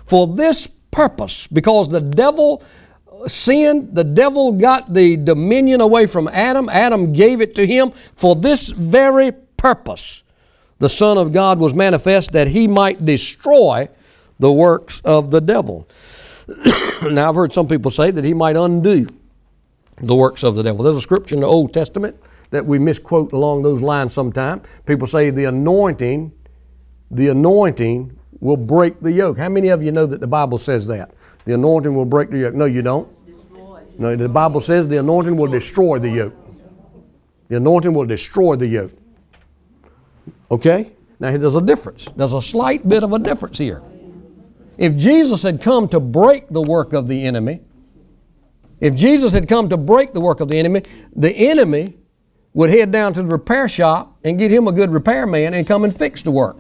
for 0.05 0.27
this 0.27 0.67
purpose, 0.91 1.47
because 1.47 1.89
the 1.89 2.01
devil 2.01 2.63
sinned, 3.27 3.93
the 3.93 4.03
devil 4.03 4.51
got 4.53 4.93
the 4.93 5.17
dominion 5.17 5.81
away 5.81 6.05
from 6.05 6.27
Adam, 6.29 6.69
Adam 6.69 7.13
gave 7.13 7.41
it 7.41 7.55
to 7.55 7.65
him. 7.65 7.91
For 8.15 8.36
this 8.36 8.69
very 8.69 9.31
purpose, 9.57 10.23
the 10.79 10.89
Son 10.89 11.17
of 11.17 11.31
God 11.31 11.60
was 11.60 11.73
manifest 11.73 12.31
that 12.31 12.47
he 12.47 12.67
might 12.67 13.05
destroy 13.05 13.89
the 14.39 14.51
works 14.51 15.01
of 15.03 15.31
the 15.31 15.41
devil. 15.41 15.88
now, 17.12 17.29
I've 17.29 17.36
heard 17.36 17.51
some 17.51 17.67
people 17.67 17.91
say 17.91 18.12
that 18.12 18.23
he 18.23 18.33
might 18.33 18.55
undo 18.55 19.07
the 20.01 20.15
works 20.15 20.43
of 20.43 20.55
the 20.55 20.63
devil. 20.63 20.83
There's 20.83 20.95
a 20.95 21.01
scripture 21.01 21.36
in 21.36 21.41
the 21.41 21.47
Old 21.47 21.73
Testament 21.73 22.15
that 22.51 22.65
we 22.65 22.79
misquote 22.79 23.33
along 23.33 23.63
those 23.63 23.81
lines 23.81 24.13
sometime. 24.13 24.62
People 24.86 25.07
say 25.07 25.29
the 25.29 25.45
anointing, 25.45 26.31
the 27.12 27.29
anointing 27.29 28.17
will 28.39 28.57
break 28.57 28.99
the 29.01 29.12
yoke. 29.12 29.38
How 29.38 29.49
many 29.49 29.69
of 29.69 29.83
you 29.83 29.91
know 29.91 30.05
that 30.05 30.21
the 30.21 30.27
Bible 30.27 30.57
says 30.57 30.88
that? 30.88 31.12
The 31.45 31.53
anointing 31.53 31.93
will 31.93 32.05
break 32.05 32.29
the 32.29 32.39
yoke. 32.39 32.55
No, 32.55 32.65
you 32.65 32.81
don't. 32.81 33.10
No, 33.99 34.15
the 34.15 34.29
Bible 34.29 34.62
says 34.62 34.88
the 34.88 34.97
anointing 34.97 35.36
will 35.36 35.47
destroy 35.47 35.97
the 35.97 36.10
yoke. 36.10 36.36
The 37.49 37.57
anointing 37.57 37.93
will 37.93 38.05
destroy 38.05 38.55
the 38.55 38.67
yoke. 38.67 38.91
Okay? 40.51 40.91
Now 41.19 41.36
there's 41.36 41.55
a 41.55 41.62
difference. 41.62 42.07
There's 42.15 42.33
a 42.33 42.41
slight 42.41 42.88
bit 42.88 43.03
of 43.03 43.13
a 43.13 43.19
difference 43.19 43.57
here. 43.57 43.81
If 44.77 44.95
Jesus 44.95 45.41
had 45.43 45.61
come 45.61 45.87
to 45.89 45.99
break 45.99 46.49
the 46.49 46.61
work 46.61 46.93
of 46.93 47.07
the 47.07 47.25
enemy, 47.25 47.61
if 48.79 48.95
Jesus 48.95 49.33
had 49.33 49.47
come 49.47 49.69
to 49.69 49.77
break 49.77 50.13
the 50.13 50.21
work 50.21 50.39
of 50.39 50.49
the 50.49 50.57
enemy, 50.57 50.83
the 51.15 51.31
enemy 51.31 51.97
would 52.53 52.69
head 52.69 52.91
down 52.91 53.13
to 53.13 53.23
the 53.23 53.27
repair 53.27 53.67
shop 53.67 54.17
and 54.23 54.37
get 54.37 54.51
him 54.51 54.67
a 54.67 54.71
good 54.71 54.91
repairman 54.91 55.53
and 55.53 55.65
come 55.65 55.83
and 55.83 55.97
fix 55.97 56.21
the 56.21 56.31
work. 56.31 56.57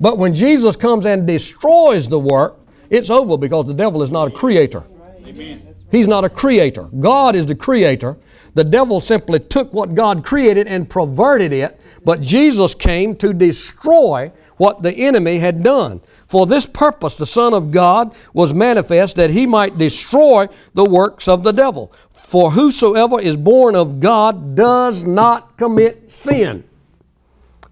But 0.00 0.16
when 0.16 0.32
Jesus 0.32 0.76
comes 0.76 1.04
and 1.04 1.26
destroys 1.26 2.08
the 2.08 2.18
work, 2.18 2.58
it's 2.88 3.10
over 3.10 3.36
because 3.36 3.66
the 3.66 3.74
devil 3.74 4.02
is 4.02 4.10
not 4.10 4.28
a 4.28 4.30
creator. 4.30 4.82
Amen. 5.24 5.66
He's 5.90 6.08
not 6.08 6.24
a 6.24 6.30
creator. 6.30 6.84
God 6.84 7.36
is 7.36 7.46
the 7.46 7.54
creator. 7.54 8.16
The 8.54 8.64
devil 8.64 9.00
simply 9.00 9.40
took 9.40 9.72
what 9.72 9.94
God 9.94 10.24
created 10.24 10.66
and 10.66 10.90
perverted 10.90 11.52
it, 11.52 11.80
but 12.04 12.20
Jesus 12.20 12.74
came 12.74 13.14
to 13.16 13.32
destroy 13.32 14.32
what 14.56 14.82
the 14.82 14.92
enemy 14.92 15.38
had 15.38 15.62
done. 15.62 16.00
For 16.26 16.46
this 16.46 16.66
purpose, 16.66 17.14
the 17.14 17.26
Son 17.26 17.54
of 17.54 17.70
God 17.70 18.14
was 18.32 18.52
manifest 18.52 19.16
that 19.16 19.30
he 19.30 19.46
might 19.46 19.78
destroy 19.78 20.48
the 20.74 20.84
works 20.84 21.28
of 21.28 21.44
the 21.44 21.52
devil. 21.52 21.92
For 22.12 22.50
whosoever 22.50 23.20
is 23.20 23.36
born 23.36 23.74
of 23.74 24.00
God 24.00 24.54
does 24.54 25.04
not 25.04 25.56
commit 25.56 26.12
sin. 26.12 26.64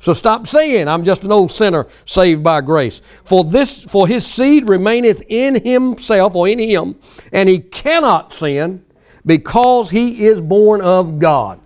So 0.01 0.13
stop 0.13 0.47
saying, 0.47 0.87
I'm 0.87 1.05
just 1.05 1.25
an 1.25 1.33
old 1.33 1.51
sinner 1.51 1.87
saved 2.05 2.43
by 2.43 2.61
grace. 2.61 3.03
For 3.25 3.43
this, 3.43 3.83
for 3.83 4.07
his 4.07 4.25
seed 4.25 4.69
remaineth 4.69 5.23
in 5.29 5.63
himself 5.63 6.35
or 6.37 6.49
in 6.49 6.59
him, 6.59 6.97
and 7.33 7.49
he 7.49 7.59
cannot 7.59 8.33
sin 8.33 8.85
because 9.29 9.91
he 9.91 10.25
is 10.25 10.41
born 10.41 10.81
of 10.81 11.19
God. 11.19 11.61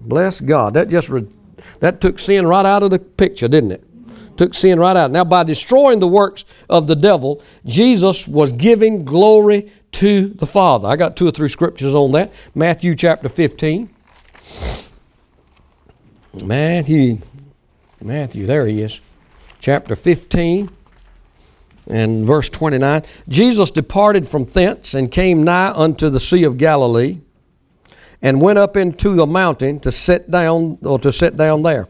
Bless 0.00 0.40
God. 0.40 0.74
That 0.74 0.88
just 0.88 1.08
re- 1.08 1.26
that 1.80 2.00
took 2.00 2.20
sin 2.20 2.46
right 2.46 2.64
out 2.64 2.84
of 2.84 2.92
the 2.92 3.00
picture, 3.00 3.48
didn't 3.48 3.72
it? 3.72 3.84
Took 4.36 4.54
sin 4.54 4.78
right 4.78 4.96
out. 4.96 5.10
Now, 5.10 5.24
by 5.24 5.42
destroying 5.42 5.98
the 5.98 6.06
works 6.06 6.44
of 6.70 6.86
the 6.86 6.94
devil, 6.94 7.42
Jesus 7.66 8.28
was 8.28 8.52
giving 8.52 9.04
glory 9.04 9.72
to 9.92 10.28
the 10.28 10.46
Father. 10.46 10.86
I 10.86 10.94
got 10.94 11.16
two 11.16 11.26
or 11.26 11.32
three 11.32 11.48
scriptures 11.48 11.94
on 11.94 12.12
that. 12.12 12.32
Matthew 12.54 12.94
chapter 12.94 13.28
15. 13.28 13.90
Matthew, 16.44 17.18
Matthew, 18.00 18.46
there 18.46 18.66
he 18.66 18.80
is. 18.80 19.00
Chapter 19.60 19.96
15 19.96 20.70
and 21.92 22.26
verse 22.26 22.48
29. 22.48 23.02
Jesus 23.28 23.70
departed 23.70 24.26
from 24.26 24.44
thence 24.44 24.94
and 24.94 25.10
came 25.10 25.42
nigh 25.42 25.72
unto 25.72 26.08
the 26.08 26.20
Sea 26.20 26.44
of 26.44 26.58
Galilee 26.58 27.20
and 28.22 28.40
went 28.40 28.58
up 28.58 28.76
into 28.76 29.14
the 29.14 29.26
mountain 29.26 29.80
to 29.80 29.92
sit 29.92 30.30
down 30.30 30.78
or 30.82 30.98
to 31.00 31.12
sit 31.12 31.36
down 31.36 31.62
there. 31.62 31.88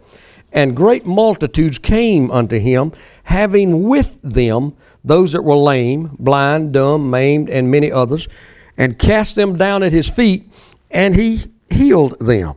And 0.53 0.77
great 0.77 1.07
multitudes 1.07 1.79
came 1.79 2.31
unto 2.31 2.59
him, 2.59 2.93
having 3.25 3.85
with 3.85 4.19
them 4.23 4.75
those 5.05 5.33
that 5.33 5.43
were 5.43 5.57
lame, 5.57 6.17
blind, 6.19 6.73
dumb, 6.73 7.11
maimed, 7.11 7.49
and 7.49 7.71
many 7.71 7.91
others, 7.91 8.29
and 8.77 8.99
cast 8.99 9.37
them 9.37 9.57
down 9.57 9.83
at 9.83 9.93
his 9.93 10.09
feet, 10.09 10.51
and 10.91 11.15
he 11.15 11.45
healed 11.71 12.19
them. 12.19 12.55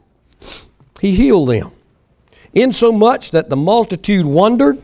He 0.99 1.15
healed 1.15 1.49
them. 1.49 1.71
Insomuch 2.53 3.31
that 3.31 3.49
the 3.49 3.57
multitude 3.57 4.25
wondered 4.25 4.81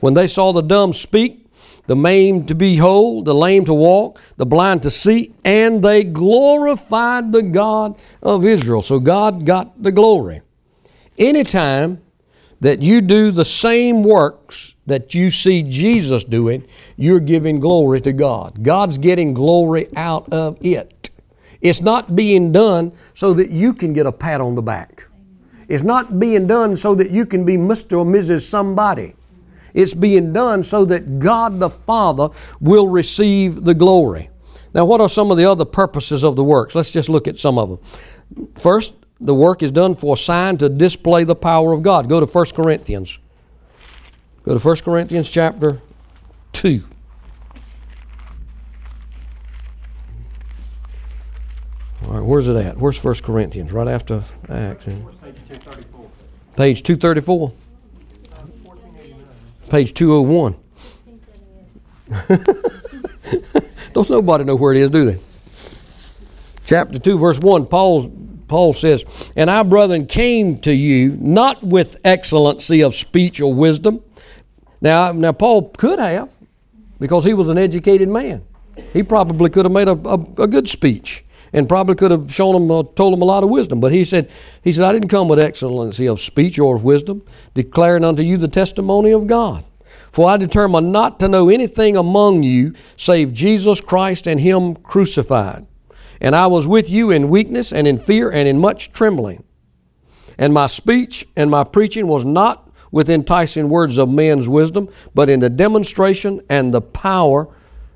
when 0.00 0.14
they 0.14 0.26
saw 0.26 0.52
the 0.52 0.62
dumb 0.62 0.92
speak, 0.92 1.46
the 1.86 1.96
maimed 1.96 2.48
to 2.48 2.54
be 2.54 2.76
whole, 2.76 3.22
the 3.22 3.34
lame 3.34 3.64
to 3.64 3.74
walk, 3.74 4.20
the 4.36 4.46
blind 4.46 4.82
to 4.84 4.90
see, 4.90 5.34
and 5.44 5.82
they 5.82 6.04
glorified 6.04 7.32
the 7.32 7.42
God 7.42 7.98
of 8.22 8.44
Israel. 8.44 8.82
So 8.82 9.00
God 9.00 9.44
got 9.44 9.82
the 9.82 9.92
glory. 9.92 10.42
Anytime 11.18 12.00
that 12.60 12.80
you 12.80 13.00
do 13.00 13.30
the 13.30 13.44
same 13.44 14.02
works 14.02 14.76
that 14.86 15.14
you 15.14 15.30
see 15.30 15.62
Jesus 15.62 16.24
doing, 16.24 16.66
you're 16.96 17.20
giving 17.20 17.60
glory 17.60 18.00
to 18.02 18.12
God. 18.12 18.62
God's 18.62 18.98
getting 18.98 19.34
glory 19.34 19.88
out 19.96 20.32
of 20.32 20.58
it. 20.64 21.10
It's 21.60 21.80
not 21.80 22.14
being 22.14 22.52
done 22.52 22.92
so 23.14 23.34
that 23.34 23.50
you 23.50 23.72
can 23.72 23.92
get 23.92 24.06
a 24.06 24.12
pat 24.12 24.40
on 24.40 24.54
the 24.54 24.62
back. 24.62 25.06
It's 25.68 25.82
not 25.82 26.18
being 26.18 26.46
done 26.46 26.76
so 26.76 26.94
that 26.94 27.10
you 27.10 27.26
can 27.26 27.44
be 27.44 27.56
Mr. 27.56 27.98
or 27.98 28.04
Mrs. 28.04 28.42
somebody. 28.42 29.14
It's 29.74 29.94
being 29.94 30.32
done 30.32 30.62
so 30.64 30.84
that 30.86 31.18
God 31.18 31.58
the 31.60 31.70
Father 31.70 32.28
will 32.60 32.88
receive 32.88 33.64
the 33.64 33.74
glory. 33.74 34.30
Now, 34.72 34.84
what 34.84 35.00
are 35.00 35.08
some 35.08 35.30
of 35.30 35.36
the 35.36 35.44
other 35.50 35.64
purposes 35.64 36.24
of 36.24 36.36
the 36.36 36.44
works? 36.44 36.74
Let's 36.74 36.90
just 36.90 37.08
look 37.08 37.26
at 37.26 37.38
some 37.38 37.58
of 37.58 37.68
them. 37.68 38.50
First, 38.56 38.94
the 39.20 39.34
work 39.34 39.62
is 39.62 39.70
done 39.70 39.94
for 39.94 40.14
a 40.14 40.18
sign 40.18 40.56
to 40.58 40.68
display 40.68 41.24
the 41.24 41.34
power 41.34 41.72
of 41.72 41.82
God. 41.82 42.08
Go 42.08 42.20
to 42.20 42.26
1 42.26 42.46
Corinthians. 42.54 43.18
Go 44.44 44.56
to 44.56 44.64
1 44.64 44.76
Corinthians 44.76 45.28
chapter 45.28 45.80
2. 46.52 46.82
All 52.06 52.12
right, 52.12 52.24
where's 52.24 52.48
it 52.48 52.56
at? 52.56 52.78
Where's 52.78 53.02
1 53.02 53.16
Corinthians? 53.16 53.72
Right 53.72 53.88
after 53.88 54.24
Acts. 54.48 54.86
Page 54.86 55.02
two 55.46 55.54
thirty-four. 55.56 56.10
Page 56.56 56.82
234. 56.82 57.52
Page 59.70 59.94
201. 59.94 60.56
Don't 63.94 64.10
nobody 64.10 64.42
know 64.42 64.56
where 64.56 64.74
it 64.74 64.78
is, 64.78 64.90
do 64.90 65.04
they? 65.04 65.20
Chapter 66.66 66.98
2, 66.98 67.18
verse 67.18 67.38
1, 67.38 67.66
Paul, 67.66 68.10
Paul 68.48 68.74
says, 68.74 69.32
And 69.36 69.48
I, 69.48 69.62
brethren, 69.62 70.06
came 70.06 70.58
to 70.58 70.74
you 70.74 71.16
not 71.20 71.62
with 71.62 71.96
excellency 72.04 72.82
of 72.82 72.96
speech 72.96 73.40
or 73.40 73.54
wisdom. 73.54 74.02
Now, 74.80 75.12
now 75.12 75.30
Paul 75.32 75.70
could 75.70 76.00
have, 76.00 76.30
because 76.98 77.24
he 77.24 77.34
was 77.34 77.48
an 77.48 77.56
educated 77.56 78.08
man. 78.08 78.44
He 78.92 79.04
probably 79.04 79.50
could 79.50 79.64
have 79.66 79.72
made 79.72 79.86
a, 79.86 79.92
a, 79.92 80.14
a 80.42 80.46
good 80.48 80.68
speech 80.68 81.24
and 81.52 81.68
probably 81.68 81.94
could 81.94 82.10
have 82.10 82.32
shown 82.32 82.54
them, 82.54 82.70
uh, 82.70 82.82
told 82.94 83.12
them 83.12 83.22
a 83.22 83.24
lot 83.24 83.42
of 83.42 83.50
wisdom. 83.50 83.80
But 83.80 83.92
he 83.92 84.04
said, 84.04 84.30
he 84.62 84.72
said, 84.72 84.84
I 84.84 84.92
didn't 84.92 85.08
come 85.08 85.28
with 85.28 85.38
excellency 85.38 86.06
of 86.06 86.20
speech 86.20 86.58
or 86.58 86.76
of 86.76 86.84
wisdom, 86.84 87.22
declaring 87.54 88.04
unto 88.04 88.22
you 88.22 88.36
the 88.36 88.48
testimony 88.48 89.12
of 89.12 89.26
God. 89.26 89.64
For 90.12 90.28
I 90.28 90.36
determined 90.36 90.92
not 90.92 91.20
to 91.20 91.28
know 91.28 91.48
anything 91.48 91.96
among 91.96 92.42
you 92.42 92.74
save 92.96 93.32
Jesus 93.32 93.80
Christ 93.80 94.26
and 94.26 94.40
Him 94.40 94.74
crucified. 94.76 95.66
And 96.20 96.36
I 96.36 96.46
was 96.48 96.66
with 96.66 96.90
you 96.90 97.10
in 97.10 97.30
weakness 97.30 97.72
and 97.72 97.86
in 97.86 97.98
fear 97.98 98.30
and 98.30 98.46
in 98.46 98.58
much 98.58 98.92
trembling. 98.92 99.44
And 100.36 100.52
my 100.52 100.66
speech 100.66 101.26
and 101.36 101.50
my 101.50 101.64
preaching 101.64 102.06
was 102.06 102.24
not 102.24 102.70
with 102.90 103.08
enticing 103.08 103.68
words 103.68 103.98
of 103.98 104.08
men's 104.08 104.48
wisdom, 104.48 104.88
but 105.14 105.30
in 105.30 105.40
the 105.40 105.50
demonstration 105.50 106.40
and 106.48 106.74
the 106.74 106.80
power 106.80 107.48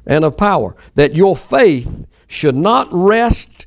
and 0.07 0.25
of 0.25 0.37
power, 0.37 0.77
that 0.95 1.15
your 1.15 1.37
faith 1.37 2.07
should 2.35 2.57
not 2.57 2.89
rest 2.91 3.67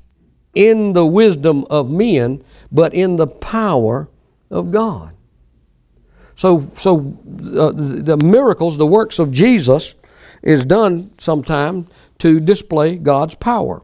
in 0.53 0.93
the 0.93 1.05
wisdom 1.05 1.65
of 1.69 1.89
men, 1.89 2.43
but 2.71 2.93
in 2.93 3.15
the 3.15 3.27
power 3.27 4.09
of 4.51 4.71
God. 4.71 5.15
So, 6.35 6.69
so 6.75 7.17
uh, 7.57 7.71
the 7.71 8.17
miracles, 8.17 8.77
the 8.77 8.85
works 8.85 9.19
of 9.19 9.31
Jesus, 9.31 9.95
is 10.43 10.65
done 10.65 11.11
sometime 11.17 11.87
to 12.19 12.39
display 12.39 12.97
God's 12.97 13.35
power. 13.35 13.83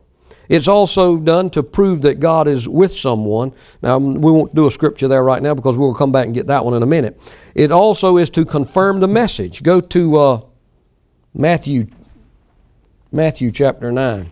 It's 0.50 0.67
also 0.67 1.17
done 1.17 1.50
to 1.52 1.63
prove 1.63 2.02
that 2.02 2.19
God 2.19 2.48
is 2.48 2.67
with 2.67 2.91
someone. 2.91 3.54
Now, 3.82 3.98
we 3.98 4.32
won't 4.32 4.54
do 4.54 4.67
a 4.67 4.72
scripture 4.72 5.08
there 5.08 5.24
right 5.24 5.41
now 5.41 5.56
because 5.56 5.78
we'll 5.78 5.93
come 5.93 6.12
back 6.12 6.26
and 6.26 6.36
get 6.36 6.48
that 6.48 6.65
one 6.65 6.74
in 6.74 6.84
a 6.84 6.88
minute. 6.88 7.19
It 7.56 7.72
also 7.72 8.17
is 8.17 8.30
to 8.32 8.43
confirm 8.43 9.00
the 9.00 9.08
message. 9.08 9.63
Go 9.63 9.80
to 9.80 10.17
uh, 10.17 10.41
Matthew, 11.34 11.88
Matthew 13.12 13.51
chapter 13.51 13.91
9. 13.91 14.30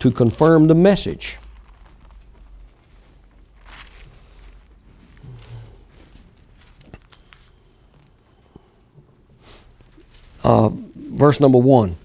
To 0.00 0.10
confirm 0.10 0.68
the 0.68 0.74
message. 0.74 1.38
Uh, 10.44 10.70
verse 10.94 11.40
number 11.40 11.58
one. 11.58 11.96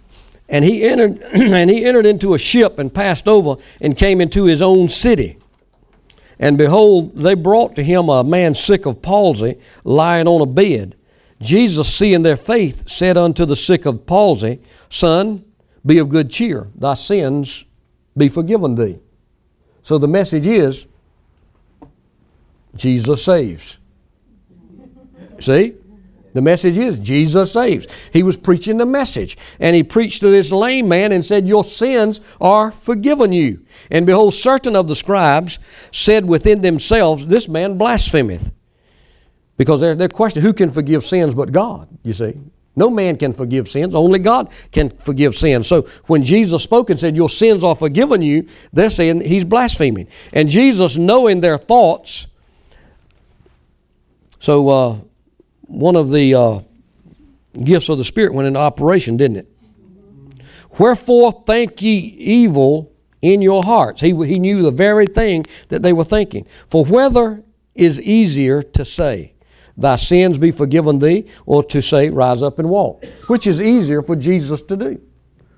And 0.49 0.65
he 0.65 0.83
entered 0.83 1.21
and 1.33 1.69
he 1.69 1.85
entered 1.85 2.05
into 2.05 2.33
a 2.33 2.39
ship 2.39 2.79
and 2.79 2.93
passed 2.93 3.27
over 3.27 3.55
and 3.79 3.95
came 3.95 4.19
into 4.19 4.45
his 4.45 4.61
own 4.61 4.89
city. 4.89 5.37
And 6.39 6.57
behold, 6.57 7.15
they 7.15 7.35
brought 7.35 7.75
to 7.75 7.83
him 7.83 8.09
a 8.09 8.23
man 8.23 8.55
sick 8.55 8.85
of 8.85 9.01
palsy, 9.01 9.59
lying 9.83 10.27
on 10.27 10.41
a 10.41 10.45
bed. 10.45 10.95
Jesus, 11.39 11.93
seeing 11.93 12.23
their 12.23 12.37
faith, 12.37 12.89
said 12.89 13.17
unto 13.17 13.45
the 13.45 13.55
sick 13.55 13.85
of 13.85 14.05
palsy, 14.05 14.59
Son, 14.89 15.45
be 15.85 15.99
of 15.99 16.09
good 16.09 16.29
cheer, 16.29 16.67
thy 16.75 16.95
sins 16.95 17.65
be 18.18 18.30
forgiven 18.30 18.76
thee. 18.76 18.99
So 19.82 19.97
the 19.97 20.07
message 20.07 20.47
is 20.47 20.88
Jesus 22.76 23.24
saves. 23.24 23.80
See? 25.39 25.76
The 26.34 26.41
message 26.41 26.80
is 26.80 26.97
Jesus 26.97 27.53
saves. 27.53 27.86
He 28.11 28.24
was 28.24 28.38
preaching 28.38 28.78
the 28.78 28.88
message. 28.88 29.38
And 29.59 29.76
he 29.76 29.84
preached 29.84 30.22
to 30.22 30.30
this 30.30 30.51
lame 30.51 30.88
man 30.88 31.11
and 31.11 31.24
said, 31.24 31.47
Your 31.47 31.64
sins 31.64 32.22
are 32.41 32.72
forgiven 32.72 33.32
you. 33.32 33.64
And 33.91 34.05
behold, 34.05 34.34
certain 34.34 34.76
of 34.76 34.88
the 34.88 34.95
scribes 34.95 35.59
said 35.91 36.26
within 36.26 36.61
themselves, 36.61 37.28
This 37.28 37.47
man 37.47 37.78
blasphemeth. 37.78 38.51
Because 39.57 39.80
they're, 39.80 39.95
they're 39.95 40.09
questioning 40.09 40.47
who 40.47 40.53
can 40.53 40.72
forgive 40.72 41.05
sins 41.05 41.36
but 41.36 41.51
God, 41.51 41.88
you 42.01 42.14
see. 42.14 42.34
No 42.76 42.89
man 42.89 43.17
can 43.17 43.34
forgive 43.34 43.69
sins, 43.69 43.93
only 43.93 44.19
God 44.19 44.51
can 44.71 44.89
forgive 44.89 45.36
sins. 45.36 45.67
So 45.67 45.84
when 46.07 46.24
Jesus 46.24 46.63
spoke 46.63 46.89
and 46.89 46.99
said, 46.99 47.15
Your 47.15 47.30
sins 47.30 47.63
are 47.63 47.76
forgiven 47.76 48.21
you, 48.21 48.47
they're 48.71 48.89
saying 48.89 49.21
he's 49.21 49.45
blaspheming. 49.45 50.07
And 50.32 50.49
Jesus, 50.49 50.97
knowing 50.97 51.39
their 51.39 51.57
thoughts, 51.57 52.28
so 54.39 54.69
uh, 54.69 54.97
one 55.61 55.95
of 55.95 56.09
the 56.09 56.34
uh, 56.34 56.59
gifts 57.63 57.89
of 57.89 57.97
the 57.97 58.03
Spirit 58.03 58.34
went 58.34 58.47
into 58.47 58.59
operation, 58.59 59.17
didn't 59.17 59.38
it? 59.38 59.49
Wherefore 60.80 61.43
think 61.45 61.82
ye 61.82 61.97
evil 61.97 62.91
in 63.21 63.41
your 63.41 63.63
hearts? 63.63 64.01
He, 64.01 64.09
he 64.26 64.39
knew 64.39 64.63
the 64.63 64.71
very 64.71 65.05
thing 65.05 65.45
that 65.69 65.84
they 65.84 65.93
were 65.93 66.03
thinking. 66.03 66.47
For 66.67 66.84
whether 66.84 67.43
is 67.76 68.01
easier 68.01 68.61
to 68.61 68.84
say, 68.84 69.32
Thy 69.76 69.95
sins 69.95 70.38
be 70.38 70.51
forgiven 70.51 70.99
thee, 70.99 71.26
or 71.45 71.63
to 71.63 71.82
say, 71.82 72.09
Rise 72.09 72.41
up 72.41 72.59
and 72.59 72.69
walk? 72.69 73.05
Which 73.28 73.47
is 73.47 73.61
easier 73.61 74.01
for 74.01 74.15
Jesus 74.15 74.61
to 74.63 74.78
do? 74.78 75.01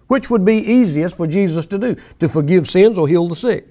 Which 0.08 0.30
would 0.30 0.46
be 0.46 0.56
easiest 0.56 1.18
for 1.18 1.28
Jesus 1.28 1.66
to 1.68 1.78
do? 1.78 1.96
To 2.20 2.30
forgive 2.30 2.70
sins 2.70 2.98
or 2.98 3.08
heal 3.08 3.28
the 3.28 3.36
sick? 3.36 3.68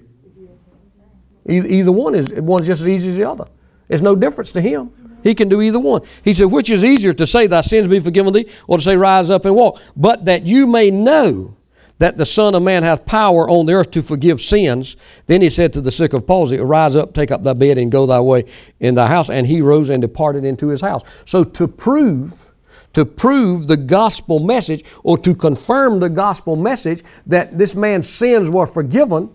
Either 1.47 1.91
one 1.91 2.15
is 2.15 2.33
one's 2.33 2.65
just 2.65 2.81
as 2.81 2.87
easy 2.87 3.09
as 3.09 3.17
the 3.17 3.23
other. 3.23 3.45
There's 3.87 4.01
no 4.01 4.15
difference 4.15 4.51
to 4.53 4.61
him. 4.61 4.91
He 5.23 5.33
can 5.33 5.49
do 5.49 5.61
either 5.61 5.79
one. 5.79 6.01
He 6.23 6.33
said, 6.33 6.45
Which 6.45 6.69
is 6.69 6.83
easier 6.83 7.13
to 7.13 7.25
say, 7.25 7.47
Thy 7.47 7.61
sins 7.61 7.87
be 7.87 7.99
forgiven 7.99 8.33
thee, 8.33 8.49
or 8.67 8.77
to 8.77 8.83
say, 8.83 8.95
Rise 8.95 9.29
up 9.29 9.45
and 9.45 9.55
walk? 9.55 9.81
But 9.95 10.25
that 10.25 10.43
you 10.43 10.67
may 10.67 10.91
know 10.91 11.55
that 11.97 12.17
the 12.17 12.25
Son 12.25 12.55
of 12.55 12.63
Man 12.63 12.83
hath 12.83 13.05
power 13.05 13.49
on 13.49 13.65
the 13.65 13.73
earth 13.73 13.91
to 13.91 14.01
forgive 14.01 14.41
sins. 14.41 14.97
Then 15.27 15.41
he 15.41 15.49
said 15.49 15.71
to 15.73 15.81
the 15.81 15.91
sick 15.91 16.13
of 16.13 16.27
palsy, 16.27 16.57
Arise 16.57 16.95
up, 16.95 17.13
take 17.13 17.31
up 17.31 17.43
thy 17.43 17.53
bed, 17.53 17.77
and 17.77 17.91
go 17.91 18.05
thy 18.05 18.19
way 18.19 18.45
in 18.79 18.95
thy 18.95 19.07
house. 19.07 19.29
And 19.29 19.47
he 19.47 19.61
rose 19.61 19.89
and 19.89 20.01
departed 20.01 20.43
into 20.43 20.67
his 20.67 20.81
house. 20.81 21.03
So 21.25 21.43
to 21.43 21.67
prove, 21.67 22.51
to 22.93 23.05
prove 23.05 23.67
the 23.67 23.77
gospel 23.77 24.39
message, 24.39 24.83
or 25.03 25.17
to 25.19 25.33
confirm 25.33 25.99
the 25.99 26.09
gospel 26.09 26.55
message 26.57 27.01
that 27.27 27.57
this 27.57 27.75
man's 27.75 28.09
sins 28.09 28.49
were 28.49 28.67
forgiven, 28.67 29.33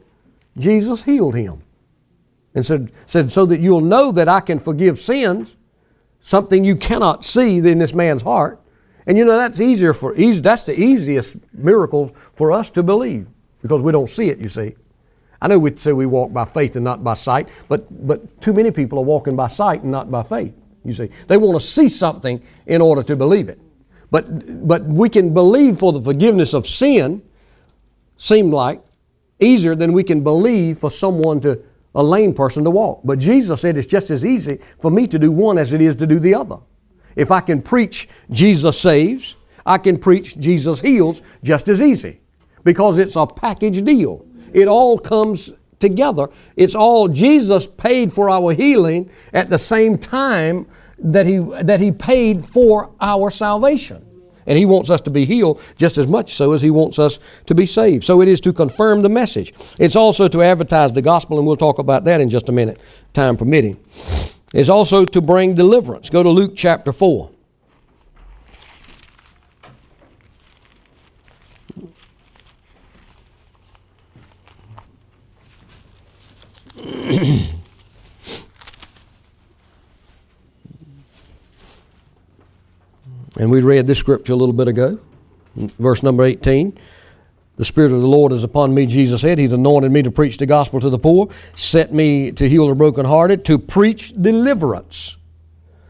Jesus 0.59 1.03
healed 1.03 1.35
him. 1.35 1.63
And 2.55 2.67
said, 2.67 2.91
said, 3.07 3.31
so 3.31 3.47
that 3.47 3.61
you'll 3.61 3.81
know 3.81 4.13
that 4.13 4.29
I 4.29 4.41
can 4.41 4.59
forgive 4.59 4.99
sins, 4.99 5.57
something 6.21 6.65
you 6.65 6.77
cannot 6.77 7.25
see 7.25 7.59
in 7.59 7.79
this 7.79 7.95
man's 7.95 8.23
heart. 8.23 8.61
And 9.07 9.17
you 9.17 9.25
know 9.25 9.37
that's 9.37 9.61
easier 9.61 9.95
for 9.95 10.15
easy, 10.17 10.41
that's 10.41 10.65
the 10.65 10.79
easiest 10.79 11.37
miracle 11.53 12.15
for 12.35 12.53
us 12.53 12.71
to 12.71 12.83
believe 12.83 13.27
because 13.63 13.83
we 13.83 13.93
don't 13.93 14.11
see 14.11 14.29
it, 14.29 14.39
you 14.39 14.49
see. 14.49 14.75
I 15.43 15.49
know 15.49 15.59
we 15.59 15.75
say 15.77 15.93
we 15.93 16.07
walk 16.07 16.33
by 16.33 16.45
faith 16.45 16.77
and 16.77 16.85
not 16.85 17.03
by 17.03 17.15
sight, 17.15 17.49
but 17.69 18.07
but 18.07 18.41
too 18.41 18.53
many 18.53 18.71
people 18.71 18.99
are 18.99 19.05
walking 19.05 19.37
by 19.37 19.49
sight 19.49 19.83
and 19.83 19.91
not 19.91 20.11
by 20.11 20.23
faith. 20.23 20.55
You 20.85 20.93
see, 20.93 21.11
they 21.29 21.37
want 21.37 21.61
to 21.61 21.67
see 21.67 21.89
something 21.89 22.43
in 22.67 22.81
order 22.81 23.03
to 23.03 23.17
believe 23.17 23.49
it. 23.49 23.59
But 24.11 24.69
but 24.69 24.85
we 24.85 25.09
can 25.09 25.33
believe 25.33 25.79
for 25.79 25.93
the 25.93 26.03
forgiveness 26.03 26.55
of 26.55 26.67
sin. 26.67 27.23
Seem 28.17 28.51
like 28.51 28.83
easier 29.41 29.75
than 29.75 29.93
we 29.93 30.05
can 30.05 30.23
believe 30.23 30.79
for 30.79 30.91
someone 30.91 31.41
to 31.41 31.63
a 31.95 32.03
lame 32.03 32.35
person 32.35 32.63
to 32.65 32.71
walk. 32.71 33.01
But 33.05 33.19
Jesus 33.19 33.63
said 33.63 33.77
it's 33.77 33.87
just 33.87 34.11
as 34.11 34.25
easy 34.25 34.59
for 34.79 34.91
me 34.91 35.07
to 35.07 35.19
do 35.19 35.33
one 35.33 35.59
as 35.59 35.73
it 35.73 35.81
is 35.81 35.97
to 35.97 36.07
do 36.07 36.19
the 36.19 36.35
other. 36.35 36.57
If 37.17 37.31
I 37.31 37.41
can 37.41 37.63
preach 37.63 38.09
Jesus 38.31 38.81
saves, 38.81 39.37
I 39.67 39.79
can 39.79 39.99
preach 39.99 40.39
Jesus 40.39 40.81
heals 40.81 41.23
just 41.43 41.69
as 41.69 41.83
easy 41.83 42.21
because 42.65 42.99
it's 42.99 43.17
a 43.17 43.27
package 43.27 43.85
deal. 43.85 44.25
It 44.53 44.69
all 44.69 44.99
comes 44.99 45.53
together. 45.79 46.29
It's 46.57 46.75
all 46.75 47.09
Jesus 47.09 47.67
paid 47.67 48.13
for 48.13 48.31
our 48.31 48.53
healing 48.53 49.11
at 49.33 49.51
the 49.51 49.59
same 49.59 49.97
time 49.99 50.67
that 50.99 51.27
he, 51.27 51.39
that 51.39 51.81
he 51.81 51.93
paid 51.93 52.47
for 52.47 52.91
our 53.01 53.31
salvation. 53.31 54.07
And 54.47 54.59
He 54.59 54.67
wants 54.67 54.91
us 54.91 55.01
to 55.03 55.11
be 55.11 55.25
healed 55.25 55.61
just 55.77 55.97
as 55.99 56.07
much 56.07 56.35
so 56.35 56.53
as 56.53 56.63
He 56.63 56.71
wants 56.71 56.99
us 56.99 57.21
to 57.47 57.55
be 57.55 57.67
saved. 57.67 58.03
So 58.03 58.21
it 58.21 58.27
is 58.27 58.41
to 58.41 58.53
confirm 58.53 59.03
the 59.03 59.09
message. 59.09 59.55
It's 59.79 59.95
also 59.95 60.29
to 60.29 60.43
advertise 60.43 60.93
the 60.93 61.03
gospel, 61.03 61.39
and 61.39 61.47
we'll 61.47 61.57
talk 61.57 61.79
about 61.79 62.05
that 62.05 62.21
in 62.21 62.31
just 62.31 62.49
a 62.49 62.53
minute, 62.53 62.81
time 63.13 63.37
permitting. 63.37 63.79
It's 64.53 64.69
also 64.69 65.05
to 65.05 65.21
bring 65.21 65.55
deliverance. 65.55 66.11
Go 66.11 66.23
to 66.23 66.29
Luke 66.29 66.55
chapter 66.57 66.93
4. 66.93 67.31
And 83.39 83.51
we 83.51 83.63
read 83.63 83.87
this 83.87 83.99
scripture 83.99 84.35
a 84.35 84.37
little 84.37 84.53
bit 84.53 84.69
ago, 84.69 84.99
verse 85.57 86.03
number 86.03 86.25
18. 86.25 86.79
The 87.61 87.67
Spirit 87.67 87.93
of 87.93 88.01
the 88.01 88.07
Lord 88.09 88.33
is 88.33 88.43
upon 88.43 88.73
me, 88.73 88.87
Jesus 88.87 89.21
said. 89.21 89.39
He's 89.39 89.53
anointed 89.53 89.93
me 89.93 90.01
to 90.01 90.11
preach 90.11 90.39
the 90.39 90.47
gospel 90.47 90.81
to 90.81 90.89
the 90.89 90.99
poor, 90.99 91.29
set 91.55 91.93
me 91.93 92.33
to 92.33 92.49
heal 92.49 92.67
the 92.67 92.75
brokenhearted, 92.75 93.45
to 93.45 93.59
preach 93.59 94.15
deliverance. 94.19 95.19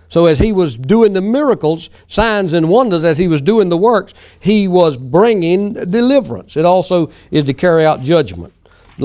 So, 0.09 0.27
as 0.27 0.41
he 0.41 0.51
was 0.51 0.77
doing 0.77 1.13
the 1.13 1.21
miracles, 1.21 1.89
signs, 2.09 2.55
and 2.55 2.69
wonders, 2.69 3.05
as 3.05 3.19
he 3.19 3.29
was 3.29 3.41
doing 3.41 3.69
the 3.69 3.77
works, 3.77 4.15
he 4.41 4.67
was 4.67 4.97
bringing 4.97 5.75
deliverance. 5.75 6.57
It 6.57 6.65
also 6.65 7.13
is 7.31 7.45
to 7.45 7.55
carry 7.55 7.87
out 7.87 8.03
judgment. 8.03 8.53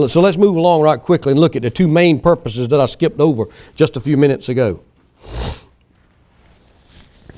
So, 0.08 0.20
let's 0.20 0.36
move 0.36 0.56
along 0.56 0.82
right 0.82 1.00
quickly 1.00 1.34
and 1.34 1.40
look 1.40 1.56
at 1.56 1.62
the 1.62 1.70
two 1.70 1.88
main 1.88 2.20
purposes 2.20 2.68
that 2.70 2.82
I 2.82 2.88
skipped 2.88 3.20
over 3.20 3.46
just 3.76 3.96
a 3.96 4.00
few 4.00 4.18
minutes 4.18 4.50
ago. 4.50 4.82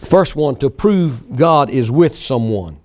First 0.05 0.37
one, 0.37 0.55
to 0.59 0.69
prove 0.69 1.35
God 1.35 1.69
is 1.69 1.91
with 1.91 2.17
someone. 2.17 2.77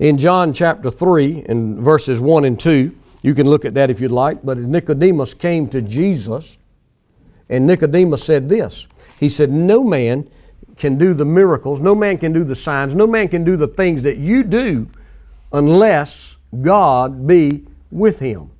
In 0.00 0.16
John 0.16 0.54
chapter 0.54 0.90
3, 0.90 1.44
in 1.46 1.84
verses 1.84 2.20
1 2.20 2.46
and 2.46 2.58
2, 2.58 2.96
you 3.20 3.34
can 3.34 3.46
look 3.46 3.66
at 3.66 3.74
that 3.74 3.90
if 3.90 4.00
you'd 4.00 4.10
like, 4.10 4.42
but 4.42 4.56
Nicodemus 4.56 5.34
came 5.34 5.68
to 5.68 5.82
Jesus, 5.82 6.56
and 7.50 7.66
Nicodemus 7.66 8.24
said 8.24 8.48
this 8.48 8.88
He 9.18 9.28
said, 9.28 9.50
No 9.50 9.84
man 9.84 10.26
can 10.78 10.96
do 10.96 11.12
the 11.12 11.26
miracles, 11.26 11.82
no 11.82 11.94
man 11.94 12.16
can 12.16 12.32
do 12.32 12.44
the 12.44 12.56
signs, 12.56 12.94
no 12.94 13.06
man 13.06 13.28
can 13.28 13.44
do 13.44 13.58
the 13.58 13.68
things 13.68 14.02
that 14.04 14.16
you 14.16 14.42
do 14.42 14.88
unless 15.52 16.38
God 16.62 17.26
be 17.26 17.66
with 17.90 18.20
him. 18.20 18.50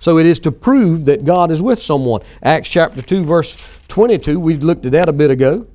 So 0.00 0.18
it 0.18 0.26
is 0.26 0.38
to 0.40 0.52
prove 0.52 1.06
that 1.06 1.24
God 1.24 1.50
is 1.50 1.62
with 1.62 1.78
someone. 1.78 2.20
Acts 2.42 2.68
chapter 2.68 3.00
2, 3.00 3.24
verse 3.24 3.78
22, 3.88 4.38
we 4.38 4.58
looked 4.58 4.84
at 4.84 4.92
that 4.92 5.08
a 5.08 5.14
bit 5.14 5.30
ago. 5.30 5.66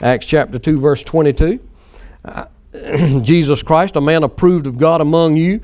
Acts 0.00 0.24
chapter 0.24 0.58
2, 0.58 0.80
verse 0.80 1.02
22. 1.02 1.60
Uh, 2.24 2.44
Jesus 3.22 3.62
Christ, 3.62 3.96
a 3.96 4.00
man 4.00 4.22
approved 4.22 4.66
of 4.66 4.78
God 4.78 5.00
among 5.00 5.36
you 5.36 5.60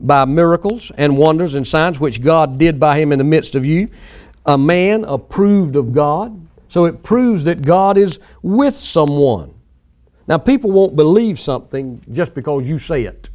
by 0.00 0.24
miracles 0.24 0.90
and 0.98 1.16
wonders 1.16 1.54
and 1.54 1.66
signs 1.66 1.98
which 2.00 2.22
God 2.22 2.58
did 2.58 2.78
by 2.78 2.98
him 2.98 3.12
in 3.12 3.18
the 3.18 3.24
midst 3.24 3.54
of 3.54 3.64
you. 3.64 3.88
A 4.46 4.58
man 4.58 5.04
approved 5.04 5.76
of 5.76 5.92
God. 5.92 6.46
So 6.68 6.84
it 6.84 7.02
proves 7.02 7.44
that 7.44 7.62
God 7.62 7.96
is 7.96 8.18
with 8.42 8.76
someone. 8.76 9.54
Now, 10.26 10.36
people 10.36 10.70
won't 10.70 10.96
believe 10.96 11.40
something 11.40 12.02
just 12.12 12.34
because 12.34 12.68
you 12.68 12.78
say 12.78 13.04
it. 13.04 13.30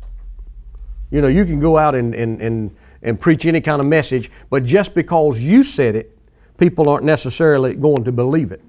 You 1.10 1.22
know, 1.22 1.28
you 1.28 1.46
can 1.46 1.60
go 1.60 1.78
out 1.78 1.96
and, 1.96 2.14
and, 2.14 2.40
and, 2.42 2.76
and 3.02 3.20
preach 3.20 3.46
any 3.46 3.62
kind 3.62 3.82
of 3.82 3.88
message, 3.88 4.30
but 4.50 4.64
just 4.64 4.94
because 4.94 5.40
you 5.40 5.64
said 5.64 5.96
it 5.96 6.14
people 6.58 6.90
aren't 6.90 7.04
necessarily 7.04 7.76
going 7.76 8.04
to 8.06 8.12
believe 8.12 8.52
it. 8.52 8.62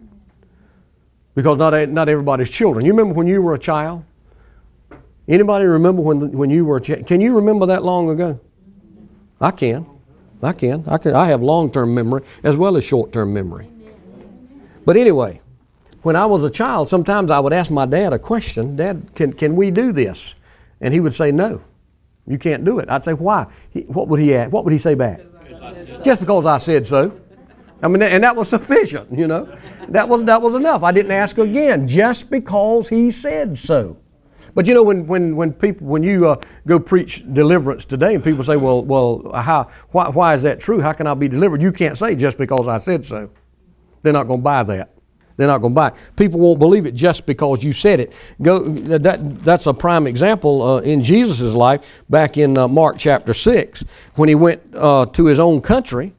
Because 1.34 1.58
not, 1.58 1.88
not 1.88 2.08
everybody's 2.08 2.50
children. 2.50 2.84
You 2.84 2.92
remember 2.92 3.14
when 3.14 3.26
you 3.26 3.42
were 3.42 3.54
a 3.54 3.58
child? 3.58 4.04
Anybody 5.26 5.64
remember 5.64 6.02
when, 6.02 6.32
when 6.32 6.50
you 6.50 6.64
were 6.64 6.76
a 6.76 6.80
child? 6.80 7.06
Can 7.06 7.20
you 7.20 7.36
remember 7.36 7.66
that 7.66 7.82
long 7.82 8.10
ago? 8.10 8.40
I 9.40 9.50
can. 9.50 9.86
I 10.42 10.52
can. 10.52 10.84
I 10.86 10.98
can. 10.98 11.14
I 11.14 11.26
have 11.26 11.42
long-term 11.42 11.94
memory 11.94 12.22
as 12.42 12.56
well 12.56 12.76
as 12.76 12.84
short-term 12.84 13.32
memory. 13.32 13.68
But 14.84 14.96
anyway, 14.98 15.40
when 16.02 16.16
I 16.16 16.26
was 16.26 16.44
a 16.44 16.50
child, 16.50 16.88
sometimes 16.88 17.30
I 17.30 17.40
would 17.40 17.54
ask 17.54 17.70
my 17.70 17.86
dad 17.86 18.12
a 18.12 18.18
question. 18.18 18.76
Dad, 18.76 19.14
can, 19.14 19.32
can 19.32 19.56
we 19.56 19.70
do 19.70 19.92
this? 19.92 20.34
And 20.82 20.92
he 20.92 21.00
would 21.00 21.14
say, 21.14 21.32
no, 21.32 21.62
you 22.26 22.36
can't 22.36 22.64
do 22.64 22.78
it. 22.78 22.90
I'd 22.90 23.04
say, 23.04 23.14
why? 23.14 23.46
He, 23.70 23.82
what 23.82 24.08
would 24.08 24.20
he 24.20 24.34
ask? 24.34 24.52
What 24.52 24.64
would 24.64 24.72
he 24.72 24.78
say 24.78 24.94
back? 24.94 25.20
Just 26.02 26.20
because 26.20 26.44
I 26.44 26.58
said 26.58 26.86
so. 26.86 27.18
I 27.82 27.88
mean, 27.88 28.02
and 28.02 28.22
that 28.22 28.36
was 28.36 28.48
sufficient, 28.50 29.10
you 29.16 29.26
know. 29.26 29.56
That 29.88 30.06
was, 30.06 30.24
that 30.24 30.42
was 30.42 30.54
enough. 30.54 30.82
I 30.82 30.92
didn't 30.92 31.12
ask 31.12 31.38
again 31.38 31.88
just 31.88 32.30
because 32.30 32.90
he 32.90 33.10
said 33.10 33.58
so. 33.58 33.96
But 34.54 34.66
you 34.68 34.74
know, 34.74 34.82
when, 34.82 35.06
when, 35.06 35.34
when 35.34 35.52
people 35.52 35.86
when 35.86 36.02
you 36.02 36.28
uh, 36.28 36.40
go 36.66 36.78
preach 36.78 37.24
deliverance 37.32 37.84
today, 37.84 38.14
and 38.14 38.22
people 38.22 38.44
say, 38.44 38.56
"Well, 38.56 38.82
well, 38.82 39.32
how 39.34 39.68
why, 39.90 40.08
why 40.08 40.34
is 40.34 40.42
that 40.42 40.60
true? 40.60 40.80
How 40.80 40.92
can 40.92 41.06
I 41.06 41.14
be 41.14 41.28
delivered?" 41.28 41.60
You 41.60 41.72
can't 41.72 41.98
say 41.98 42.14
just 42.14 42.38
because 42.38 42.68
I 42.68 42.78
said 42.78 43.04
so. 43.04 43.30
They're 44.02 44.12
not 44.12 44.28
going 44.28 44.40
to 44.40 44.44
buy 44.44 44.62
that. 44.64 44.90
They're 45.36 45.48
not 45.48 45.58
going 45.58 45.72
to 45.72 45.74
buy 45.74 45.88
it. 45.88 45.94
People 46.16 46.38
won't 46.38 46.60
believe 46.60 46.86
it 46.86 46.94
just 46.94 47.26
because 47.26 47.64
you 47.64 47.72
said 47.72 47.98
it. 47.98 48.12
Go. 48.40 48.60
That 48.60 49.42
that's 49.42 49.66
a 49.66 49.74
prime 49.74 50.06
example 50.06 50.62
uh, 50.62 50.80
in 50.80 51.02
Jesus' 51.02 51.54
life 51.54 52.04
back 52.08 52.38
in 52.38 52.56
uh, 52.56 52.68
Mark 52.68 52.96
chapter 52.98 53.34
six 53.34 53.84
when 54.14 54.28
he 54.28 54.36
went 54.36 54.62
uh, 54.74 55.06
to 55.06 55.26
his 55.26 55.40
own 55.40 55.60
country. 55.60 56.14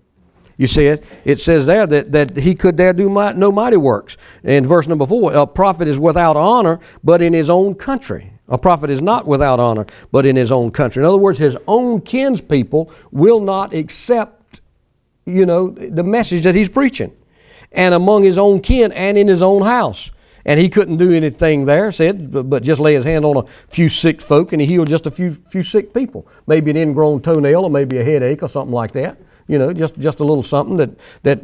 You 0.57 0.67
see 0.67 0.85
it? 0.85 1.03
It 1.25 1.39
says 1.39 1.65
there 1.65 1.85
that, 1.85 2.11
that 2.13 2.37
he 2.37 2.55
could 2.55 2.77
there 2.77 2.93
do 2.93 3.09
might, 3.09 3.35
no 3.35 3.51
mighty 3.51 3.77
works. 3.77 4.17
In 4.43 4.65
verse 4.65 4.87
number 4.87 5.05
four, 5.05 5.33
a 5.33 5.45
prophet 5.45 5.87
is 5.87 5.99
without 5.99 6.37
honor, 6.37 6.79
but 7.03 7.21
in 7.21 7.33
his 7.33 7.49
own 7.49 7.75
country. 7.75 8.31
A 8.47 8.57
prophet 8.57 8.89
is 8.89 9.01
not 9.01 9.25
without 9.25 9.59
honor, 9.59 9.85
but 10.11 10.25
in 10.25 10.35
his 10.35 10.51
own 10.51 10.71
country. 10.71 11.01
In 11.01 11.07
other 11.07 11.17
words, 11.17 11.39
his 11.39 11.57
own 11.67 12.01
kinspeople 12.01 12.91
will 13.11 13.39
not 13.39 13.73
accept, 13.73 14.61
you 15.25 15.45
know, 15.45 15.69
the 15.69 16.03
message 16.03 16.43
that 16.43 16.55
he's 16.55 16.69
preaching. 16.69 17.11
And 17.71 17.93
among 17.93 18.23
his 18.23 18.37
own 18.37 18.61
kin 18.61 18.91
and 18.91 19.17
in 19.17 19.27
his 19.27 19.41
own 19.41 19.63
house. 19.63 20.11
And 20.45 20.59
he 20.59 20.69
couldn't 20.69 20.97
do 20.97 21.11
anything 21.11 21.65
there, 21.65 21.91
said, 21.91 22.31
but, 22.31 22.43
but 22.43 22.61
just 22.61 22.79
lay 22.79 22.93
his 22.93 23.03
hand 23.03 23.25
on 23.25 23.35
a 23.35 23.43
few 23.67 23.89
sick 23.89 24.21
folk 24.21 24.53
and 24.53 24.61
he 24.61 24.67
healed 24.67 24.87
just 24.87 25.07
a 25.07 25.11
few, 25.11 25.31
few 25.31 25.63
sick 25.63 25.91
people. 25.91 26.27
Maybe 26.45 26.69
an 26.69 26.77
ingrown 26.77 27.21
toenail 27.21 27.63
or 27.63 27.71
maybe 27.71 27.97
a 27.97 28.03
headache 28.03 28.43
or 28.43 28.47
something 28.47 28.73
like 28.73 28.91
that. 28.91 29.17
You 29.47 29.59
know, 29.59 29.73
just, 29.73 29.99
just 29.99 30.21
a 30.21 30.23
little 30.23 30.41
something 30.41 30.77
that, 30.77 30.89
that, 31.21 31.39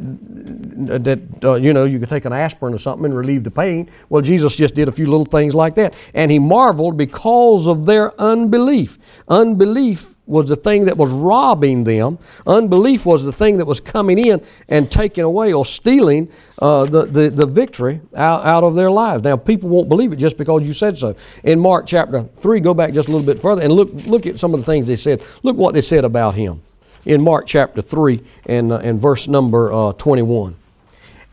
that 1.04 1.20
uh, 1.44 1.54
you 1.54 1.72
know, 1.72 1.84
you 1.84 2.00
could 2.00 2.08
take 2.08 2.24
an 2.24 2.32
aspirin 2.32 2.74
or 2.74 2.78
something 2.78 3.04
and 3.04 3.16
relieve 3.16 3.44
the 3.44 3.50
pain. 3.50 3.88
Well, 4.08 4.22
Jesus 4.22 4.56
just 4.56 4.74
did 4.74 4.88
a 4.88 4.92
few 4.92 5.06
little 5.06 5.24
things 5.24 5.54
like 5.54 5.76
that. 5.76 5.94
And 6.12 6.30
he 6.30 6.40
marveled 6.40 6.96
because 6.96 7.68
of 7.68 7.86
their 7.86 8.20
unbelief. 8.20 8.98
Unbelief 9.28 10.12
was 10.26 10.48
the 10.48 10.56
thing 10.56 10.86
that 10.86 10.96
was 10.96 11.10
robbing 11.10 11.84
them. 11.84 12.18
Unbelief 12.44 13.06
was 13.06 13.24
the 13.24 13.32
thing 13.32 13.58
that 13.58 13.66
was 13.66 13.78
coming 13.78 14.18
in 14.18 14.42
and 14.68 14.90
taking 14.90 15.22
away 15.22 15.52
or 15.52 15.64
stealing 15.64 16.28
uh, 16.58 16.84
the, 16.86 17.04
the, 17.06 17.30
the 17.30 17.46
victory 17.46 18.00
out, 18.16 18.44
out 18.44 18.64
of 18.64 18.74
their 18.74 18.90
lives. 18.90 19.22
Now, 19.22 19.36
people 19.36 19.68
won't 19.68 19.88
believe 19.88 20.12
it 20.12 20.16
just 20.16 20.38
because 20.38 20.62
you 20.62 20.72
said 20.72 20.98
so. 20.98 21.14
In 21.44 21.60
Mark 21.60 21.86
chapter 21.86 22.22
3, 22.22 22.58
go 22.60 22.74
back 22.74 22.92
just 22.94 23.08
a 23.08 23.12
little 23.12 23.26
bit 23.26 23.40
further 23.40 23.62
and 23.62 23.72
look, 23.72 23.92
look 24.06 24.26
at 24.26 24.38
some 24.38 24.54
of 24.54 24.60
the 24.60 24.66
things 24.66 24.88
they 24.88 24.96
said. 24.96 25.22
Look 25.44 25.56
what 25.56 25.74
they 25.74 25.80
said 25.80 26.04
about 26.04 26.34
him 26.34 26.62
in 27.04 27.22
Mark 27.22 27.46
chapter 27.46 27.82
3 27.82 28.22
and, 28.46 28.72
uh, 28.72 28.78
and 28.78 29.00
verse 29.00 29.28
number 29.28 29.72
uh, 29.72 29.92
21. 29.92 30.56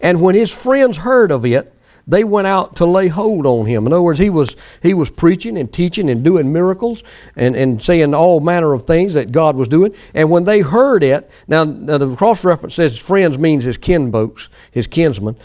And 0.02 0.22
when 0.22 0.36
his 0.36 0.56
friends 0.56 0.98
heard 0.98 1.32
of 1.32 1.46
it, 1.46 1.74
they 2.10 2.24
went 2.24 2.48
out 2.48 2.76
to 2.78 2.86
lay 2.86 3.08
hold 3.08 3.46
on 3.46 3.68
him. 3.68 3.86
In 3.86 3.94
other 3.94 4.02
words, 4.02 4.18
he 4.18 4.32
was, 4.32 4.56
he 4.82 4.96
was 4.96 5.12
preaching 5.12 5.58
and 5.58 5.72
teaching 5.72 6.10
and 6.10 6.24
doing 6.24 6.52
miracles 6.52 7.04
and, 7.36 7.56
and 7.56 7.82
saying 7.82 8.16
all 8.16 8.40
manner 8.40 8.74
of 8.74 8.88
things 8.88 9.14
that 9.14 9.32
God 9.32 9.56
was 9.56 9.68
doing. 9.68 9.94
And 10.16 10.32
when 10.32 10.44
they 10.44 10.62
heard 10.62 11.04
it, 11.04 11.30
now, 11.48 11.66
now 11.66 12.00
the 12.00 12.16
cross 12.16 12.44
reference 12.44 12.74
says 12.74 12.98
friends 12.98 13.38
means 13.38 13.64
his 13.64 13.78
kinfolks, 13.78 14.50
his 14.72 14.88
kinsmen. 14.88 15.36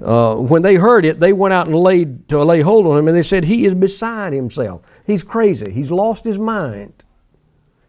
Uh, 0.00 0.36
when 0.36 0.62
they 0.62 0.76
heard 0.76 1.04
it, 1.04 1.18
they 1.18 1.32
went 1.32 1.54
out 1.54 1.66
and 1.66 1.74
laid 1.74 2.28
to 2.28 2.42
lay 2.44 2.60
hold 2.60 2.86
on 2.86 2.98
him, 2.98 3.08
and 3.08 3.16
they 3.16 3.22
said, 3.22 3.44
He 3.44 3.66
is 3.66 3.74
beside 3.74 4.32
himself. 4.32 4.82
He's 5.06 5.22
crazy. 5.22 5.70
He's 5.70 5.90
lost 5.90 6.24
his 6.24 6.38
mind. 6.38 7.04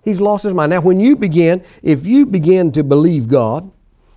He's 0.03 0.19
lost 0.19 0.43
his 0.43 0.53
mind. 0.53 0.71
Now, 0.71 0.81
when 0.81 0.99
you 0.99 1.15
begin, 1.15 1.63
if 1.81 2.05
you 2.05 2.25
begin 2.25 2.71
to 2.73 2.83
believe 2.83 3.27
God, 3.27 3.71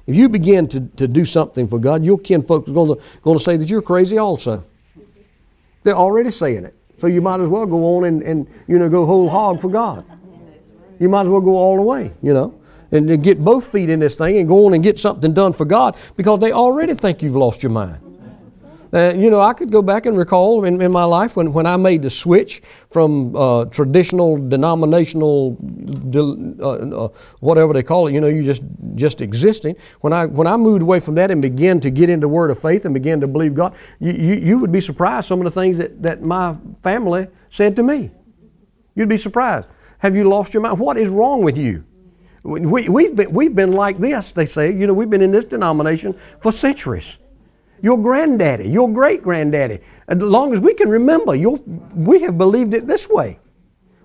if 0.07 0.14
you 0.14 0.28
begin 0.28 0.68
to, 0.68 0.80
to 0.80 1.09
do 1.09 1.24
something 1.24 1.66
for 1.66 1.78
God, 1.78 2.05
your 2.05 2.18
kinfolk 2.18 2.68
are 2.68 2.72
going 2.72 2.97
to, 2.97 3.03
going 3.22 3.39
to 3.39 3.43
say 3.43 3.57
that 3.57 3.68
you're 3.68 3.82
crazy 3.82 4.18
also. 4.18 4.64
They're 5.82 5.95
already 5.95 6.30
saying 6.30 6.64
it. 6.64 6.74
So 6.99 7.07
you 7.07 7.20
might 7.20 7.41
as 7.41 7.49
well 7.49 7.66
go 7.66 7.97
on 7.97 8.05
and, 8.05 8.22
and 8.22 8.49
you 8.66 8.78
know, 8.78 8.89
go 8.89 9.05
whole 9.05 9.28
hog 9.28 9.61
for 9.61 9.68
God. 9.68 10.05
You 10.99 11.09
might 11.09 11.22
as 11.22 11.28
well 11.28 11.41
go 11.41 11.55
all 11.57 11.76
the 11.76 11.82
way, 11.82 12.12
you 12.22 12.32
know, 12.32 12.59
and, 12.91 13.09
and 13.11 13.22
get 13.22 13.45
both 13.45 13.70
feet 13.70 13.91
in 13.91 14.01
this 14.01 14.16
thing 14.16 14.39
and 14.39 14.49
go 14.49 14.66
on 14.66 14.74
and 14.74 14.82
get 14.82 14.99
something 14.99 15.34
done 15.34 15.53
for 15.53 15.64
God 15.64 15.97
because 16.16 16.39
they 16.41 16.53
already 16.53 16.95
think 16.95 17.22
you've 17.22 17.37
lost 17.37 17.62
your 17.62 17.70
mind. 17.72 18.01
Uh, 18.93 19.12
you 19.16 19.30
know, 19.30 19.41
I 19.41 19.53
could 19.53 19.70
go 19.70 19.82
back 19.82 20.07
and 20.07 20.16
recall 20.16 20.64
in, 20.64 20.80
in 20.80 20.93
my 20.93 21.05
life 21.05 21.37
when, 21.37 21.53
when 21.53 21.66
I 21.66 21.76
made 21.76 22.03
the 22.03 22.11
switch 22.11 22.62
from 22.89 23.34
uh, 23.34 23.64
traditional 23.66 24.37
denominational, 24.37 25.57
uh, 26.14 26.66
uh, 26.66 27.09
whatever 27.41 27.72
they 27.72 27.82
call 27.82 28.07
it, 28.07 28.14
you 28.14 28.20
know, 28.20 28.28
you 28.28 28.43
just 28.43 28.62
just 28.95 29.20
existing. 29.20 29.76
When 30.01 30.12
I 30.12 30.26
when 30.26 30.47
I 30.47 30.57
moved 30.57 30.82
away 30.82 31.01
from 31.01 31.16
that 31.16 31.30
and 31.30 31.43
began 31.43 31.80
to 31.80 31.91
get 31.91 32.09
into 32.09 32.28
Word 32.28 32.51
of 32.51 32.59
Faith 32.61 32.84
and 32.84 32.95
began 32.95 33.20
to 33.20 33.28
believe 33.28 33.55
God, 33.55 33.74
you, 33.99 34.12
you, 34.12 34.34
you 34.34 34.59
would 34.59 34.72
be 34.72 34.80
surprised 34.80 35.26
some 35.26 35.41
of 35.41 35.45
the 35.45 35.61
things 35.61 35.76
that, 35.78 36.03
that 36.03 36.22
my 36.22 36.57
family 36.82 37.26
said 37.51 37.76
to 37.76 37.82
me. 37.82 38.11
You'd 38.95 39.09
be 39.09 39.16
surprised. 39.16 39.68
Have 39.99 40.14
you 40.14 40.24
lost 40.24 40.55
your 40.55 40.62
mind? 40.62 40.78
What 40.78 40.97
is 40.97 41.09
wrong 41.09 41.43
with 41.43 41.57
you? 41.57 41.84
We, 42.43 42.89
we've, 42.89 43.16
been, 43.16 43.32
we've 43.32 43.57
been 43.57 43.72
like 43.72 43.99
this, 43.99 44.30
they 44.30 44.47
say. 44.47 44.72
You 44.72 44.87
know, 44.87 44.95
we've 44.95 45.11
been 45.11 45.22
in 45.22 45.32
this 45.32 45.45
denomination 45.45 46.14
for 46.41 46.53
centuries 46.53 47.18
your 47.83 47.99
granddaddy, 47.99 48.68
your 48.68 48.93
great 48.93 49.22
granddaddy. 49.22 49.81
As 50.09 50.18
long 50.18 50.53
as 50.53 50.61
we 50.61 50.74
can 50.74 50.89
remember, 50.89 51.37
we 51.95 52.22
have 52.22 52.39
believed 52.39 52.74
it 52.74 52.87
this 52.87 53.09
way. 53.09 53.39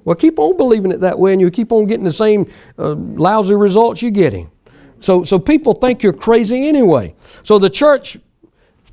Well, 0.03 0.15
keep 0.15 0.39
on 0.39 0.57
believing 0.57 0.91
it 0.91 1.01
that 1.01 1.19
way, 1.19 1.31
and 1.31 1.39
you 1.39 1.51
keep 1.51 1.71
on 1.71 1.85
getting 1.85 2.03
the 2.03 2.11
same 2.13 2.51
uh, 2.77 2.95
lousy 2.95 3.53
results 3.53 4.01
you're 4.01 4.11
getting. 4.11 4.49
So, 4.99 5.23
so 5.23 5.39
people 5.39 5.73
think 5.73 6.03
you're 6.03 6.13
crazy 6.13 6.67
anyway. 6.67 7.15
So 7.43 7.59
the 7.59 7.69
church, 7.69 8.17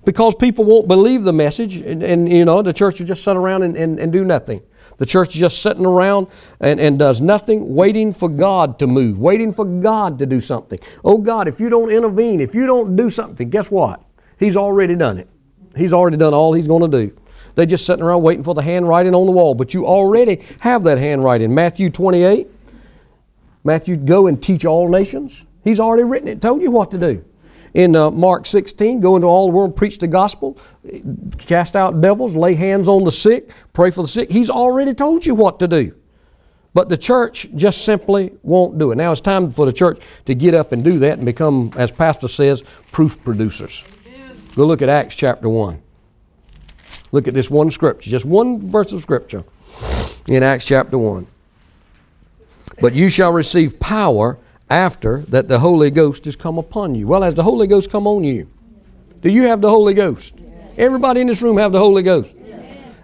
because 0.05 0.35
people 0.35 0.65
won't 0.65 0.89
believe 0.89 1.25
the 1.25 1.33
message, 1.33 1.77
and, 1.77 2.03
and 2.03 2.31
you 2.31 2.45
know, 2.45 2.63
the 2.63 2.73
church 2.73 2.99
will 2.99 3.07
just 3.07 3.25
sit 3.25 3.37
around 3.37 3.63
and, 3.63 3.77
and, 3.77 3.99
and 3.99 4.13
do 4.13 4.25
nothing. 4.25 4.63
The 4.99 5.07
church 5.07 5.29
is 5.29 5.41
just 5.41 5.63
sitting 5.63 5.87
around 5.87 6.27
and, 6.61 6.81
and 6.81 6.99
does 6.99 7.21
nothing, 7.21 7.75
waiting 7.75 8.13
for 8.13 8.29
God 8.29 8.79
to 8.81 8.87
move, 8.87 9.19
waiting 9.19 9.53
for 9.55 9.65
God 9.65 10.19
to 10.19 10.27
do 10.27 10.41
something. 10.41 10.79
Oh 11.05 11.19
God, 11.19 11.47
if 11.47 11.61
you 11.61 11.71
don't 11.71 11.91
intervene, 11.91 12.41
if 12.41 12.55
you 12.55 12.67
don't 12.67 12.97
do 12.97 13.09
something, 13.09 13.49
guess 13.49 13.71
what? 13.71 14.03
He's 14.39 14.57
already 14.57 14.97
done 14.97 15.19
it. 15.19 15.29
He's 15.77 15.93
already 15.93 16.17
done 16.17 16.35
all 16.35 16.53
he's 16.53 16.67
going 16.67 16.91
to 16.91 17.07
do. 17.07 17.17
They're 17.55 17.67
just 17.67 17.87
sitting 17.87 18.05
around 18.05 18.23
waiting 18.23 18.45
for 18.45 18.55
the 18.55 18.63
handwriting 18.63 19.15
on 19.15 19.27
the 19.27 19.33
wall. 19.33 19.55
But 19.55 19.75
you 19.75 19.87
already 19.87 20.43
have 20.61 20.85
that 20.85 20.99
handwriting. 20.99 21.55
Matthew 21.55 21.91
28, 21.91 22.47
Matthew, 23.65 23.97
go 23.97 24.29
and 24.29 24.43
teach 24.43 24.65
all 24.65 24.89
nations. 24.89 25.45
He's 25.65 25.81
already 25.81 26.05
written 26.05 26.29
it, 26.29 26.41
told 26.41 26.63
you 26.63 26.71
what 26.71 26.91
to 26.93 26.99
do. 26.99 27.25
In 27.75 27.95
uh, 27.95 28.11
Mark 28.11 28.47
16, 28.47 29.01
go 29.01 29.17
into 29.17 29.27
all 29.27 29.49
the 29.49 29.53
world, 29.53 29.77
preach 29.77 29.99
the 29.99 30.07
gospel, 30.07 30.59
cast 31.37 31.77
out 31.77 32.01
devils, 32.01 32.35
lay 32.35 32.55
hands 32.55 32.89
on 32.89 33.05
the 33.05 33.13
sick, 33.13 33.51
pray 33.73 33.91
for 33.91 34.03
the 34.03 34.09
sick. 34.09 34.31
He's 34.31 34.51
already 34.51 34.95
told 34.95 35.27
you 35.27 35.35
what 35.35 35.59
to 35.59 35.69
do. 35.69 35.95
But 36.75 36.89
the 36.89 36.97
church 36.97 37.49
just 37.57 37.85
simply 37.85 38.33
won't 38.43 38.79
do 38.79 38.93
it. 38.93 38.97
Now 38.97 39.13
it's 39.13 39.21
time 39.21 39.51
for 39.51 39.67
the 39.67 39.73
church 39.73 40.01
to 40.27 40.35
get 40.35 40.55
up 40.55 40.73
and 40.73 40.85
do 40.85 40.99
that 41.01 41.19
and 41.19 41.27
become, 41.27 41.73
as 41.77 41.91
Pastor 41.91 42.29
says, 42.29 42.63
proof 42.93 43.23
producers. 43.25 43.85
Go 44.55 44.67
look 44.67 44.83
at 44.83 44.89
Acts 44.89 45.15
chapter 45.15 45.49
1. 45.49 45.83
Look 47.13 47.29
at 47.29 47.35
this 47.35 47.51
one 47.51 47.71
scripture, 47.71 48.11
just 48.11 48.25
one 48.25 48.69
verse 48.69 48.93
of 48.93 49.01
scripture 49.01 49.45
in 50.27 50.43
Acts 50.43 50.67
chapter 50.67 50.99
1. 50.99 51.27
But 52.81 52.95
you 52.95 53.09
shall 53.09 53.33
receive 53.33 53.81
power 53.81 54.39
after 54.71 55.21
that 55.29 55.49
the 55.49 55.59
Holy 55.59 55.91
Ghost 55.91 56.27
has 56.27 56.37
come 56.37 56.59
upon 56.59 56.95
you. 56.95 57.07
Well, 57.07 57.23
has 57.23 57.35
the 57.35 57.43
Holy 57.43 57.67
Ghost 57.67 57.91
come 57.91 58.07
on 58.07 58.25
you? 58.25 58.49
Do 59.23 59.31
you 59.31 59.45
have 59.45 59.61
the 59.61 59.71
Holy 59.71 59.95
Ghost? 59.95 60.35
Everybody 60.77 61.21
in 61.23 61.27
this 61.27 61.43
room 61.43 61.57
have 61.57 61.73
the 61.73 61.79
Holy 61.79 62.03
Ghost. 62.03 62.37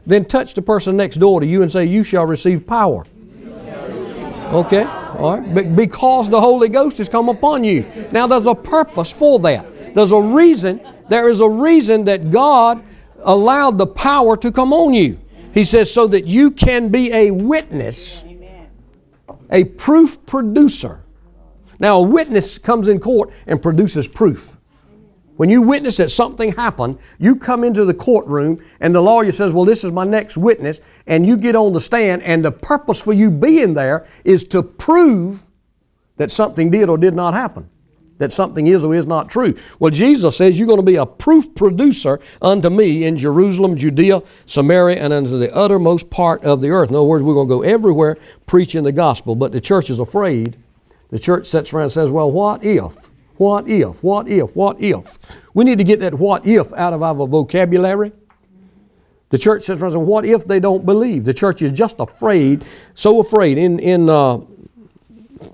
Then 0.07 0.25
touch 0.27 0.55
the 0.55 0.63
person 0.63 0.97
next 0.97 1.17
door 1.17 1.41
to 1.41 1.47
you 1.47 1.63
and 1.63 1.73
say, 1.73 1.87
You 1.87 2.05
shall 2.05 2.27
receive 2.27 2.67
power. 2.67 3.05
Okay? 4.53 4.85
All 4.85 5.39
right? 5.39 5.75
Because 5.75 6.29
the 6.29 6.41
Holy 6.41 6.69
Ghost 6.69 6.99
has 6.99 7.09
come 7.09 7.29
upon 7.29 7.65
you. 7.65 7.87
Now, 8.13 8.27
there's 8.27 8.47
a 8.47 8.55
purpose 8.55 9.11
for 9.11 9.39
that. 9.41 9.95
There's 9.95 10.13
a 10.13 10.21
reason 10.21 10.81
there 11.09 11.29
is 11.29 11.41
a 11.41 11.49
reason 11.49 12.05
that 12.05 12.31
God 12.31 12.83
allowed 13.23 13.79
the 13.79 13.87
power 13.87 14.37
to 14.37 14.53
come 14.53 14.73
on 14.73 14.95
you. 14.95 15.19
He 15.53 15.65
says, 15.65 15.93
so 15.93 16.07
that 16.09 16.27
you 16.27 16.51
can 16.51 16.89
be 16.89 17.13
a 17.13 17.31
witness, 17.31 18.25
a 19.51 19.65
proof 19.65 20.25
producer. 20.27 21.05
Now, 21.79 21.99
a 21.99 22.03
witness 22.03 22.59
comes 22.59 22.89
in 22.89 22.99
court 22.99 23.33
and 23.47 23.61
produces 23.63 24.09
proof. 24.09 24.57
When 25.37 25.51
you 25.51 25.63
witness 25.63 25.97
that 25.97 26.11
something 26.11 26.53
happened, 26.53 26.99
you 27.19 27.35
come 27.35 27.65
into 27.65 27.85
the 27.85 27.95
courtroom 27.95 28.65
and 28.81 28.95
the 28.95 29.01
lawyer 29.01 29.33
says, 29.33 29.53
Well, 29.53 29.65
this 29.65 29.83
is 29.83 29.91
my 29.91 30.05
next 30.05 30.37
witness, 30.37 30.81
and 31.09 31.27
you 31.27 31.37
get 31.37 31.57
on 31.57 31.73
the 31.73 31.81
stand, 31.81 32.23
and 32.23 32.45
the 32.45 32.53
purpose 32.53 33.01
for 33.01 33.13
you 33.13 33.33
being 33.33 33.75
there 33.75 34.07
is 34.25 34.45
to 34.45 34.63
prove 34.63 35.43
that 36.17 36.31
something 36.31 36.71
did 36.71 36.89
or 36.89 36.97
did 36.97 37.15
not 37.15 37.35
happen 37.35 37.69
that 38.19 38.33
something 38.33 38.67
is 38.67 38.85
or 38.85 38.95
is 38.95 39.07
not 39.07 39.29
true. 39.29 39.55
Well, 39.79 39.91
Jesus 39.91 40.37
says 40.37 40.59
you're 40.59 40.69
going 40.69 40.79
to 40.79 40.85
be 40.85 40.97
a 40.97 41.07
proof 41.07 41.55
producer 41.55 42.21
unto 42.41 42.71
me 42.71 43.05
in 43.05 43.17
Jerusalem, 43.19 43.77
Judea, 43.77 44.23
Samaria, 44.47 45.03
and 45.03 45.13
unto 45.13 45.39
the 45.39 45.55
uttermost 45.55 46.11
part 46.11 46.45
of 46.45 46.61
the 46.61 46.71
earth. 46.71 46.91
In 46.91 46.97
other 46.97 47.05
words, 47.05 47.25
we're 47.25 47.35
going 47.35 47.49
to 47.49 47.55
go 47.55 47.63
everywhere 47.63 48.17
preaching 48.47 48.85
the 48.85 48.93
gospel. 48.93 49.35
But 49.35 49.53
the 49.53 49.61
church 49.61 49.91
is 49.91 49.99
afraid. 49.99 50.57
The 51.11 51.19
church 51.19 51.47
sits 51.47 51.73
around 51.73 51.85
and 51.85 51.93
says, 51.93 52.11
well, 52.11 52.31
what 52.31 52.65
if? 52.65 52.97
What 53.37 53.69
if? 53.69 54.03
What 54.03 54.29
if? 54.29 54.55
What 54.55 54.81
if? 54.81 55.19
We 55.53 55.65
need 55.65 55.79
to 55.79 55.85
get 55.85 56.01
that 56.01 56.15
what 56.15 56.47
if 56.47 56.73
out 56.73 56.93
of 56.93 57.03
our 57.03 57.15
vocabulary. 57.27 58.13
The 59.31 59.39
church 59.39 59.63
sits 59.65 59.81
around 59.81 59.93
and 59.93 60.01
says, 60.01 60.09
what 60.09 60.25
if 60.25 60.47
they 60.47 60.61
don't 60.61 60.87
believe? 60.87 61.25
The 61.25 61.35
church 61.35 61.63
is 61.63 61.73
just 61.73 61.97
afraid, 61.99 62.65
so 62.95 63.21
afraid. 63.21 63.59
In, 63.59 63.81
in 63.81 64.09
uh, 64.09 64.39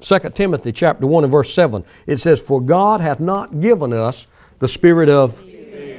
2 0.01 0.19
Timothy 0.35 0.73
chapter 0.73 1.07
1 1.07 1.25
and 1.25 1.33
verse 1.33 1.53
7, 1.55 1.85
it 2.07 2.19
says, 2.19 2.41
For 2.41 2.61
God 2.61 3.01
hath 3.01 3.21
not 3.21 3.61
given 3.61 3.93
us 3.93 4.27
the 4.59 4.69
spirit 4.69 5.09
of 5.09 5.39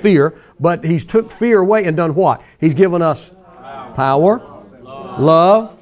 fear, 0.02 0.36
but 0.60 0.84
He's 0.84 1.06
took 1.06 1.32
fear 1.32 1.60
away 1.60 1.86
and 1.86 1.96
done 1.96 2.16
what? 2.16 2.42
He's 2.60 2.74
given 2.74 3.02
us 3.02 3.32
power, 3.96 4.40
love, 4.82 5.78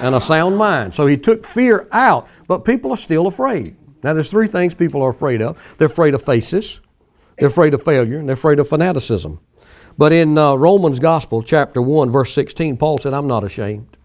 and 0.00 0.14
a 0.14 0.20
sound 0.20 0.56
mind. 0.56 0.94
So 0.94 1.06
He 1.06 1.16
took 1.16 1.44
fear 1.44 1.88
out, 1.92 2.28
but 2.46 2.64
people 2.64 2.90
are 2.90 2.96
still 2.96 3.26
afraid. 3.26 3.76
Now, 4.02 4.12
there's 4.12 4.30
three 4.30 4.48
things 4.48 4.74
people 4.74 5.02
are 5.02 5.10
afraid 5.10 5.40
of 5.40 5.76
they're 5.78 5.86
afraid 5.86 6.14
of 6.14 6.22
faces, 6.22 6.80
they're 7.38 7.48
afraid 7.48 7.72
of 7.72 7.82
failure, 7.82 8.18
and 8.18 8.28
they're 8.28 8.34
afraid 8.34 8.58
of 8.58 8.68
fanaticism. 8.68 9.40
But 9.96 10.12
in 10.12 10.36
uh, 10.36 10.56
Romans 10.56 10.98
Gospel, 10.98 11.42
chapter 11.42 11.80
1, 11.80 12.10
verse 12.10 12.34
16, 12.34 12.76
Paul 12.76 12.98
said, 12.98 13.14
I'm 13.14 13.28
not 13.28 13.44
ashamed. 13.44 13.96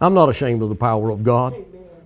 I'm 0.00 0.14
not 0.14 0.28
ashamed 0.28 0.62
of 0.62 0.68
the 0.68 0.74
power 0.74 1.10
of 1.10 1.22
God 1.22 1.54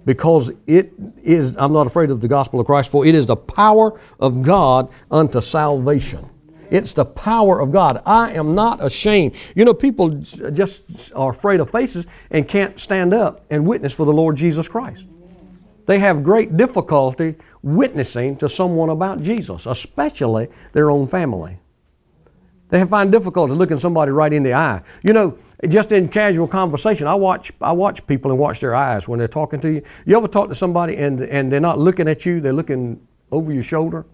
because 0.07 0.53
it 0.67 0.93
is, 1.23 1.57
I'm 1.59 1.73
not 1.73 1.87
afraid 1.87 2.11
of 2.11 2.23
the 2.23 2.29
gospel 2.29 2.61
of 2.61 2.67
Christ, 2.67 2.91
for 2.91 3.05
it 3.05 3.15
is 3.15 3.27
the 3.27 3.37
power 3.37 4.01
of 4.19 4.41
God 4.41 4.89
unto 5.11 5.43
salvation. 5.43 6.31
It's 6.71 6.93
the 6.93 7.05
power 7.05 7.61
of 7.61 7.71
God. 7.73 8.03
I 8.07 8.33
am 8.33 8.55
not 8.55 8.83
ashamed. 8.83 9.35
You 9.55 9.65
know, 9.65 9.75
people 9.75 10.09
just 10.09 11.13
are 11.15 11.31
afraid 11.31 11.61
of 11.61 11.71
faces 11.71 12.07
and 12.31 12.49
can't 12.49 12.81
stand 12.81 13.13
up 13.13 13.45
and 13.51 13.67
witness 13.67 13.93
for 13.93 14.07
the 14.07 14.13
Lord 14.13 14.37
Jesus 14.37 14.69
Christ. 14.69 15.07
They 15.87 15.99
have 15.99 16.25
great 16.25 16.57
difficulty 16.57 17.37
witnessing 17.63 18.37
to 18.39 18.49
someone 18.49 18.91
about 18.91 19.23
Jesus, 19.23 19.67
especially 19.67 20.49
their 20.73 20.91
own 20.91 21.07
family. 21.07 21.59
They 22.69 22.85
find 22.85 23.13
difficulty 23.13 23.53
looking 23.53 23.79
somebody 23.79 24.11
right 24.11 24.33
in 24.33 24.43
the 24.43 24.55
eye. 24.55 24.83
You 25.03 25.13
know, 25.13 25.39
just 25.69 25.93
in 25.93 26.09
casual 26.09 26.49
conversation, 26.49 27.07
I 27.07 27.15
watch 27.15 27.53
I 27.61 27.73
watch 27.73 28.07
people 28.07 28.31
and 28.31 28.41
watch 28.41 28.61
their 28.61 28.75
eyes 28.75 29.07
when 29.07 29.19
they're 29.19 29.29
talking 29.29 29.61
to 29.61 29.73
you. 29.73 29.83
You 30.05 30.17
ever 30.17 30.29
talk 30.29 30.49
to 30.49 30.55
somebody 30.55 30.97
and 30.97 31.21
and 31.21 31.51
they're 31.51 31.61
not 31.61 31.79
looking 31.79 32.09
at 32.09 32.27
you, 32.27 32.41
they're 32.41 32.53
looking 32.53 33.01
over 33.31 33.53
your 33.53 33.63
shoulder 33.63 34.07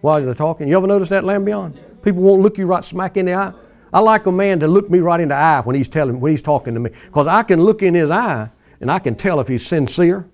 while 0.00 0.20
they're 0.20 0.34
talking? 0.34 0.68
You 0.68 0.76
ever 0.76 0.86
notice 0.86 1.08
that, 1.10 1.24
Lambion? 1.24 1.76
People 2.02 2.22
won't 2.22 2.42
look 2.42 2.58
you 2.58 2.66
right 2.66 2.84
smack 2.84 3.16
in 3.16 3.26
the 3.26 3.34
eye. 3.34 3.52
I 3.92 4.00
like 4.00 4.26
a 4.26 4.32
man 4.32 4.60
to 4.60 4.68
look 4.68 4.88
me 4.90 5.00
right 5.00 5.20
in 5.20 5.28
the 5.28 5.34
eye 5.34 5.60
when 5.62 5.76
he's 5.76 5.88
telling 5.88 6.20
when 6.20 6.30
he's 6.30 6.42
talking 6.42 6.74
to 6.74 6.80
me. 6.80 6.90
Because 7.06 7.28
I 7.28 7.42
can 7.42 7.62
look 7.62 7.82
in 7.82 7.94
his 7.94 8.10
eye 8.10 8.50
and 8.80 8.90
I 8.90 8.98
can 8.98 9.14
tell 9.14 9.40
if 9.40 9.48
he's 9.48 9.64
sincere. 9.64 10.28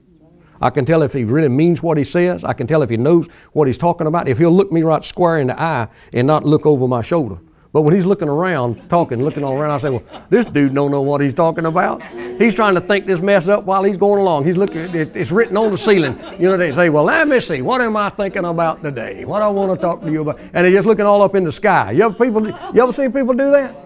I 0.61 0.71
can 0.71 0.87
tell 0.87 1.03
if 1.03 1.13
he 1.13 1.25
really 1.25 1.51
means 1.51 1.83
what 1.83 1.99
he 1.99 2.05
says. 2.05 2.43
I 2.43 2.55
can 2.55 2.67
tell 2.67 2.81
if 2.81 2.89
he 2.89 2.97
knows 2.97 3.29
what 3.53 3.67
he's 3.67 3.77
talking 3.77 4.07
about. 4.07 4.29
If 4.29 4.39
he'll 4.39 4.51
look 4.53 4.73
me 4.73 4.83
right 4.83 5.05
square 5.05 5.39
in 5.39 5.49
the 5.49 5.61
eye 5.61 5.89
and 6.15 6.27
not 6.27 6.45
look 6.45 6.65
over 6.65 6.89
my 6.89 7.03
shoulder. 7.03 7.39
But 7.77 7.83
when 7.83 7.93
he's 7.93 8.07
looking 8.07 8.31
around, 8.31 8.89
talking, 8.89 9.23
looking 9.23 9.45
all 9.45 9.53
around, 9.53 9.71
I 9.71 9.77
say, 9.77 9.91
well, 9.91 10.03
this 10.31 10.47
dude 10.47 10.75
don't 10.75 10.91
know 10.91 11.03
what 11.03 11.21
he's 11.21 11.35
talking 11.35 11.67
about. 11.67 12.03
He's 12.39 12.55
trying 12.55 12.75
to 12.75 12.81
think 12.81 13.05
this 13.05 13.21
mess 13.21 13.49
up 13.49 13.65
while 13.65 13.85
he's 13.85 13.99
going 13.99 14.19
along. 14.19 14.47
He's 14.47 14.57
looking, 14.57 14.79
it's 14.95 15.31
written 15.31 15.59
on 15.59 15.73
the 15.73 15.77
ceiling. 15.77 16.19
You 16.41 16.49
know, 16.49 16.57
they 16.57 16.73
say, 16.73 16.89
well, 16.89 17.05
let 17.05 17.29
me 17.29 17.39
see, 17.39 17.61
what 17.61 17.83
am 17.83 17.95
I 17.99 18.09
thinking 18.09 18.47
about 18.47 18.83
today? 18.83 19.27
What 19.27 19.43
I 19.43 19.49
want 19.49 19.79
to 19.79 19.79
talk 19.79 20.01
to 20.01 20.11
you 20.11 20.23
about? 20.23 20.41
And 20.41 20.65
they're 20.65 20.71
just 20.71 20.87
looking 20.87 21.05
all 21.05 21.21
up 21.21 21.35
in 21.35 21.45
the 21.45 21.53
sky. 21.53 21.91
You 21.91 22.05
ever, 22.05 22.15
people, 22.15 22.49
you 22.49 22.83
ever 22.83 22.93
seen 22.93 23.13
people 23.13 23.35
do 23.35 23.51
that? 23.51 23.77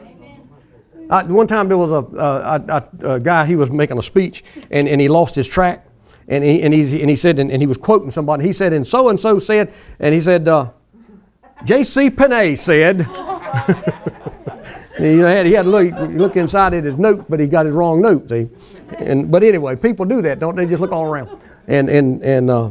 I, 1.10 1.24
one 1.24 1.48
time 1.48 1.66
there 1.66 1.76
was 1.76 1.90
a, 1.90 3.18
guy, 3.20 3.44
he 3.44 3.56
was 3.56 3.72
making 3.72 3.98
a 3.98 4.02
speech, 4.02 4.44
and, 4.70 4.86
and 4.86 5.00
he 5.00 5.08
lost 5.08 5.34
his 5.34 5.48
track. 5.48 5.84
And 6.28 6.44
he, 6.44 6.62
and, 6.62 6.72
he, 6.72 7.00
and 7.00 7.10
he 7.10 7.16
said, 7.16 7.40
and, 7.40 7.50
and 7.50 7.60
he 7.60 7.66
was 7.66 7.76
quoting 7.76 8.12
somebody. 8.12 8.44
He 8.44 8.52
said, 8.52 8.72
and 8.72 8.86
so 8.86 9.08
and 9.08 9.18
so 9.18 9.40
said, 9.40 9.72
and 9.98 10.14
he 10.14 10.20
said, 10.20 10.46
uh, 10.46 10.70
J.C. 11.64 12.08
Penney 12.10 12.54
said, 12.54 13.04
he 14.98 15.18
had, 15.18 15.46
he 15.46 15.52
had 15.52 15.62
to 15.62 15.70
look, 15.70 15.92
look 16.10 16.36
inside 16.36 16.74
at 16.74 16.84
his 16.84 16.96
note, 16.96 17.26
but 17.28 17.40
he 17.40 17.46
got 17.46 17.66
his 17.66 17.74
wrong 17.74 18.00
note, 18.00 18.28
see? 18.28 18.48
And, 18.98 19.30
but 19.30 19.42
anyway, 19.42 19.76
people 19.76 20.04
do 20.04 20.22
that, 20.22 20.38
don't 20.38 20.56
they? 20.56 20.66
Just 20.66 20.80
look 20.80 20.92
all 20.92 21.04
around. 21.04 21.30
And, 21.66 21.88
and, 21.88 22.22
and, 22.22 22.50
uh, 22.50 22.70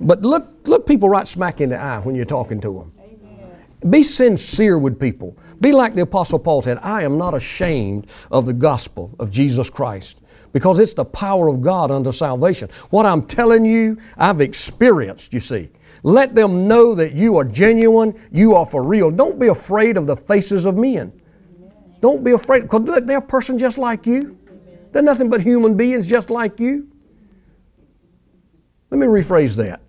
but 0.00 0.22
look, 0.22 0.48
look 0.64 0.86
people 0.86 1.08
right 1.08 1.26
smack 1.26 1.60
in 1.60 1.70
the 1.70 1.78
eye 1.78 1.98
when 2.00 2.14
you're 2.14 2.24
talking 2.24 2.60
to 2.60 2.72
them. 2.72 2.92
Amen. 3.00 3.90
Be 3.90 4.02
sincere 4.02 4.78
with 4.78 4.98
people. 4.98 5.36
Be 5.60 5.72
like 5.72 5.94
the 5.94 6.02
Apostle 6.02 6.38
Paul 6.38 6.62
said, 6.62 6.78
I 6.78 7.02
am 7.02 7.18
not 7.18 7.34
ashamed 7.34 8.06
of 8.30 8.46
the 8.46 8.52
gospel 8.52 9.14
of 9.18 9.30
Jesus 9.30 9.68
Christ 9.68 10.22
because 10.52 10.78
it's 10.78 10.94
the 10.94 11.04
power 11.04 11.48
of 11.48 11.60
God 11.60 11.90
unto 11.90 12.12
salvation. 12.12 12.68
What 12.90 13.06
I'm 13.06 13.22
telling 13.22 13.64
you, 13.64 13.98
I've 14.16 14.40
experienced, 14.40 15.34
you 15.34 15.40
see. 15.40 15.68
Let 16.02 16.34
them 16.34 16.66
know 16.66 16.94
that 16.94 17.14
you 17.14 17.36
are 17.36 17.44
genuine, 17.44 18.18
you 18.32 18.54
are 18.54 18.66
for 18.66 18.82
real. 18.82 19.10
Don't 19.10 19.38
be 19.38 19.48
afraid 19.48 19.96
of 19.96 20.06
the 20.06 20.16
faces 20.16 20.64
of 20.64 20.76
men. 20.76 21.12
Don't 22.00 22.24
be 22.24 22.32
afraid, 22.32 22.62
because 22.62 22.80
look, 22.82 23.06
they're 23.06 23.18
a 23.18 23.22
person 23.22 23.58
just 23.58 23.76
like 23.76 24.06
you. 24.06 24.38
They're 24.92 25.02
nothing 25.02 25.28
but 25.28 25.40
human 25.40 25.76
beings 25.76 26.06
just 26.06 26.30
like 26.30 26.58
you. 26.58 26.88
Let 28.90 28.98
me 28.98 29.06
rephrase 29.06 29.56
that. 29.56 29.82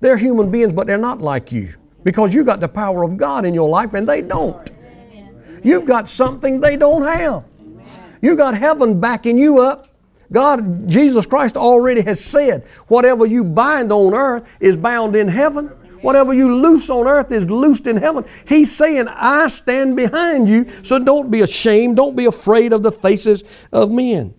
They're 0.00 0.16
human 0.16 0.50
beings, 0.50 0.72
but 0.72 0.86
they're 0.86 0.98
not 0.98 1.22
like 1.22 1.50
you 1.50 1.70
because 2.04 2.34
you 2.34 2.44
got 2.44 2.60
the 2.60 2.68
power 2.68 3.02
of 3.02 3.16
God 3.16 3.44
in 3.44 3.54
your 3.54 3.68
life 3.68 3.94
and 3.94 4.08
they 4.08 4.22
don't. 4.22 4.70
You've 5.64 5.86
got 5.86 6.08
something 6.08 6.60
they 6.60 6.76
don't 6.76 7.02
have. 7.02 7.44
You 8.20 8.36
got 8.36 8.56
heaven 8.56 9.00
backing 9.00 9.38
you 9.38 9.60
up. 9.60 9.88
God, 10.34 10.88
Jesus 10.88 11.26
Christ 11.26 11.56
already 11.56 12.02
has 12.02 12.22
said, 12.22 12.64
whatever 12.88 13.24
you 13.24 13.44
bind 13.44 13.92
on 13.92 14.12
earth 14.12 14.50
is 14.58 14.76
bound 14.76 15.14
in 15.14 15.28
heaven. 15.28 15.68
Whatever 16.02 16.34
you 16.34 16.54
loose 16.56 16.90
on 16.90 17.06
earth 17.06 17.32
is 17.32 17.46
loosed 17.46 17.86
in 17.86 17.96
heaven. 17.96 18.24
He's 18.46 18.70
saying, 18.74 19.06
I 19.08 19.46
stand 19.46 19.96
behind 19.96 20.48
you, 20.48 20.68
so 20.82 20.98
don't 20.98 21.30
be 21.30 21.40
ashamed. 21.40 21.96
Don't 21.96 22.14
be 22.14 22.26
afraid 22.26 22.74
of 22.74 22.82
the 22.82 22.92
faces 22.92 23.42
of 23.72 23.90
men. 23.90 24.34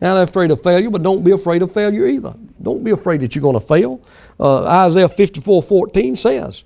Now, 0.00 0.14
they're 0.14 0.24
afraid 0.24 0.50
of 0.50 0.62
failure, 0.62 0.88
but 0.90 1.02
don't 1.02 1.24
be 1.24 1.32
afraid 1.32 1.62
of 1.62 1.72
failure 1.72 2.06
either. 2.06 2.34
Don't 2.62 2.84
be 2.84 2.92
afraid 2.92 3.22
that 3.22 3.34
you're 3.34 3.42
going 3.42 3.58
to 3.58 3.66
fail. 3.66 4.02
Uh, 4.38 4.64
Isaiah 4.66 5.08
54 5.08 5.62
14 5.62 6.16
says, 6.16 6.64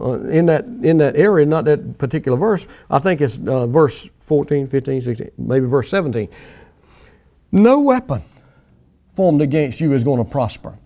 uh, 0.00 0.20
in, 0.22 0.46
that, 0.46 0.64
in 0.64 0.96
that 0.98 1.16
area, 1.16 1.44
not 1.44 1.64
that 1.66 1.98
particular 1.98 2.38
verse, 2.38 2.66
I 2.88 2.98
think 2.98 3.20
it's 3.20 3.38
uh, 3.46 3.66
verse 3.66 4.08
14, 4.20 4.68
15, 4.68 5.02
16, 5.02 5.30
maybe 5.36 5.66
verse 5.66 5.90
17. 5.90 6.28
No 7.52 7.80
weapon 7.80 8.22
formed 9.14 9.42
against 9.42 9.80
you 9.80 9.92
is 9.92 10.02
going 10.02 10.18
to 10.18 10.28
prosper. 10.28 10.76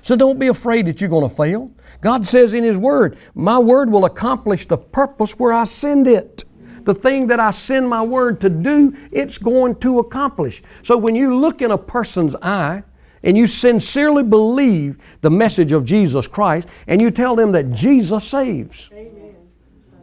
So 0.00 0.16
don't 0.16 0.38
be 0.38 0.46
afraid 0.46 0.86
that 0.86 1.00
you're 1.00 1.10
going 1.10 1.28
to 1.28 1.34
fail. 1.34 1.70
God 2.00 2.24
says 2.24 2.54
in 2.54 2.64
His 2.64 2.78
Word, 2.78 3.18
My 3.34 3.58
Word 3.58 3.90
will 3.90 4.06
accomplish 4.06 4.66
the 4.66 4.78
purpose 4.78 5.38
where 5.38 5.52
I 5.52 5.64
send 5.64 6.06
it. 6.06 6.44
The 6.84 6.94
thing 6.94 7.26
that 7.26 7.40
I 7.40 7.50
send 7.50 7.88
my 7.88 8.02
Word 8.02 8.40
to 8.40 8.48
do, 8.48 8.96
it's 9.12 9.36
going 9.36 9.74
to 9.80 9.98
accomplish. 9.98 10.62
So 10.82 10.96
when 10.96 11.14
you 11.14 11.36
look 11.36 11.60
in 11.60 11.70
a 11.70 11.78
person's 11.78 12.34
eye, 12.36 12.82
and 13.22 13.36
you 13.36 13.46
sincerely 13.46 14.22
believe 14.22 14.96
the 15.20 15.30
message 15.30 15.72
of 15.72 15.84
Jesus 15.84 16.28
Christ, 16.28 16.68
and 16.86 17.00
you 17.00 17.10
tell 17.10 17.34
them 17.34 17.52
that 17.52 17.72
Jesus 17.72 18.24
saves, 18.24 18.88
Amen. 18.92 19.34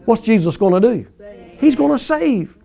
what's 0.03 0.21
Jesus 0.21 0.57
going 0.57 0.79
to 0.79 0.95
do? 0.95 1.07
Save. 1.17 1.59
He's 1.59 1.75
going 1.75 1.91
to 1.91 1.97
save. 1.97 2.57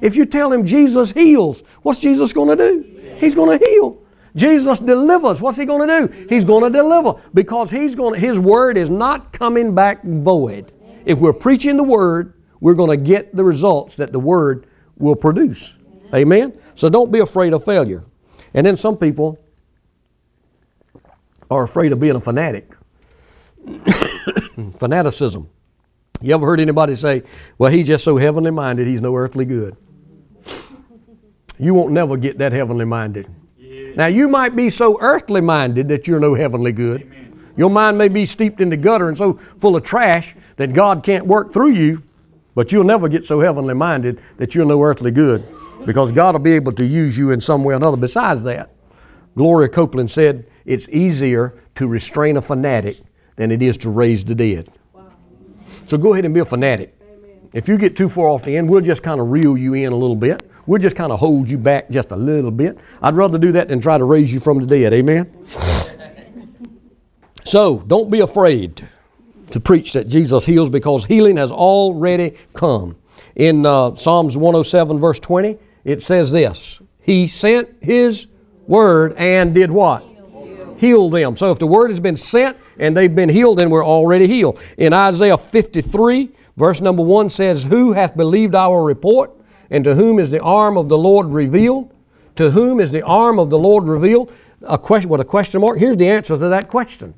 If 0.00 0.16
you 0.16 0.26
tell 0.26 0.52
him 0.52 0.64
Jesus 0.64 1.12
heals, 1.12 1.62
what's 1.82 1.98
Jesus 1.98 2.32
going 2.32 2.56
to 2.56 2.56
do? 2.56 3.16
He's 3.18 3.34
going 3.34 3.58
to 3.58 3.64
heal. 3.64 4.02
Jesus 4.36 4.78
delivers. 4.78 5.40
What's 5.40 5.58
he 5.58 5.64
going 5.64 5.88
to 5.88 6.06
do? 6.08 6.26
He's 6.28 6.44
going 6.44 6.62
to 6.64 6.70
deliver 6.70 7.20
because 7.34 7.70
he's 7.70 7.94
going 7.94 8.14
to, 8.14 8.20
his 8.20 8.38
word 8.38 8.78
is 8.78 8.90
not 8.90 9.32
coming 9.32 9.74
back 9.74 10.04
void. 10.04 10.72
If 11.04 11.18
we're 11.18 11.32
preaching 11.32 11.76
the 11.76 11.84
word, 11.84 12.34
we're 12.60 12.74
going 12.74 12.90
to 12.90 13.02
get 13.02 13.34
the 13.34 13.44
results 13.44 13.96
that 13.96 14.12
the 14.12 14.20
word 14.20 14.66
will 14.96 15.16
produce. 15.16 15.76
Amen? 16.14 16.58
So 16.74 16.88
don't 16.88 17.10
be 17.10 17.18
afraid 17.20 17.52
of 17.52 17.64
failure. 17.64 18.04
And 18.54 18.66
then 18.66 18.76
some 18.76 18.96
people 18.96 19.38
are 21.50 21.62
afraid 21.62 21.92
of 21.92 22.00
being 22.00 22.16
a 22.16 22.20
fanatic. 22.20 22.72
Fanaticism. 24.78 25.48
You 26.20 26.34
ever 26.34 26.46
heard 26.46 26.60
anybody 26.60 26.94
say, 26.94 27.22
well, 27.58 27.70
he's 27.70 27.86
just 27.86 28.04
so 28.04 28.16
heavenly 28.16 28.50
minded, 28.50 28.86
he's 28.86 29.00
no 29.00 29.14
earthly 29.14 29.44
good? 29.44 29.76
You 31.58 31.74
won't 31.74 31.92
never 31.92 32.16
get 32.16 32.38
that 32.38 32.52
heavenly 32.52 32.84
minded. 32.84 33.28
Yeah. 33.58 33.94
Now, 33.96 34.06
you 34.06 34.28
might 34.28 34.54
be 34.54 34.70
so 34.70 34.98
earthly 35.00 35.40
minded 35.40 35.88
that 35.88 36.06
you're 36.06 36.20
no 36.20 36.34
heavenly 36.34 36.72
good. 36.72 37.02
Amen. 37.02 37.52
Your 37.56 37.70
mind 37.70 37.98
may 37.98 38.08
be 38.08 38.24
steeped 38.24 38.60
in 38.60 38.70
the 38.70 38.76
gutter 38.76 39.08
and 39.08 39.18
so 39.18 39.34
full 39.34 39.76
of 39.76 39.82
trash 39.82 40.36
that 40.56 40.72
God 40.72 41.02
can't 41.02 41.26
work 41.26 41.52
through 41.52 41.72
you, 41.72 42.02
but 42.54 42.70
you'll 42.70 42.84
never 42.84 43.08
get 43.08 43.24
so 43.24 43.40
heavenly 43.40 43.74
minded 43.74 44.20
that 44.36 44.54
you're 44.54 44.64
no 44.64 44.82
earthly 44.82 45.10
good 45.10 45.44
because 45.84 46.12
God 46.12 46.34
will 46.34 46.40
be 46.40 46.52
able 46.52 46.72
to 46.72 46.84
use 46.84 47.18
you 47.18 47.30
in 47.30 47.40
some 47.40 47.64
way 47.64 47.74
or 47.74 47.76
another. 47.76 47.96
Besides 47.96 48.44
that, 48.44 48.70
Gloria 49.36 49.68
Copeland 49.68 50.10
said, 50.10 50.46
It's 50.64 50.88
easier 50.88 51.54
to 51.74 51.88
restrain 51.88 52.36
a 52.36 52.42
fanatic 52.42 52.96
than 53.36 53.50
it 53.50 53.62
is 53.62 53.76
to 53.78 53.90
raise 53.90 54.24
the 54.24 54.34
dead. 54.34 54.70
Wow. 54.92 55.10
So 55.86 55.96
go 55.96 56.12
ahead 56.12 56.24
and 56.24 56.34
be 56.34 56.40
a 56.40 56.44
fanatic. 56.44 56.94
If 57.52 57.68
you 57.68 57.78
get 57.78 57.96
too 57.96 58.08
far 58.08 58.28
off 58.28 58.44
the 58.44 58.56
end, 58.56 58.68
we'll 58.68 58.82
just 58.82 59.02
kind 59.02 59.20
of 59.20 59.30
reel 59.30 59.56
you 59.56 59.74
in 59.74 59.92
a 59.92 59.96
little 59.96 60.16
bit. 60.16 60.48
We'll 60.68 60.78
just 60.78 60.96
kind 60.96 61.10
of 61.10 61.18
hold 61.18 61.48
you 61.48 61.56
back 61.56 61.88
just 61.88 62.12
a 62.12 62.16
little 62.16 62.50
bit. 62.50 62.78
I'd 63.00 63.14
rather 63.14 63.38
do 63.38 63.52
that 63.52 63.68
than 63.68 63.80
try 63.80 63.96
to 63.96 64.04
raise 64.04 64.30
you 64.30 64.38
from 64.38 64.58
the 64.60 64.66
dead. 64.66 64.92
Amen? 64.92 65.34
so 67.44 67.78
don't 67.86 68.10
be 68.10 68.20
afraid 68.20 68.86
to 69.50 69.60
preach 69.60 69.94
that 69.94 70.08
Jesus 70.08 70.44
heals 70.44 70.68
because 70.68 71.06
healing 71.06 71.38
has 71.38 71.50
already 71.50 72.36
come. 72.52 72.96
In 73.34 73.64
uh, 73.64 73.94
Psalms 73.94 74.36
107, 74.36 75.00
verse 75.00 75.18
20, 75.20 75.56
it 75.84 76.02
says 76.02 76.32
this 76.32 76.82
He 77.00 77.28
sent 77.28 77.70
His 77.80 78.26
word 78.66 79.14
and 79.16 79.54
did 79.54 79.70
what? 79.70 80.04
Heal 80.76 81.08
them. 81.08 81.34
So 81.34 81.50
if 81.50 81.58
the 81.58 81.66
word 81.66 81.88
has 81.88 81.98
been 81.98 82.18
sent 82.18 82.58
and 82.78 82.94
they've 82.94 83.14
been 83.14 83.30
healed, 83.30 83.56
then 83.58 83.70
we're 83.70 83.86
already 83.86 84.26
healed. 84.26 84.60
In 84.76 84.92
Isaiah 84.92 85.38
53, 85.38 86.28
verse 86.58 86.82
number 86.82 87.02
1 87.02 87.30
says, 87.30 87.64
Who 87.64 87.94
hath 87.94 88.18
believed 88.18 88.54
our 88.54 88.84
report? 88.84 89.32
And 89.70 89.84
to 89.84 89.94
whom 89.94 90.18
is 90.18 90.30
the 90.30 90.42
arm 90.42 90.76
of 90.76 90.88
the 90.88 90.98
Lord 90.98 91.26
revealed? 91.26 91.92
To 92.36 92.50
whom 92.50 92.80
is 92.80 92.92
the 92.92 93.02
arm 93.02 93.38
of 93.38 93.50
the 93.50 93.58
Lord 93.58 93.84
revealed? 93.84 94.32
A 94.62 94.78
question 94.78 95.10
with 95.10 95.20
a 95.20 95.24
question 95.24 95.60
mark. 95.60 95.78
Here's 95.78 95.96
the 95.96 96.08
answer 96.08 96.36
to 96.36 96.48
that 96.48 96.68
question. 96.68 97.14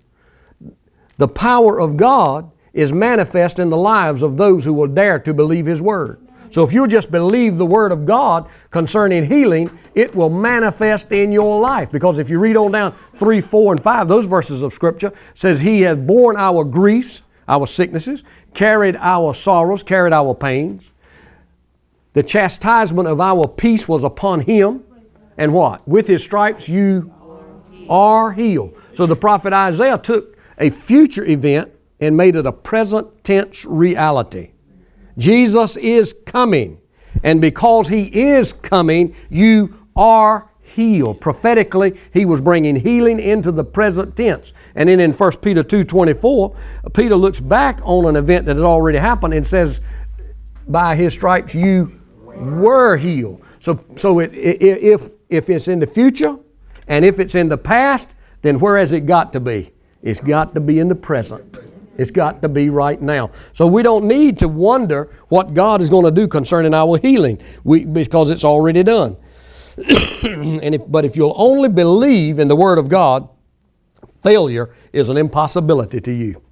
The 1.18 1.28
power 1.28 1.80
of 1.80 1.96
God 1.96 2.50
is 2.72 2.92
manifest 2.92 3.58
in 3.58 3.70
the 3.70 3.76
lives 3.76 4.22
of 4.22 4.36
those 4.36 4.64
who 4.64 4.72
will 4.72 4.86
dare 4.86 5.18
to 5.18 5.34
believe 5.34 5.66
His 5.66 5.82
Word. 5.82 6.26
So 6.50 6.64
if 6.64 6.72
you'll 6.72 6.86
just 6.86 7.10
believe 7.10 7.56
the 7.56 7.66
Word 7.66 7.92
of 7.92 8.04
God 8.04 8.48
concerning 8.70 9.24
healing, 9.24 9.68
it 9.94 10.14
will 10.14 10.30
manifest 10.30 11.12
in 11.12 11.30
your 11.30 11.60
life. 11.60 11.92
Because 11.92 12.18
if 12.18 12.28
you 12.28 12.40
read 12.40 12.56
on 12.56 12.72
down 12.72 12.94
3, 13.14 13.40
4, 13.40 13.74
and 13.74 13.82
5, 13.82 14.08
those 14.08 14.26
verses 14.26 14.62
of 14.62 14.72
Scripture 14.72 15.12
says, 15.34 15.60
He 15.60 15.82
has 15.82 15.96
borne 15.96 16.36
our 16.36 16.64
griefs, 16.64 17.22
our 17.48 17.66
sicknesses, 17.66 18.24
carried 18.54 18.96
our 18.96 19.34
sorrows, 19.34 19.82
carried 19.82 20.12
our 20.12 20.34
pains. 20.34 20.89
The 22.12 22.22
chastisement 22.22 23.06
of 23.06 23.20
our 23.20 23.46
peace 23.46 23.88
was 23.88 24.02
upon 24.02 24.40
Him. 24.40 24.84
And 25.38 25.54
what? 25.54 25.86
With 25.86 26.06
His 26.06 26.22
stripes 26.22 26.68
you 26.68 27.12
are 27.88 28.32
healed. 28.32 28.76
So 28.92 29.06
the 29.06 29.16
prophet 29.16 29.52
Isaiah 29.52 29.98
took 29.98 30.36
a 30.58 30.70
future 30.70 31.24
event 31.24 31.72
and 32.00 32.16
made 32.16 32.36
it 32.36 32.46
a 32.46 32.52
present 32.52 33.24
tense 33.24 33.64
reality. 33.64 34.52
Jesus 35.18 35.76
is 35.76 36.14
coming. 36.26 36.80
And 37.22 37.40
because 37.40 37.88
He 37.88 38.04
is 38.04 38.52
coming, 38.52 39.14
you 39.28 39.86
are 39.94 40.50
healed. 40.62 41.20
Prophetically, 41.20 41.98
He 42.12 42.24
was 42.24 42.40
bringing 42.40 42.76
healing 42.76 43.20
into 43.20 43.52
the 43.52 43.64
present 43.64 44.16
tense. 44.16 44.52
And 44.74 44.88
then 44.88 45.00
in 45.00 45.12
1 45.12 45.32
Peter 45.38 45.62
2.24, 45.62 46.56
Peter 46.94 47.16
looks 47.16 47.40
back 47.40 47.80
on 47.82 48.06
an 48.06 48.16
event 48.16 48.46
that 48.46 48.56
had 48.56 48.64
already 48.64 48.98
happened 48.98 49.34
and 49.34 49.46
says, 49.46 49.80
by 50.68 50.94
His 50.94 51.12
stripes 51.12 51.54
you 51.54 51.99
were 52.40 52.96
healed. 52.96 53.44
So, 53.60 53.84
so 53.96 54.20
it, 54.20 54.30
if, 54.34 55.10
if 55.28 55.50
it's 55.50 55.68
in 55.68 55.78
the 55.78 55.86
future 55.86 56.36
and 56.88 57.04
if 57.04 57.20
it's 57.20 57.34
in 57.34 57.48
the 57.48 57.58
past, 57.58 58.14
then 58.42 58.58
where 58.58 58.78
has 58.78 58.92
it 58.92 59.06
got 59.06 59.32
to 59.34 59.40
be? 59.40 59.72
It's 60.02 60.20
got 60.20 60.54
to 60.54 60.60
be 60.60 60.78
in 60.78 60.88
the 60.88 60.94
present. 60.94 61.58
It's 61.98 62.10
got 62.10 62.40
to 62.42 62.48
be 62.48 62.70
right 62.70 63.00
now. 63.00 63.30
So 63.52 63.66
we 63.66 63.82
don't 63.82 64.06
need 64.06 64.38
to 64.38 64.48
wonder 64.48 65.10
what 65.28 65.52
God 65.52 65.82
is 65.82 65.90
going 65.90 66.06
to 66.06 66.10
do 66.10 66.26
concerning 66.26 66.72
our 66.72 66.96
healing 66.98 67.40
we, 67.62 67.84
because 67.84 68.30
it's 68.30 68.44
already 68.44 68.82
done. 68.82 69.16
and 70.24 70.74
if, 70.74 70.82
but 70.88 71.04
if 71.04 71.16
you'll 71.16 71.34
only 71.36 71.68
believe 71.68 72.38
in 72.38 72.48
the 72.48 72.56
Word 72.56 72.78
of 72.78 72.88
God, 72.88 73.28
failure 74.22 74.74
is 74.92 75.10
an 75.10 75.18
impossibility 75.18 76.00
to 76.00 76.12
you. 76.12 76.42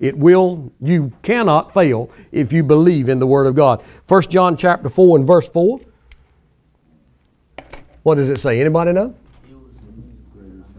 It 0.00 0.16
will, 0.16 0.72
you 0.80 1.12
cannot 1.22 1.74
fail 1.74 2.10
if 2.30 2.52
you 2.52 2.62
believe 2.62 3.08
in 3.08 3.18
the 3.18 3.26
Word 3.26 3.46
of 3.46 3.54
God. 3.56 3.82
1 4.06 4.22
John 4.22 4.56
chapter 4.56 4.88
4 4.88 5.18
and 5.18 5.26
verse 5.26 5.48
4. 5.48 5.80
What 8.04 8.14
does 8.14 8.30
it 8.30 8.38
say? 8.38 8.60
Anybody 8.60 8.92
know? 8.92 9.14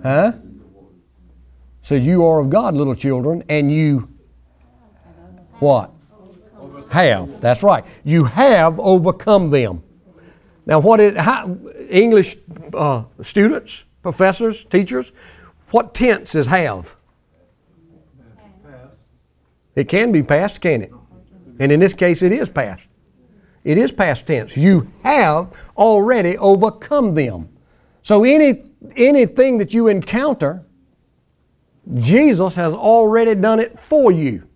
Huh? 0.02 0.32
Says 1.82 2.08
you 2.08 2.26
are 2.26 2.40
of 2.40 2.50
God, 2.50 2.76
little 2.76 2.96
children, 2.96 3.44
and 3.50 3.72
you 3.72 4.08
what? 5.60 5.92
Have. 6.90 7.42
That's 7.42 7.62
right. 7.62 7.84
You 8.04 8.24
have 8.24 8.80
overcome 8.80 9.52
them. 9.52 9.84
Now, 10.66 10.80
what 10.80 11.00
it, 11.00 11.18
how, 11.18 11.58
English 11.90 12.38
uh, 12.74 13.04
students, 13.22 13.84
professors, 14.02 14.66
teachers, 14.66 15.12
what 15.72 15.94
tense 15.94 16.36
is 16.36 16.48
have? 16.48 16.96
It 19.80 19.88
can 19.88 20.12
be 20.12 20.22
past, 20.22 20.62
can 20.62 20.82
it? 20.82 20.92
And 21.60 21.72
in 21.72 21.80
this 21.80 21.94
case, 21.94 22.22
it 22.22 22.32
is 22.32 22.50
past. 22.50 22.88
It 23.64 23.78
is 23.78 23.92
past 23.92 24.28
tense. 24.28 24.56
You 24.58 24.92
have 25.04 25.54
already 25.78 26.38
overcome 26.38 27.14
them. 27.14 27.50
So 28.02 28.24
any, 28.24 28.64
anything 28.96 29.58
that 29.58 29.74
you 29.74 29.88
encounter, 29.88 30.66
Jesus 31.96 32.56
has 32.56 32.74
already 32.74 33.36
done 33.36 33.60
it 33.60 33.80
for 33.80 34.12
you. 34.12 34.48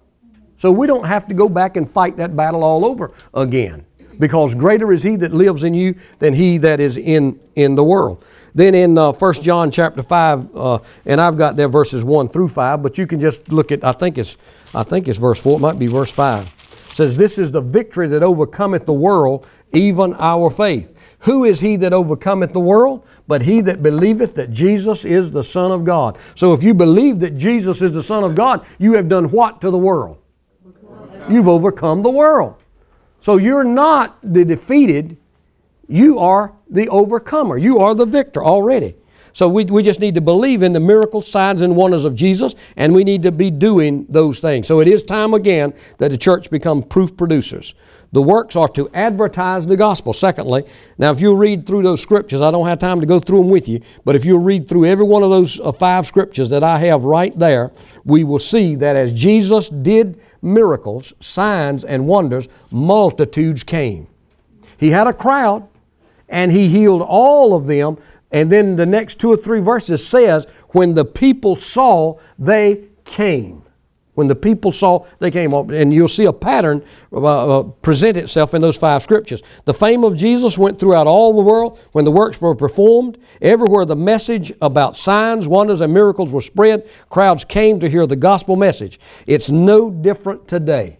So 0.57 0.71
we 0.71 0.88
don't 0.88 1.05
have 1.05 1.28
to 1.28 1.34
go 1.34 1.49
back 1.49 1.78
and 1.78 1.89
fight 1.89 2.17
that 2.17 2.36
battle 2.36 2.63
all 2.63 2.86
over 2.86 3.13
again 3.34 3.86
because 4.19 4.55
greater 4.55 4.93
is 4.93 5.03
he 5.03 5.15
that 5.17 5.32
lives 5.32 5.63
in 5.63 5.74
you 5.74 5.95
than 6.19 6.34
he 6.34 6.57
that 6.59 6.80
is 6.80 6.97
in, 6.97 7.39
in 7.55 7.76
the 7.76 7.84
world. 7.84 8.24
Then 8.56 8.76
in 8.76 8.97
uh, 8.97 9.14
1 9.14 9.34
John 9.36 9.72
chapter 9.72 10.04
5, 10.04 10.56
uh, 10.56 10.80
and 11.06 11.20
I've 11.20 11.38
got 11.38 11.56
there 11.56 11.68
verses 11.68 12.04
1 12.04 12.30
through 12.30 12.49
5, 12.49 12.84
but 12.84 12.97
you 12.97 13.08
can 13.08 13.20
just 13.20 13.51
look 13.51 13.72
at, 13.72 13.84
I 13.84 13.93
think 13.93 14.18
it's, 14.18 14.38
I 14.76 14.84
think 14.84 15.08
it's 15.08 15.18
verse 15.18 15.41
4, 15.41 15.58
it 15.58 15.62
might 15.62 15.80
be 15.80 15.88
verse 15.88 16.12
5. 16.12 16.45
It 16.45 16.95
says, 16.95 17.18
This 17.18 17.38
is 17.38 17.51
the 17.51 17.62
victory 17.62 18.08
that 18.08 18.22
overcometh 18.22 18.86
the 18.86 18.93
world, 18.93 19.47
even 19.72 20.14
our 20.20 20.51
faith. 20.51 20.89
Who 21.20 21.45
is 21.45 21.62
he 21.62 21.78
that 21.78 21.93
overcometh 21.93 22.54
the 22.54 22.60
world? 22.60 23.08
But 23.28 23.41
he 23.41 23.62
that 23.62 23.82
believeth 23.82 24.36
that 24.36 24.51
Jesus 24.51 25.06
is 25.06 25.32
the 25.32 25.43
Son 25.43 25.72
of 25.72 25.86
God. 25.86 26.18
So 26.36 26.54
if 26.54 26.62
you 26.62 26.74
believe 26.74 27.20
that 27.22 27.38
Jesus 27.38 27.82
is 27.82 27.93
the 27.93 28.04
Son 28.04 28.24
of 28.24 28.36
God, 28.36 28.66
you 28.78 28.93
have 28.93 29.08
done 29.08 29.32
what 29.32 29.62
to 29.62 29.72
the 29.72 29.78
world? 29.78 30.18
You've 31.30 31.47
overcome 31.47 32.04
the 32.04 32.12
world. 32.12 32.56
So 33.22 33.38
you're 33.38 33.64
not 33.64 34.18
the 34.22 34.43
defeated, 34.43 35.18
you 35.88 36.19
are 36.19 36.53
the 36.69 36.88
overcomer. 36.89 37.57
You 37.57 37.79
are 37.79 37.93
the 37.93 38.05
victor 38.05 38.43
already. 38.43 38.95
So 39.34 39.49
we, 39.49 39.65
we 39.65 39.81
just 39.81 39.99
need 39.99 40.13
to 40.15 40.21
believe 40.21 40.61
in 40.61 40.73
the 40.73 40.79
miracles, 40.79 41.27
signs, 41.27 41.61
and 41.61 41.75
wonders 41.75 42.03
of 42.03 42.13
Jesus, 42.13 42.53
and 42.77 42.93
we 42.93 43.03
need 43.03 43.23
to 43.23 43.31
be 43.31 43.49
doing 43.49 44.05
those 44.07 44.39
things. 44.39 44.67
So 44.67 44.79
it 44.79 44.88
is 44.88 45.01
time 45.01 45.34
again 45.34 45.73
that 45.97 46.11
the 46.11 46.17
church 46.17 46.51
become 46.51 46.84
proof 46.84 47.17
producers. 47.17 47.73
The 48.11 48.21
works 48.21 48.55
are 48.55 48.67
to 48.69 48.88
advertise 48.93 49.65
the 49.65 49.75
gospel. 49.75 50.13
Secondly, 50.13 50.65
now 50.99 51.11
if 51.11 51.19
you 51.19 51.36
read 51.36 51.65
through 51.65 51.81
those 51.81 51.99
scriptures, 51.99 52.41
I 52.41 52.51
don't 52.51 52.67
have 52.67 52.77
time 52.77 52.99
to 52.99 53.07
go 53.07 53.19
through 53.19 53.39
them 53.39 53.49
with 53.49 53.67
you, 53.67 53.81
but 54.05 54.15
if 54.15 54.23
you 54.23 54.38
read 54.38 54.69
through 54.69 54.86
every 54.86 55.03
one 55.03 55.23
of 55.23 55.31
those 55.31 55.59
uh, 55.59 55.71
five 55.71 56.05
scriptures 56.05 56.51
that 56.51 56.63
I 56.63 56.77
have 56.77 57.03
right 57.03 57.38
there, 57.38 57.71
we 58.05 58.23
will 58.23 58.38
see 58.38 58.75
that 58.75 58.95
as 58.95 59.13
Jesus 59.13 59.69
did 59.69 60.21
miracles, 60.43 61.11
signs, 61.21 61.84
and 61.84 62.05
wonders, 62.05 62.47
multitudes 62.69 63.63
came. 63.63 64.05
He 64.77 64.91
had 64.91 65.07
a 65.07 65.13
crowd, 65.13 65.67
and 66.30 66.51
he 66.51 66.67
healed 66.67 67.01
all 67.01 67.55
of 67.55 67.67
them. 67.67 67.97
And 68.32 68.51
then 68.51 68.76
the 68.76 68.86
next 68.86 69.19
two 69.19 69.32
or 69.32 69.38
three 69.38 69.59
verses 69.59 70.05
says, 70.05 70.47
when 70.69 70.95
the 70.95 71.05
people 71.05 71.55
saw, 71.55 72.19
they 72.39 72.86
came. 73.05 73.63
When 74.15 74.28
the 74.28 74.36
people 74.36 74.71
saw, 74.71 75.05
they 75.19 75.32
came 75.32 75.55
up, 75.55 75.71
and 75.71 75.91
you'll 75.91 76.07
see 76.07 76.26
a 76.26 76.34
pattern 76.34 76.84
uh, 77.11 77.59
uh, 77.59 77.63
present 77.63 78.15
itself 78.15 78.53
in 78.53 78.61
those 78.61 78.78
five 78.78 79.01
scriptures. 79.01 79.41
The 79.65 79.74
fame 79.74 80.03
of 80.03 80.15
Jesus 80.15 80.55
went 80.55 80.80
throughout 80.80 81.07
all 81.07 81.34
the 81.34 81.41
world 81.41 81.80
when 81.93 82.05
the 82.05 82.11
works 82.11 82.39
were 82.39 82.53
performed. 82.53 83.17
Everywhere 83.41 83.86
the 83.86 83.95
message 83.95 84.53
about 84.61 84.95
signs, 84.95 85.47
wonders, 85.47 85.82
and 85.82 85.91
miracles 85.91 86.32
was 86.32 86.45
spread, 86.45 86.88
crowds 87.09 87.43
came 87.43 87.80
to 87.80 87.89
hear 87.89 88.05
the 88.05 88.15
gospel 88.15 88.55
message. 88.55 88.99
It's 89.26 89.49
no 89.49 89.89
different 89.89 90.47
today. 90.47 90.99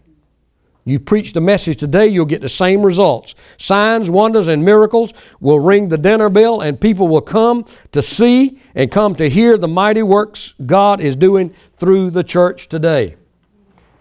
You 0.86 1.00
preach 1.00 1.32
the 1.32 1.40
message 1.42 1.78
today, 1.78 2.08
you'll 2.08 2.26
get 2.26 2.42
the 2.42 2.50
same 2.50 2.82
results. 2.82 3.36
Signs, 3.58 4.10
wonders, 4.10 4.48
and 4.48 4.66
miracles 4.66 5.14
will 5.40 5.60
ring 5.60 5.88
the 5.88 5.98
dinner 5.98 6.30
bell, 6.30 6.60
and 6.60 6.80
people 6.80 7.08
will 7.08 7.22
come 7.22 7.66
to 7.94 8.02
see 8.02 8.60
and 8.76 8.92
come 8.92 9.16
to 9.16 9.30
hear 9.30 9.58
the 9.58 9.68
mighty 9.68 10.04
works 10.04 10.54
God 10.66 11.00
is 11.00 11.16
doing 11.16 11.54
through 11.78 12.10
the 12.10 12.24
church 12.24 12.68
today. 12.68 13.16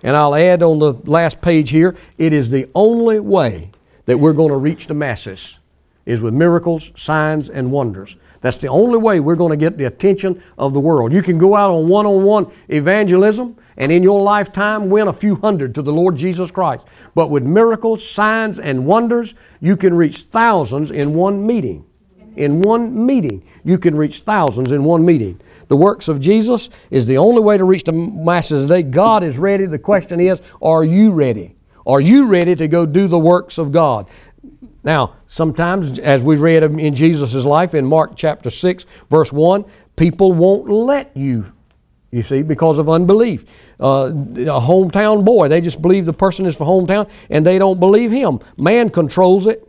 And 0.03 0.16
I'll 0.16 0.35
add 0.35 0.62
on 0.64 0.80
the 0.80 0.95
last 1.05 1.41
page 1.41 1.70
here 1.70 1.97
it 2.18 2.33
is 2.33 2.51
the 2.51 2.68
only 2.74 3.20
way 3.20 3.70
that 4.07 4.18
we're 4.18 4.33
going 4.33 4.51
to 4.51 4.57
reach 4.57 4.89
the 4.89 4.95
masses 4.95 5.59
is 6.05 6.20
with 6.20 6.35
miracles, 6.35 6.91
signs, 6.97 7.49
and 7.49 7.70
wonders. 7.70 8.16
That's 8.41 8.59
the 8.59 8.66
only 8.66 8.99
way 8.99 9.20
we're 9.20 9.37
going 9.37 9.53
to 9.53 9.57
get 9.57 9.78
the 9.78 9.85
attention 9.85 10.43
of 10.59 10.74
the 10.74 10.80
world. 10.80 11.12
You 11.12 11.22
can 11.22 11.39
go 11.39 11.55
out 11.55 11.70
on 11.70 11.89
one 11.89 12.07
on 12.07 12.24
one 12.24 12.51
evangelism 12.68 13.57
and 13.77 13.91
in 13.91 14.03
your 14.03 14.20
lifetime 14.20 14.89
win 14.91 15.09
a 15.09 15.12
few 15.12 15.37
hundred 15.37 15.75
to 15.75 15.83
the 15.83 15.93
Lord 15.93 16.16
Jesus 16.16 16.51
Christ. 16.51 16.87
But 17.14 17.31
with 17.31 17.43
miracles, 17.43 18.09
signs, 18.09 18.59
and 18.59 18.87
wonders, 18.87 19.35
you 19.61 19.77
can 19.77 19.95
reach 19.95 20.25
thousands 20.25 20.91
in 20.91 21.14
one 21.14 21.47
meeting. 21.47 21.85
In 22.37 22.61
one 22.61 23.07
meeting, 23.07 23.45
you 23.64 23.79
can 23.79 23.95
reach 23.95 24.20
thousands 24.20 24.73
in 24.73 24.85
one 24.85 25.05
meeting. 25.05 25.41
The 25.68 25.77
works 25.77 26.09
of 26.09 26.20
Jesus 26.20 26.70
is 26.91 27.07
the 27.07 27.18
only 27.18 27.41
way 27.41 27.57
to 27.57 27.64
reach 27.64 27.85
the 27.85 27.93
masses 27.93 28.64
today. 28.64 28.83
God 28.83 29.23
is 29.23 29.39
ready. 29.39 29.66
The 29.66 29.79
question 29.79 30.20
is, 30.20 30.41
are 30.61 30.85
you 30.85 31.12
ready? 31.12 31.57
Are 31.87 32.01
you 32.01 32.27
ready 32.27 32.55
to 32.57 32.68
go 32.68 32.87
do 32.87 33.07
the 33.07 33.18
works 33.18 33.59
of 33.59 33.73
God? 33.73 34.09
Now, 34.85 35.16
sometimes, 35.29 35.99
as 35.99 36.23
we 36.23 36.37
read 36.37 36.62
in 36.62 36.95
Jesus' 36.95 37.45
life 37.45 37.75
in 37.75 37.87
Mark 37.87 38.12
chapter 38.16 38.51
6, 38.51 38.87
verse 39.11 39.33
1, 39.33 39.64
people 39.97 40.33
won't 40.33 40.68
let 40.68 41.16
you 41.16 41.53
You 42.13 42.23
see, 42.23 42.43
because 42.43 42.79
of 42.79 42.91
unbelief. 42.91 43.47
Uh, 43.81 44.11
a 44.11 44.61
hometown 44.61 45.25
boy, 45.25 45.49
they 45.49 45.63
just 45.63 45.81
believe 45.81 46.05
the 46.05 46.13
person 46.13 46.45
is 46.45 46.55
from 46.55 46.67
hometown 46.67 47.11
and 47.31 47.45
they 47.45 47.59
don't 47.59 47.81
believe 47.81 48.13
him. 48.13 48.39
Man 48.59 48.91
controls 48.91 49.47
it. 49.47 49.67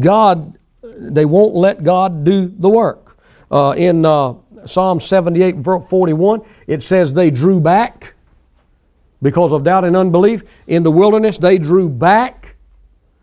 God, 0.00 0.58
they 0.82 1.24
won't 1.24 1.54
let 1.54 1.84
God 1.84 2.24
do 2.24 2.48
the 2.48 2.68
work. 2.68 3.16
Uh, 3.48 3.74
in 3.76 4.04
uh, 4.04 4.34
Psalm 4.66 4.98
78, 4.98 5.62
41, 5.62 6.42
it 6.66 6.82
says 6.82 7.12
they 7.12 7.30
drew 7.30 7.60
back 7.60 8.14
because 9.22 9.52
of 9.52 9.62
doubt 9.62 9.84
and 9.84 9.96
unbelief. 9.96 10.42
In 10.66 10.82
the 10.82 10.90
wilderness, 10.90 11.38
they 11.38 11.58
drew 11.58 11.88
back 11.88 12.56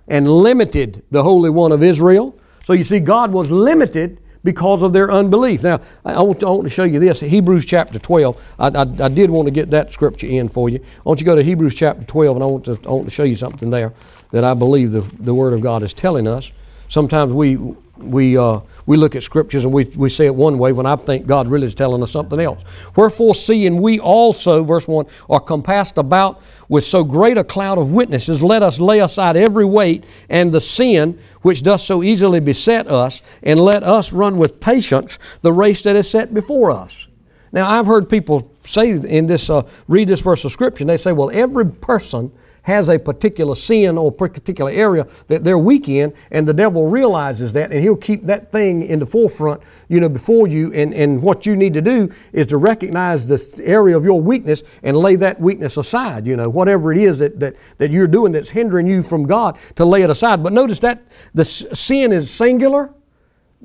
and 0.07 0.29
limited 0.29 1.03
the 1.11 1.23
Holy 1.23 1.49
One 1.49 1.73
of 1.73 1.83
Israel. 1.83 2.39
So 2.63 2.71
you 2.71 2.85
see, 2.85 3.01
God 3.01 3.33
was 3.33 3.51
limited 3.51 4.19
because 4.43 4.81
of 4.81 4.93
their 4.93 5.11
unbelief. 5.11 5.63
Now, 5.63 5.79
I 6.03 6.21
want 6.21 6.41
to, 6.41 6.47
I 6.47 6.49
want 6.49 6.63
to 6.63 6.69
show 6.69 6.83
you 6.83 6.99
this 6.99 7.19
Hebrews 7.21 7.65
chapter 7.65 7.99
12. 7.99 8.55
I, 8.59 8.67
I, 8.67 8.81
I 8.81 9.09
did 9.09 9.29
want 9.29 9.47
to 9.47 9.51
get 9.51 9.69
that 9.71 9.93
scripture 9.93 10.27
in 10.27 10.49
for 10.49 10.69
you. 10.69 10.79
I 10.79 11.01
want 11.03 11.19
you 11.19 11.25
to 11.25 11.31
go 11.31 11.35
to 11.35 11.43
Hebrews 11.43 11.75
chapter 11.75 12.03
12, 12.03 12.37
and 12.37 12.43
I 12.43 12.47
want 12.47 12.65
to, 12.65 12.79
I 12.85 12.91
want 12.91 13.05
to 13.05 13.11
show 13.11 13.23
you 13.23 13.35
something 13.35 13.69
there 13.69 13.93
that 14.31 14.43
I 14.43 14.53
believe 14.53 14.91
the, 14.91 15.01
the 15.01 15.33
Word 15.33 15.53
of 15.53 15.61
God 15.61 15.83
is 15.83 15.93
telling 15.93 16.27
us. 16.27 16.51
Sometimes 16.89 17.33
we, 17.33 17.55
we, 18.03 18.37
uh, 18.37 18.59
we 18.85 18.97
look 18.97 19.15
at 19.15 19.23
scriptures 19.23 19.63
and 19.63 19.73
we, 19.73 19.85
we 19.95 20.09
say 20.09 20.25
it 20.25 20.35
one 20.35 20.57
way 20.57 20.71
when 20.71 20.85
I 20.85 20.95
think 20.95 21.25
God 21.25 21.47
really 21.47 21.67
is 21.67 21.75
telling 21.75 22.03
us 22.03 22.11
something 22.11 22.39
else. 22.39 22.63
Wherefore, 22.95 23.35
seeing 23.35 23.81
we 23.81 23.99
also, 23.99 24.63
verse 24.63 24.87
1, 24.87 25.05
are 25.29 25.39
compassed 25.39 25.97
about 25.97 26.41
with 26.69 26.83
so 26.83 27.03
great 27.03 27.37
a 27.37 27.43
cloud 27.43 27.77
of 27.77 27.91
witnesses, 27.91 28.41
let 28.41 28.63
us 28.63 28.79
lay 28.79 28.99
aside 28.99 29.37
every 29.37 29.65
weight 29.65 30.03
and 30.29 30.51
the 30.51 30.61
sin 30.61 31.19
which 31.41 31.63
doth 31.63 31.81
so 31.81 32.03
easily 32.03 32.39
beset 32.39 32.87
us, 32.87 33.21
and 33.43 33.59
let 33.59 33.83
us 33.83 34.13
run 34.13 34.37
with 34.37 34.59
patience 34.59 35.19
the 35.41 35.51
race 35.51 35.81
that 35.83 35.95
is 35.95 36.09
set 36.09 36.33
before 36.33 36.71
us. 36.71 37.07
Now, 37.51 37.69
I've 37.69 37.85
heard 37.85 38.09
people 38.09 38.51
say 38.63 38.91
in 38.91 39.27
this, 39.27 39.49
uh, 39.49 39.63
read 39.87 40.07
this 40.07 40.21
verse 40.21 40.43
of 40.45 40.51
scripture, 40.51 40.83
and 40.83 40.89
they 40.89 40.97
say, 40.97 41.11
well, 41.11 41.29
every 41.31 41.65
person 41.65 42.31
has 42.63 42.89
a 42.89 42.97
particular 42.97 43.55
sin 43.55 43.97
or 43.97 44.11
particular 44.11 44.71
area 44.71 45.07
that 45.27 45.43
they're 45.43 45.57
weak 45.57 45.87
in, 45.87 46.13
and 46.31 46.47
the 46.47 46.53
devil 46.53 46.89
realizes 46.89 47.53
that, 47.53 47.71
and 47.71 47.81
he'll 47.81 47.95
keep 47.95 48.23
that 48.23 48.51
thing 48.51 48.83
in 48.83 48.99
the 48.99 49.05
forefront, 49.05 49.61
you 49.89 49.99
know, 49.99 50.09
before 50.09 50.47
you. 50.47 50.73
And, 50.73 50.93
and 50.93 51.21
what 51.21 51.45
you 51.45 51.55
need 51.55 51.73
to 51.75 51.81
do 51.81 52.11
is 52.31 52.47
to 52.47 52.57
recognize 52.57 53.25
this 53.25 53.59
area 53.59 53.95
of 53.95 54.05
your 54.05 54.21
weakness 54.21 54.63
and 54.81 54.97
lay 54.97 55.15
that 55.17 55.39
weakness 55.39 55.77
aside, 55.77 56.25
you 56.25 56.35
know, 56.35 56.49
whatever 56.49 56.91
it 56.91 56.97
is 56.97 57.19
that, 57.19 57.39
that, 57.39 57.55
that 57.77 57.91
you're 57.91 58.07
doing 58.07 58.31
that's 58.31 58.49
hindering 58.49 58.87
you 58.87 59.03
from 59.03 59.25
God, 59.25 59.57
to 59.75 59.85
lay 59.85 60.01
it 60.01 60.09
aside. 60.09 60.41
But 60.41 60.53
notice 60.53 60.79
that 60.79 61.03
the 61.33 61.45
sin 61.45 62.11
is 62.11 62.31
singular 62.31 62.93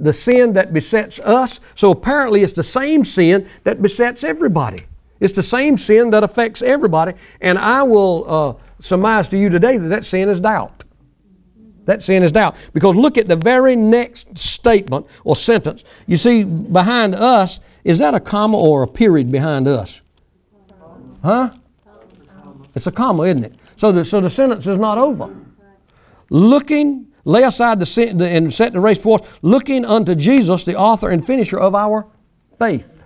the 0.00 0.12
sin 0.12 0.52
that 0.52 0.72
besets 0.72 1.18
us. 1.20 1.58
So 1.74 1.90
apparently, 1.90 2.42
it's 2.42 2.52
the 2.52 2.62
same 2.62 3.02
sin 3.02 3.48
that 3.64 3.82
besets 3.82 4.22
everybody. 4.22 4.86
It's 5.20 5.32
the 5.32 5.42
same 5.42 5.76
sin 5.76 6.10
that 6.10 6.22
affects 6.22 6.62
everybody. 6.62 7.14
And 7.40 7.58
I 7.58 7.82
will 7.82 8.24
uh, 8.28 8.54
surmise 8.80 9.28
to 9.30 9.38
you 9.38 9.48
today 9.48 9.76
that 9.78 9.88
that 9.88 10.04
sin 10.04 10.28
is 10.28 10.40
doubt. 10.40 10.84
That 11.88 12.02
sin 12.02 12.22
is 12.22 12.32
doubt. 12.32 12.56
Because 12.74 12.94
look 12.96 13.16
at 13.16 13.28
the 13.28 13.36
very 13.36 13.74
next 13.74 14.36
statement 14.36 15.06
or 15.24 15.34
sentence. 15.34 15.84
You 16.06 16.18
see, 16.18 16.44
behind 16.44 17.14
us, 17.14 17.60
is 17.82 17.98
that 18.00 18.14
a 18.14 18.20
comma 18.20 18.58
or 18.58 18.82
a 18.82 18.86
period 18.86 19.32
behind 19.32 19.66
us? 19.66 20.02
Huh? 21.24 21.50
It's 22.74 22.86
a 22.86 22.92
comma, 22.92 23.22
isn't 23.22 23.44
it? 23.44 23.54
So 23.76 23.90
the, 23.90 24.04
so 24.04 24.20
the 24.20 24.28
sentence 24.28 24.66
is 24.66 24.76
not 24.76 24.98
over. 24.98 25.34
Looking, 26.28 27.06
lay 27.24 27.42
aside 27.42 27.78
the 27.78 27.86
sin 27.86 28.20
and 28.20 28.52
set 28.52 28.74
the 28.74 28.80
race 28.80 28.98
forth, 28.98 29.38
looking 29.40 29.86
unto 29.86 30.14
Jesus, 30.14 30.64
the 30.64 30.76
author 30.76 31.08
and 31.08 31.26
finisher 31.26 31.58
of 31.58 31.74
our 31.74 32.06
faith. 32.58 33.02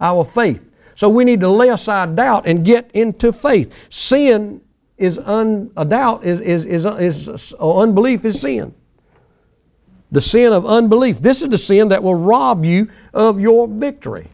Our 0.00 0.24
faith. 0.24 0.66
So 0.94 1.10
we 1.10 1.24
need 1.24 1.40
to 1.40 1.50
lay 1.50 1.68
aside 1.68 2.16
doubt 2.16 2.46
and 2.46 2.64
get 2.64 2.90
into 2.92 3.32
faith. 3.32 3.74
Sin 3.90 4.62
is 5.02 5.18
un, 5.18 5.70
a 5.76 5.84
doubt 5.84 6.24
is, 6.24 6.40
is, 6.40 6.64
is, 6.64 7.28
is, 7.28 7.52
unbelief 7.54 8.24
is 8.24 8.40
sin. 8.40 8.74
The 10.12 10.20
sin 10.20 10.52
of 10.52 10.64
unbelief. 10.64 11.18
This 11.18 11.42
is 11.42 11.48
the 11.48 11.58
sin 11.58 11.88
that 11.88 12.02
will 12.02 12.14
rob 12.14 12.64
you 12.64 12.88
of 13.12 13.40
your 13.40 13.66
victory. 13.66 14.28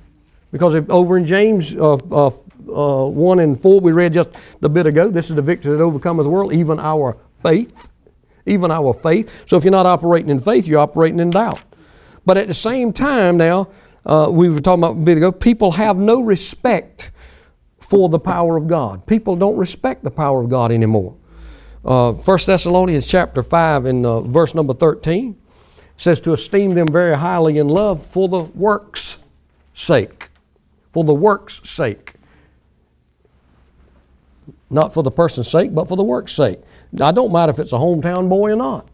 Because 0.52 0.74
if, 0.74 0.90
over 0.90 1.16
in 1.16 1.24
James 1.24 1.74
uh, 1.74 1.94
uh, 1.94 2.30
uh, 2.68 3.08
1 3.08 3.38
and 3.38 3.60
4, 3.60 3.80
we 3.80 3.92
read 3.92 4.12
just 4.12 4.30
a 4.62 4.68
bit 4.68 4.86
ago, 4.86 5.08
this 5.08 5.30
is 5.30 5.36
the 5.36 5.42
victory 5.42 5.76
that 5.76 5.82
overcometh 5.82 6.24
the 6.24 6.30
world, 6.30 6.52
even 6.52 6.78
our 6.78 7.16
faith. 7.42 7.90
Even 8.44 8.70
our 8.70 8.92
faith. 8.92 9.44
So 9.46 9.56
if 9.56 9.64
you're 9.64 9.70
not 9.70 9.86
operating 9.86 10.30
in 10.30 10.40
faith, 10.40 10.66
you're 10.66 10.80
operating 10.80 11.20
in 11.20 11.30
doubt. 11.30 11.60
But 12.26 12.36
at 12.36 12.48
the 12.48 12.54
same 12.54 12.92
time, 12.92 13.36
now, 13.36 13.68
uh, 14.04 14.28
we 14.30 14.48
were 14.48 14.60
talking 14.60 14.82
about 14.82 14.96
a 14.96 15.00
bit 15.00 15.16
ago, 15.16 15.32
people 15.32 15.72
have 15.72 15.96
no 15.96 16.22
respect 16.22 17.10
for 17.88 18.10
the 18.10 18.18
power 18.18 18.58
of 18.58 18.68
God. 18.68 19.06
People 19.06 19.34
don't 19.34 19.56
respect 19.56 20.04
the 20.04 20.10
power 20.10 20.42
of 20.42 20.50
God 20.50 20.70
anymore. 20.70 21.16
Uh, 21.82 22.12
1 22.12 22.38
Thessalonians 22.44 23.06
chapter 23.06 23.42
5 23.42 23.86
and 23.86 24.04
uh, 24.04 24.20
verse 24.20 24.54
number 24.54 24.74
13 24.74 25.34
says 25.96 26.20
to 26.20 26.34
esteem 26.34 26.74
them 26.74 26.88
very 26.92 27.16
highly 27.16 27.56
in 27.56 27.66
love 27.66 28.04
for 28.04 28.28
the 28.28 28.40
work's 28.40 29.18
sake. 29.72 30.28
For 30.92 31.02
the 31.02 31.14
work's 31.14 31.66
sake. 31.68 32.12
Not 34.68 34.92
for 34.92 35.02
the 35.02 35.10
person's 35.10 35.48
sake, 35.48 35.74
but 35.74 35.88
for 35.88 35.96
the 35.96 36.04
work's 36.04 36.32
sake. 36.32 36.60
I 37.00 37.10
don't 37.10 37.32
matter 37.32 37.50
if 37.50 37.58
it's 37.58 37.72
a 37.72 37.76
hometown 37.76 38.28
boy 38.28 38.52
or 38.52 38.56
not. 38.56 38.86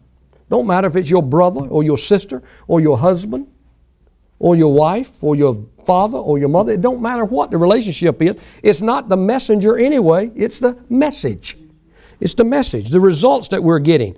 Don't 0.49 0.67
matter 0.67 0.87
if 0.87 0.95
it's 0.95 1.09
your 1.09 1.23
brother 1.23 1.61
or 1.61 1.83
your 1.83 1.97
sister 1.97 2.41
or 2.65 2.79
your 2.79 2.97
husband 2.97 3.47
or 4.39 4.55
your 4.55 4.73
wife 4.73 5.21
or 5.21 5.35
your 5.35 5.65
father 5.85 6.17
or 6.17 6.37
your 6.37 6.49
mother. 6.49 6.73
It 6.73 6.81
don't 6.81 7.01
matter 7.01 7.25
what 7.25 7.51
the 7.51 7.57
relationship 7.57 8.21
is. 8.21 8.35
It's 8.63 8.81
not 8.81 9.09
the 9.09 9.17
messenger 9.17 9.77
anyway, 9.77 10.31
it's 10.35 10.59
the 10.59 10.77
message. 10.89 11.57
It's 12.19 12.33
the 12.33 12.43
message, 12.43 12.89
the 12.89 12.99
results 12.99 13.49
that 13.49 13.63
we're 13.63 13.79
getting. 13.79 14.15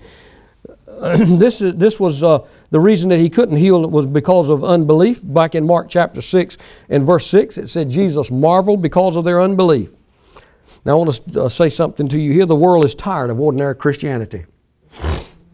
this, 0.87 1.61
is, 1.61 1.75
this 1.75 1.99
was 1.99 2.23
uh, 2.23 2.39
the 2.71 2.79
reason 2.79 3.09
that 3.09 3.17
he 3.17 3.29
couldn't 3.29 3.57
heal 3.57 3.83
it 3.83 3.91
was 3.91 4.07
because 4.07 4.49
of 4.49 4.63
unbelief. 4.63 5.19
Back 5.23 5.55
in 5.55 5.65
Mark 5.65 5.89
chapter 5.89 6.21
6 6.21 6.57
and 6.89 7.05
verse 7.05 7.27
6, 7.27 7.57
it 7.57 7.67
said 7.67 7.89
Jesus 7.89 8.31
marveled 8.31 8.81
because 8.81 9.15
of 9.15 9.23
their 9.23 9.41
unbelief. 9.41 9.89
Now, 10.85 10.93
I 10.93 10.95
want 10.95 11.33
to 11.33 11.43
uh, 11.43 11.49
say 11.49 11.69
something 11.69 12.07
to 12.07 12.17
you 12.17 12.31
here. 12.31 12.45
The 12.45 12.55
world 12.55 12.85
is 12.85 12.95
tired 12.95 13.29
of 13.29 13.39
ordinary 13.39 13.75
Christianity. 13.75 14.45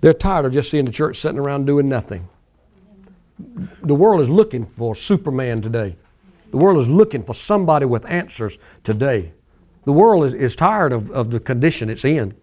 They're 0.02 0.14
tired 0.14 0.46
of 0.46 0.54
just 0.54 0.70
seeing 0.70 0.86
the 0.86 0.92
church 0.92 1.18
sitting 1.18 1.40
around 1.40 1.66
doing 1.66 1.90
nothing. 1.90 2.28
The 3.82 3.96
world 3.96 4.22
is 4.22 4.30
looking 4.30 4.66
for 4.66 4.96
Superman 4.96 5.62
today. 5.62 5.96
The 6.54 6.60
world 6.60 6.78
is 6.78 6.88
looking 6.88 7.24
for 7.24 7.34
somebody 7.34 7.88
with 7.88 8.06
answers 8.06 8.60
today. 8.84 9.34
The 9.86 9.92
world 9.92 10.24
is, 10.26 10.36
is 10.36 10.56
tired 10.56 10.94
of, 10.94 11.10
of 11.10 11.32
the 11.32 11.40
condition 11.40 11.90
it's 11.90 12.06
in. 12.06 12.36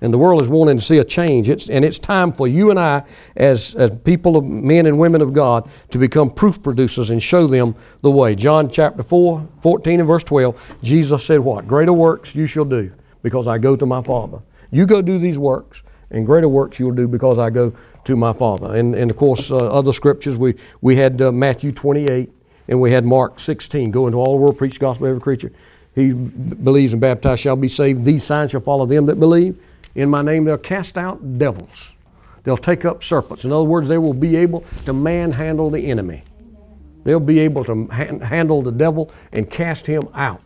And 0.00 0.14
the 0.14 0.18
world 0.18 0.40
is 0.40 0.48
wanting 0.48 0.76
to 0.76 0.84
see 0.84 0.98
a 0.98 1.04
change. 1.04 1.48
It's, 1.48 1.68
and 1.68 1.84
it's 1.84 1.98
time 1.98 2.32
for 2.32 2.46
you 2.46 2.70
and 2.70 2.78
I, 2.78 3.02
as, 3.34 3.74
as 3.74 3.90
people, 4.04 4.36
of, 4.36 4.44
men 4.44 4.86
and 4.86 5.00
women 5.00 5.20
of 5.20 5.32
God, 5.32 5.68
to 5.90 5.98
become 5.98 6.30
proof 6.30 6.62
producers 6.62 7.10
and 7.10 7.20
show 7.20 7.48
them 7.48 7.74
the 8.02 8.10
way. 8.12 8.36
John 8.36 8.70
chapter 8.70 9.02
4, 9.02 9.48
14 9.60 9.98
and 9.98 10.06
verse 10.06 10.22
12, 10.22 10.76
Jesus 10.84 11.26
said, 11.26 11.40
What? 11.40 11.66
Greater 11.66 11.92
works 11.92 12.36
you 12.36 12.46
shall 12.46 12.64
do 12.64 12.92
because 13.24 13.48
I 13.48 13.58
go 13.58 13.74
to 13.74 13.84
my 13.84 14.00
Father. 14.00 14.40
You 14.70 14.86
go 14.86 15.02
do 15.02 15.18
these 15.18 15.40
works, 15.40 15.82
and 16.12 16.24
greater 16.24 16.48
works 16.48 16.78
you'll 16.78 16.92
do 16.92 17.08
because 17.08 17.36
I 17.36 17.50
go 17.50 17.74
to 18.04 18.14
my 18.14 18.32
Father. 18.32 18.76
And, 18.76 18.94
and 18.94 19.10
of 19.10 19.16
course, 19.16 19.50
uh, 19.50 19.56
other 19.56 19.92
scriptures, 19.92 20.36
we, 20.36 20.54
we 20.82 20.94
had 20.94 21.20
uh, 21.20 21.32
Matthew 21.32 21.72
28 21.72 22.30
and 22.68 22.80
we 22.80 22.92
had 22.92 23.04
Mark 23.04 23.38
16 23.38 23.90
go 23.90 24.06
into 24.06 24.18
all 24.18 24.36
the 24.36 24.42
world, 24.42 24.58
preach 24.58 24.74
the 24.74 24.78
gospel 24.80 25.06
to 25.06 25.10
every 25.10 25.20
creature. 25.20 25.52
He 25.94 26.12
believes 26.12 26.92
and 26.92 27.00
baptized 27.00 27.40
shall 27.40 27.56
be 27.56 27.68
saved. 27.68 28.04
These 28.04 28.24
signs 28.24 28.50
shall 28.50 28.60
follow 28.60 28.86
them 28.86 29.06
that 29.06 29.16
believe. 29.16 29.58
In 29.94 30.10
my 30.10 30.22
name 30.22 30.44
they'll 30.44 30.58
cast 30.58 30.98
out 30.98 31.38
devils. 31.38 31.94
They'll 32.44 32.56
take 32.56 32.84
up 32.84 33.02
serpents. 33.02 33.44
In 33.44 33.50
other 33.50 33.64
words, 33.64 33.88
they 33.88 33.98
will 33.98 34.14
be 34.14 34.36
able 34.36 34.64
to 34.84 34.92
manhandle 34.92 35.70
the 35.70 35.80
enemy. 35.80 36.22
They'll 37.02 37.18
be 37.18 37.40
able 37.40 37.64
to 37.64 37.86
handle 37.86 38.62
the 38.62 38.72
devil 38.72 39.10
and 39.32 39.50
cast 39.50 39.86
him 39.86 40.08
out. 40.14 40.42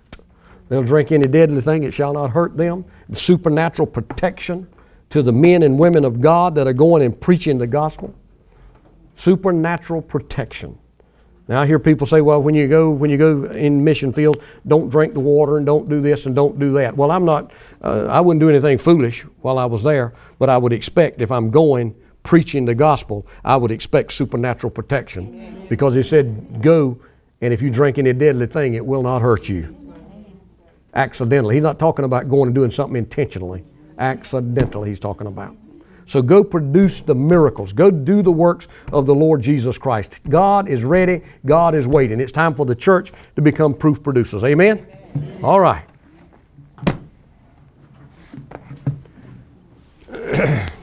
They'll 0.68 0.82
drink 0.82 1.10
any 1.10 1.26
deadly 1.26 1.60
thing, 1.60 1.82
it 1.82 1.92
shall 1.92 2.12
not 2.12 2.30
hurt 2.30 2.56
them. 2.56 2.84
Supernatural 3.12 3.86
protection 3.86 4.68
to 5.10 5.22
the 5.22 5.32
men 5.32 5.62
and 5.62 5.78
women 5.78 6.04
of 6.04 6.20
God 6.20 6.54
that 6.54 6.66
are 6.66 6.72
going 6.72 7.02
and 7.02 7.20
preaching 7.20 7.58
the 7.58 7.66
gospel. 7.66 8.14
Supernatural 9.16 10.00
protection. 10.00 10.78
Now 11.50 11.62
I 11.62 11.66
hear 11.66 11.80
people 11.80 12.06
say, 12.06 12.20
well, 12.20 12.40
when 12.40 12.54
you 12.54 12.68
go 12.68 12.92
when 12.92 13.10
you 13.10 13.18
go 13.18 13.42
in 13.42 13.82
mission 13.82 14.12
field, 14.12 14.40
don't 14.68 14.88
drink 14.88 15.14
the 15.14 15.20
water 15.20 15.56
and 15.56 15.66
don't 15.66 15.88
do 15.88 16.00
this 16.00 16.26
and 16.26 16.34
don't 16.34 16.60
do 16.60 16.72
that. 16.74 16.96
Well, 16.96 17.10
I'm 17.10 17.24
not. 17.24 17.50
Uh, 17.82 18.06
I 18.06 18.20
wouldn't 18.20 18.40
do 18.40 18.48
anything 18.48 18.78
foolish 18.78 19.22
while 19.40 19.58
I 19.58 19.64
was 19.64 19.82
there, 19.82 20.14
but 20.38 20.48
I 20.48 20.56
would 20.56 20.72
expect 20.72 21.20
if 21.20 21.32
I'm 21.32 21.50
going 21.50 21.96
preaching 22.22 22.66
the 22.66 22.74
gospel, 22.76 23.26
I 23.44 23.56
would 23.56 23.72
expect 23.72 24.12
supernatural 24.12 24.70
protection, 24.70 25.66
because 25.68 25.96
He 25.96 26.04
said, 26.04 26.62
"Go, 26.62 27.00
and 27.40 27.52
if 27.52 27.62
you 27.62 27.68
drink 27.68 27.98
any 27.98 28.12
deadly 28.12 28.46
thing, 28.46 28.74
it 28.74 28.86
will 28.86 29.02
not 29.02 29.20
hurt 29.20 29.48
you." 29.48 29.74
Accidentally, 30.94 31.56
He's 31.56 31.64
not 31.64 31.80
talking 31.80 32.04
about 32.04 32.28
going 32.28 32.46
and 32.46 32.54
doing 32.54 32.70
something 32.70 32.96
intentionally. 32.96 33.64
Accidentally, 33.98 34.90
He's 34.90 35.00
talking 35.00 35.26
about. 35.26 35.56
So 36.10 36.20
go 36.20 36.42
produce 36.42 37.02
the 37.02 37.14
miracles. 37.14 37.72
Go 37.72 37.88
do 37.88 38.20
the 38.20 38.32
works 38.32 38.66
of 38.92 39.06
the 39.06 39.14
Lord 39.14 39.40
Jesus 39.42 39.78
Christ. 39.78 40.20
God 40.28 40.68
is 40.68 40.82
ready. 40.82 41.22
God 41.46 41.72
is 41.72 41.86
waiting. 41.86 42.18
It's 42.18 42.32
time 42.32 42.52
for 42.52 42.66
the 42.66 42.74
church 42.74 43.12
to 43.36 43.42
become 43.42 43.72
proof 43.72 44.02
producers. 44.02 44.42
Amen? 44.42 44.84
All 45.40 45.60
right. 45.60 45.84